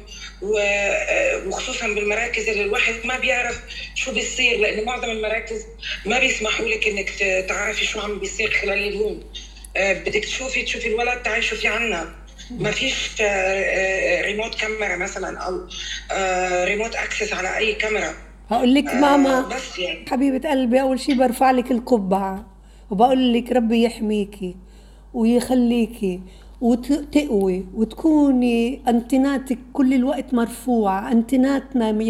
وخصوصا 1.47 1.87
بالمراكز 1.87 2.49
اللي 2.49 2.63
الواحد 2.63 2.93
ما 3.05 3.19
بيعرف 3.19 3.61
شو 3.95 4.11
بيصير 4.13 4.59
لأن 4.59 4.85
معظم 4.85 5.09
المراكز 5.09 5.65
ما 6.05 6.19
بيسمحوا 6.19 6.65
لك 6.65 6.87
إنك 6.87 7.09
تعرفي 7.49 7.85
شو 7.85 7.99
عم 7.99 8.19
بيصير 8.19 8.51
خلال 8.51 8.77
اليوم. 8.87 9.23
آه، 9.77 9.93
بدك 9.93 10.25
تشوفي 10.25 10.61
تشوفي 10.63 10.87
الولد 10.87 11.23
تعي 11.23 11.41
شوفي 11.41 11.67
عنا. 11.67 12.15
ما 12.51 12.71
فيش 12.71 13.21
آه، 13.21 13.23
آه، 13.25 14.21
ريموت 14.21 14.55
كاميرا 14.55 14.95
مثلا 14.95 15.37
أو 15.37 15.67
آه، 16.11 16.65
ريموت 16.65 16.95
اكسس 16.95 17.33
على 17.33 17.57
أي 17.57 17.73
كاميرا 17.73 18.13
هقول 18.51 18.73
لك 18.73 18.87
آه، 18.87 18.99
ماما 18.99 19.41
بس 19.41 19.79
يعني. 19.79 20.05
حبيبة 20.09 20.49
قلبي 20.49 20.81
أول 20.81 20.99
شي 20.99 21.13
برفع 21.13 21.51
لك 21.51 21.71
القبعة 21.71 22.45
وبقول 22.91 23.33
لك 23.33 23.51
ربي 23.51 23.83
يحميكي 23.83 24.55
ويخليكي. 25.13 26.21
وتقوي 26.61 27.65
وتكوني 27.75 28.81
أنتناتك 28.87 29.57
كل 29.73 29.93
الوقت 29.93 30.33
مرفوعة. 30.33 31.11
أنتناتنا 31.11 32.03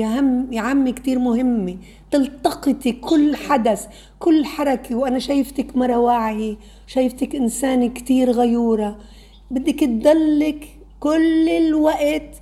يا 0.51 0.61
عمي 0.61 0.91
كتير 0.91 1.19
مهمة. 1.19 1.77
تلتقطي 2.11 2.91
كل 2.91 3.35
حدث 3.35 3.87
كل 4.19 4.45
حركة. 4.45 4.95
وأنا 4.95 5.19
شايفتك 5.19 5.77
مرة 5.77 5.97
واعية 5.97 6.55
شايفتك 6.87 7.35
إنسانة 7.35 7.87
كتير 7.87 8.31
غيورة. 8.31 8.97
بدك 9.51 9.79
تضلك 9.79 10.67
كل 10.99 11.49
الوقت 11.49 12.35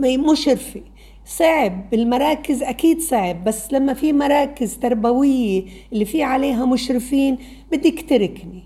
مشرفة 0.00 0.82
صعب. 1.26 1.90
بالمراكز 1.90 2.62
أكيد 2.62 3.00
صعب. 3.00 3.44
بس 3.44 3.72
لما 3.72 3.94
في 3.94 4.12
مراكز 4.12 4.76
تربوية 4.76 5.64
اللي 5.92 6.04
في 6.04 6.22
عليها 6.22 6.66
مشرفين 6.66 7.38
بدك 7.72 8.04
تركني. 8.08 8.65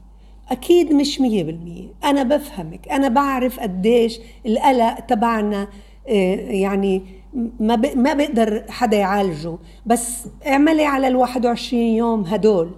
أكيد 0.51 0.93
مش 0.93 1.21
مية 1.21 1.45
بالمية. 1.45 1.89
أنا 2.05 2.23
بفهمك. 2.23 2.89
أنا 2.89 3.09
بعرف 3.09 3.61
قديش 3.61 4.21
القلق 4.47 5.01
تبعنا 5.01 5.69
آه، 6.09 6.35
يعني 6.51 7.03
ما 7.61 7.77
ما 7.77 8.15
بقدر 8.15 8.65
حدا 8.69 8.97
يعالجه. 8.97 9.59
بس 9.87 10.27
اعملي 10.47 10.85
على 10.85 11.09
ال 11.09 11.17
21 11.17 11.83
يوم 11.83 12.25
هدول 12.25 12.71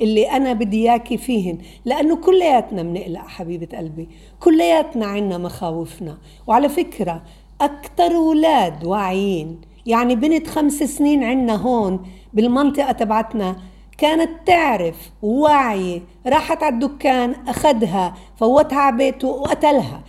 اللي 0.00 0.30
أنا 0.30 0.52
بدي 0.52 0.90
إياكي 0.90 1.16
فيهن 1.16 1.58
لأنه 1.84 2.16
كلياتنا 2.16 2.82
بنقلق 2.82 3.26
حبيبة 3.26 3.78
قلبي. 3.78 4.08
كلياتنا 4.40 5.06
عنا 5.06 5.38
مخاوفنا. 5.38 6.18
وعلى 6.46 6.68
فكرة 6.68 7.22
أكثر 7.60 8.16
أولاد 8.16 8.84
واعيين. 8.84 9.60
يعني 9.86 10.14
بنت 10.16 10.46
خمس 10.46 10.82
سنين 10.82 11.24
عنا 11.24 11.56
هون 11.56 12.00
بالمنطقة 12.32 12.92
تبعتنا 12.92 13.56
كانت 14.00 14.30
تعرف 14.46 15.10
واعية 15.22 16.00
راحت 16.26 16.62
على 16.62 16.74
الدكان 16.74 17.34
أخذها 17.48 18.14
فوتها 18.36 18.78
على 18.78 18.96
بيته 18.96 19.28
وقتلها. 19.28 20.02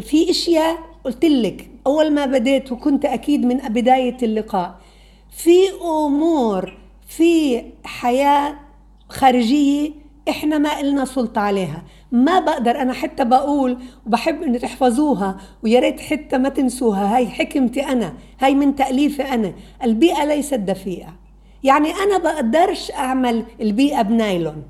في 0.00 0.30
أشياء 0.30 0.78
قلت 1.04 1.24
لك 1.24 1.70
أول 1.86 2.12
ما 2.12 2.26
بديت 2.26 2.72
وكنت 2.72 3.04
أكيد 3.04 3.46
من 3.46 3.56
بداية 3.56 4.16
اللقاء. 4.22 4.74
في 5.30 5.58
أمور 5.82 6.78
في 7.08 7.62
حياة 7.84 8.54
خارجية 9.08 9.90
إحنا 10.28 10.58
ما 10.58 10.80
إلنا 10.80 11.04
سلطة 11.04 11.40
عليها. 11.40 11.82
ما 12.12 12.40
بقدر 12.40 12.82
أنا 12.82 12.92
حتى 12.92 13.24
بقول 13.24 13.78
وبحب 14.06 14.42
إنه 14.42 14.58
تحفظوها 14.58 15.36
ويا 15.62 15.80
ريت 15.80 16.00
حتى 16.00 16.38
ما 16.38 16.48
تنسوها. 16.48 17.16
هاي 17.16 17.26
حكمتي 17.26 17.82
أنا 17.82 18.14
هاي 18.40 18.54
من 18.54 18.76
تأليفي 18.76 19.22
أنا. 19.22 19.52
البيئة 19.84 20.24
ليست 20.24 20.54
دفيئة. 20.54 21.23
يعني 21.64 21.90
أنا 21.90 22.18
بقدرش 22.18 22.90
أعمل 22.90 23.44
البيئة 23.60 24.02
بنايلون 24.02 24.62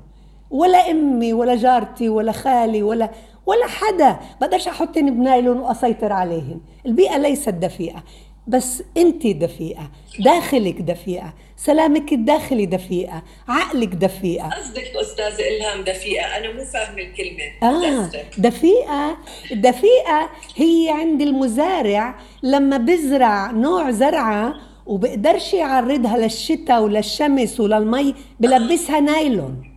ولا 0.51 0.91
أمي 0.91 1.33
ولا 1.33 1.55
جارتي 1.55 2.09
ولا 2.09 2.31
خالي 2.31 2.83
ولا 2.83 3.09
ولا 3.45 3.67
حدا. 3.67 4.19
بقدرش 4.41 4.67
أحطني 4.67 5.11
بنايلون 5.11 5.57
وأسيطر 5.57 6.13
عليهم. 6.13 6.61
البيئة 6.85 7.17
ليست 7.17 7.49
دفيئة 7.49 8.03
بس 8.47 8.83
أنت 8.97 9.27
دفيئة. 9.27 9.91
داخلك 10.19 10.81
دفيئة. 10.81 11.33
سلامك 11.57 12.13
الداخلي 12.13 12.65
دفيئة. 12.65 13.23
عقلك 13.47 13.87
دفيئة. 13.95 14.49
قصدك 14.49 14.91
أستاذة 15.01 15.41
إلهام 15.57 15.83
دفيئة؟ 15.83 16.37
أنا 16.37 16.53
مو 16.53 16.63
فاهمة 16.63 17.01
الكلمة. 17.01 17.43
آه 17.63 18.09
دفيئة. 18.37 19.17
الدفيئه 19.51 20.29
هي 20.55 20.89
عند 20.89 21.21
المزارع 21.21 22.15
لما 22.43 22.77
بزرع 22.77 23.51
نوع 23.51 23.91
زرعة 23.91 24.53
وبقدرش 24.85 25.53
يعرضها 25.53 26.17
للشتاء 26.17 26.81
وللشمس 26.83 27.59
وللمي 27.59 28.15
بلبسها 28.39 28.99
نايلون. 28.99 29.71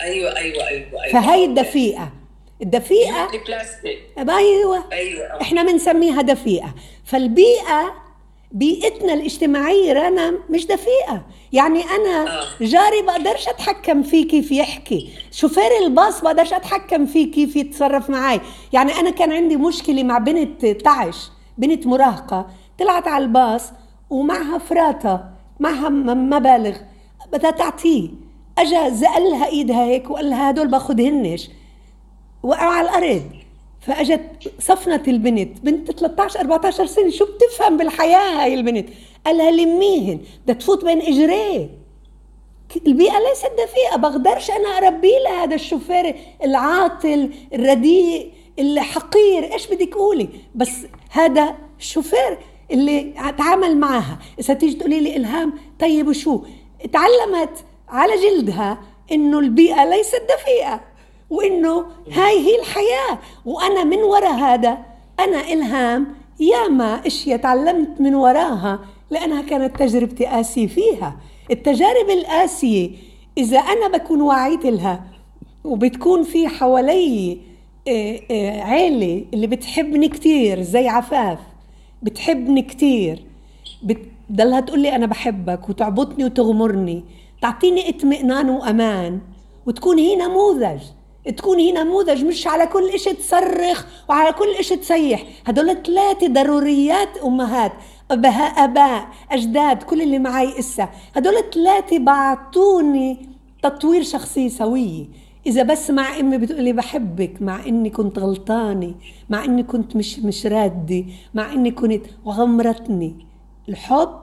أيوه 0.00 0.36
أيوه 0.36 0.68
أيوه, 0.68 1.04
أيوة. 1.04 1.20
فهي 1.22 1.44
الدفيئة. 1.44 2.12
الدفيئة 2.62 3.28
بلاستيك 3.46 3.98
أيوه. 4.18 4.84
أيوه 4.92 5.40
إحنا 5.40 5.62
بنسميها 5.62 6.22
دفيئة. 6.22 6.74
فالبيئة 7.04 7.94
بيئتنا 8.52 9.14
الاجتماعية 9.14 9.92
رنا 9.92 10.38
مش 10.50 10.66
دفيئة. 10.66 11.26
يعني 11.52 11.82
أنا 11.84 12.40
آه. 12.40 12.44
جاري 12.60 13.02
بقدرش 13.02 13.48
أتحكم 13.48 14.02
فيه 14.02 14.28
كيف 14.28 14.52
يحكي. 14.52 15.10
شوفير 15.32 15.78
الباص 15.82 16.20
بقدرش 16.20 16.52
أتحكم 16.52 17.06
فيه 17.06 17.32
كيف 17.32 17.56
يتصرف 17.56 18.10
معي 18.10 18.40
يعني 18.72 18.92
أنا 18.92 19.10
كان 19.10 19.32
عندي 19.32 19.56
مشكلة 19.56 20.02
مع 20.02 20.18
بنت 20.18 20.66
تعش 20.66 21.16
بنت 21.58 21.86
مراهقة 21.86 22.46
طلعت 22.78 23.08
على 23.08 23.24
الباص 23.24 23.72
ومعها 24.10 24.58
فراته 24.58 25.20
معها 25.60 25.88
مبالغ. 25.88 26.76
بدها 27.32 27.50
تعطيه 27.50 28.08
أجا 28.58 28.88
زقلها 28.88 29.46
إيدها 29.46 29.84
هيك 29.84 30.10
وقال 30.10 30.30
لها 30.30 30.50
هدول 30.50 30.68
باخذهنش 30.68 31.48
وقعوا 32.42 32.72
على 32.72 32.88
الأرض. 32.88 33.22
فأجت 33.80 34.52
صفنت 34.58 35.08
البنت 35.08 35.60
بنت 35.60 35.90
13 35.90 36.40
14 36.40 36.86
سنة. 36.86 37.10
شو 37.10 37.24
بتفهم 37.24 37.76
بالحياة 37.76 38.42
هاي 38.42 38.54
البنت؟ 38.54 38.88
قال 39.26 39.38
لها 39.38 39.50
لميهن. 39.50 40.20
بدها 40.44 40.54
تفوت 40.54 40.84
بين 40.84 41.00
اجريه 41.00 41.70
البيئة 42.86 43.18
ليست 43.18 43.50
دفيئة. 43.58 43.96
بقدرش 43.96 44.50
أنا 44.50 44.68
أربي 44.68 45.12
لهذا 45.24 45.54
الشوفير 45.54 46.16
العاطل 46.44 47.30
الرديء 47.54 48.32
الحقير. 48.58 49.52
إيش 49.52 49.66
بدك 49.66 49.94
قولي؟ 49.94 50.28
بس 50.54 50.86
هذا 51.10 51.54
الشوفير 51.78 52.38
اللي 52.70 53.14
تعامل 53.38 53.76
معها. 53.76 54.18
إذا 54.40 54.54
تيجي 54.54 54.74
تقولي 54.76 55.00
لي 55.00 55.16
إلهام 55.16 55.52
طيب 55.80 56.08
وشو؟ 56.08 56.40
تعلمت 56.92 57.64
على 57.88 58.12
جلدها 58.16 58.78
إنه 59.12 59.38
البيئة 59.38 59.84
ليست 59.84 60.22
دفيئة 60.38 60.80
وإنه 61.30 61.86
هاي 62.12 62.38
هي 62.38 62.60
الحياة. 62.60 63.18
وأنا 63.44 63.84
من 63.84 63.98
وراء 63.98 64.34
هذا 64.34 64.78
أنا 65.20 65.52
إلهام 65.52 66.14
ياما 66.40 67.06
اشياء 67.06 67.38
تعلمت 67.38 68.00
من 68.00 68.14
وراها 68.14 68.80
لأنها 69.10 69.42
كانت 69.42 69.76
تجربتي 69.76 70.26
قاسيه 70.26 70.66
فيها. 70.66 71.16
التجارب 71.50 72.10
القاسيه 72.10 72.90
إذا 73.38 73.58
أنا 73.58 73.88
بكون 73.88 74.20
وعيت 74.20 74.64
لها 74.66 75.04
وبتكون 75.64 76.22
في 76.22 76.48
حوالي 76.48 77.38
آه، 77.88 78.20
آه، 78.30 78.62
عيلة 78.62 79.24
اللي 79.34 79.46
بتحبني 79.46 80.08
كتير 80.08 80.62
زي 80.62 80.88
عفاف. 80.88 81.38
بتحبني 82.02 82.62
كتير. 82.62 83.24
بتضلها 83.82 84.60
تقول 84.60 84.80
لي 84.80 84.96
أنا 84.96 85.06
بحبك 85.06 85.68
وتعبطني 85.68 86.24
وتغمرني. 86.24 87.04
تعطيني 87.42 87.88
اطمئنان 87.88 88.50
وأمان 88.50 89.20
وتكون 89.66 89.98
هي 89.98 90.16
نموذج. 90.16 90.80
تكون 91.36 91.58
هي 91.58 91.72
نموذج 91.72 92.24
مش 92.24 92.46
على 92.46 92.66
كل 92.66 92.88
إشي 92.88 93.12
تصرخ 93.12 93.86
وعلى 94.08 94.32
كل 94.32 94.50
إشي 94.58 94.76
تصيح 94.76 95.24
هدول 95.46 95.82
ثلاثة 95.82 96.26
ضروريات 96.26 97.18
أمهات. 97.18 97.72
أبها 98.10 98.44
أباء 98.44 99.08
أجداد 99.30 99.82
كل 99.82 100.02
اللي 100.02 100.18
معي 100.18 100.58
إسا. 100.58 100.88
هدول 101.16 101.34
ثلاثة 101.54 101.98
بعطوني 101.98 103.28
تطوير 103.62 104.02
شخصية 104.02 104.48
سوية. 104.48 105.04
إذا 105.46 105.62
بس 105.62 105.90
مع 105.90 106.20
أمي 106.20 106.38
بتقولي 106.38 106.72
بحبك 106.72 107.42
مع 107.42 107.66
إني 107.66 107.90
كنت 107.90 108.18
غلطانة 108.18 108.94
مع 109.30 109.44
إني 109.44 109.62
كنت 109.62 109.96
مش 109.96 110.18
مش 110.18 110.46
رادة 110.46 111.04
مع 111.34 111.52
إني 111.52 111.70
كنت 111.70 112.06
وغمرتني 112.24 113.26
الحب 113.68 114.20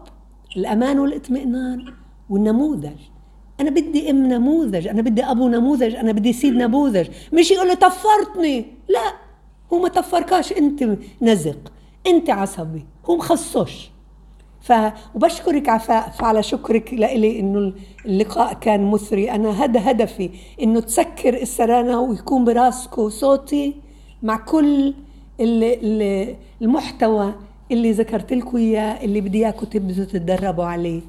الأمان 0.57 0.99
والإطمئنان 0.99 1.93
والنموذج. 2.29 2.99
أنا 3.59 3.69
بدي 3.69 4.09
أم 4.09 4.27
نموذج 4.27 4.87
أنا 4.87 5.01
بدي 5.01 5.23
أبو 5.23 5.47
نموذج 5.47 5.95
أنا 5.95 6.11
بدي 6.11 6.33
سيد 6.33 6.53
نموذج. 6.53 7.07
مش 7.33 7.51
يقول 7.51 7.67
لي 7.67 7.75
طفرتني. 7.75 8.65
لا 8.89 9.13
هو 9.73 9.79
ما 9.79 9.87
طفركاش 9.87 10.53
أنت 10.53 10.97
نزق 11.21 11.71
أنت 12.07 12.29
عصبي 12.29 12.85
هو 13.05 13.15
مخصوش. 13.15 13.92
ف 14.63 14.73
وبشكرك 15.15 15.69
عفاء 15.69 16.13
على 16.19 16.43
شكرك 16.43 16.93
لإلي 16.93 17.39
إنه 17.39 17.73
اللقاء 18.05 18.53
كان 18.53 18.91
مثري. 18.91 19.31
أنا 19.31 19.63
هذا 19.63 19.91
هدفي 19.91 20.29
إنه 20.61 20.79
تسكر 20.79 21.33
السرانة 21.41 22.01
ويكون 22.01 22.45
براسكم 22.45 23.09
صوتي 23.09 23.75
مع 24.23 24.37
كل 24.37 24.93
المحتوى 26.61 27.35
اللي 27.71 27.91
ذكرت 27.91 28.33
لكم 28.33 28.57
إياه 28.57 29.03
اللي 29.03 29.21
بدي 29.21 29.45
اياكم 29.45 29.65
تبدوا 29.65 30.05
تتدربوا 30.05 30.65
عليه. 30.65 31.01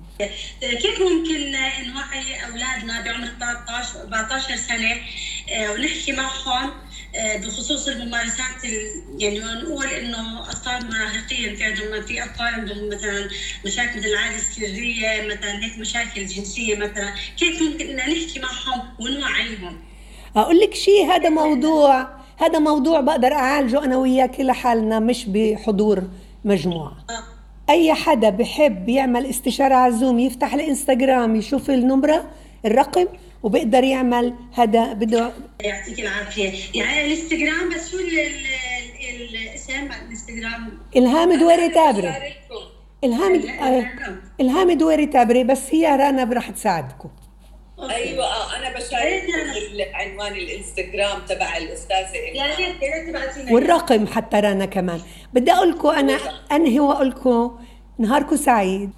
كيف 0.60 1.00
ممكن 1.00 1.52
نوعي 1.92 2.44
أولادنا 2.50 3.04
بعمر 3.04 3.26
13 3.26 4.00
14 4.02 4.56
سنة؟ 4.56 4.94
آه، 5.50 5.72
ونحكي 5.72 6.12
معهم 6.12 6.70
بخصوص 7.16 7.88
الممارسات 7.88 8.64
يعني 9.18 9.38
نقول 9.38 9.86
انه 9.86 10.40
أطفال 10.40 10.86
مراهقين 10.90 11.56
في 11.56 11.64
عندهم 11.64 12.02
في 12.02 12.24
أطفال 12.24 12.46
عندهم 12.46 12.88
مثلا 12.88 13.28
مشاكل 13.66 13.98
مثل 13.98 14.08
العاده 14.08 14.36
السرية 14.36 15.26
مثلا 15.26 15.64
هيك 15.64 15.78
مشاكل 15.78 16.26
جنسية 16.26 16.76
مثلا. 16.76 17.14
كيف 17.36 17.62
ممكن 17.62 17.86
ان 17.86 17.96
نحكي 17.96 18.40
معهم 18.40 18.82
ونوعيهم؟ 19.00 19.78
أقول 20.36 20.58
لك 20.58 20.74
شيء 20.74 21.06
هذا 21.12 21.28
موضوع 21.28 22.08
هذا 22.36 22.58
موضوع 22.58 23.00
بقدر 23.00 23.32
أعالجه 23.32 23.84
أنا 23.84 23.96
وياك 23.96 24.40
لحالنا 24.40 24.98
مش 24.98 25.24
بحضور 25.28 26.02
مجموعة. 26.44 26.96
أي 27.70 27.94
حدا 27.94 28.30
بحب 28.30 28.88
يعمل 28.88 29.26
استشارة 29.26 29.74
على 29.74 29.92
الزوم 29.92 30.18
يفتح 30.18 30.54
الإنستغرام 30.54 31.36
يشوف 31.36 31.70
النمرة 31.70 32.30
الرقم 32.64 33.06
وبيقدر 33.44 33.84
يعمل 33.84 34.34
هذا 34.52 34.92
بده. 34.92 35.32
يعطيك 35.60 36.00
العافية. 36.00 36.52
يعني 36.74 37.06
الإنستغرام 37.06 37.74
بس 37.74 37.90
شو 37.90 37.98
الاسم 37.98 39.88
الإنستغرام؟ 40.04 40.78
إلهام 40.96 41.38
دويري 41.38 41.68
تابري. 41.68 42.12
إلهام 43.04 43.42
إلهام 44.40 44.72
دويري 44.72 45.06
تابري 45.06 45.44
بس 45.44 45.74
هي 45.74 45.96
رنا 45.96 46.34
رح 46.34 46.50
تساعدكم. 46.50 47.10
أيوه 47.78 48.24
آه 48.24 48.56
أنا 48.56 48.78
بشارك 48.78 49.22
عنوان 49.94 50.32
الإنستغرام 50.32 51.20
تبع 51.28 51.56
الأستاذة 51.56 52.16
يا 52.34 52.46
ريت 52.46 52.82
يا 52.82 52.94
ريت 52.94 53.08
تبعتينا 53.08 53.52
والرقم 53.52 54.06
حتى 54.06 54.40
رنا 54.40 54.64
كمان. 54.64 55.00
بدي 55.34 55.52
أقول 55.52 55.70
لكم 55.70 55.88
أنا 55.88 56.18
أنهي 56.52 56.80
وأقول 56.80 57.08
لكم 57.08 57.58
نهاركم 57.98 58.36
سعيد. 58.36 58.90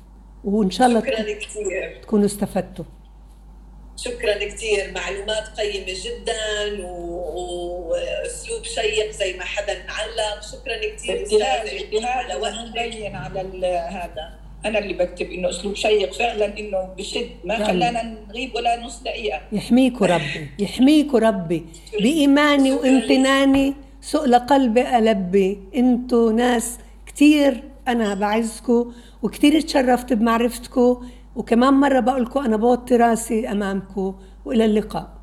وإن 0.45 0.71
شاء 0.71 0.87
الله 0.87 1.03
تكونوا 2.03 2.27
استفدتوا. 2.27 2.85
شكرا 3.97 4.35
كثير 4.45 4.93
معلومات 4.95 5.61
قيمة 5.61 5.87
جدا 6.05 6.87
وأسلوب 6.87 8.65
شيق 8.65 9.11
زي 9.11 9.33
ما 9.33 9.45
حدا 9.45 9.73
علق 9.73 10.43
شكرا 10.53 10.97
كثير 10.97 11.23
أستاذ 11.23 11.43
على 11.43 12.47
على 13.17 13.67
هذا. 13.91 14.33
أنا 14.65 14.79
اللي 14.79 14.95
بكتب 14.95 15.31
إنه 15.31 15.49
أسلوب 15.51 15.75
شيق 15.75 16.13
فعلا 16.13 16.59
إنه 16.59 16.95
بشد. 16.99 17.31
ما 17.45 17.67
خلانا 17.67 18.03
نغيب 18.29 18.55
ولا 18.55 18.81
نص 18.81 18.99
دقيقة. 19.03 19.41
يحميكوا 19.53 20.07
ربي 20.07 20.49
يحميكوا 20.59 21.19
ربي. 21.19 21.67
بإيماني 22.01 22.73
وامتناني 22.73 23.75
سؤل 24.01 24.35
قلبي 24.35 24.99
ألبي. 24.99 25.59
إنتو 25.77 26.31
ناس 26.31 26.79
كثير 27.07 27.63
أنا 27.89 28.15
بعزكم 28.15 28.93
وكثير 29.23 29.61
تشرفت 29.61 30.13
بمعرفتكم 30.13 31.09
وكمان 31.37 31.74
مرة 31.74 32.01
بقول 32.01 32.22
لكم 32.22 32.41
أنا 32.41 32.57
بوطي 32.57 32.97
راسي 32.97 33.49
امامكم 33.53 34.14
وإلى 34.45 34.64
اللقاء. 34.64 35.16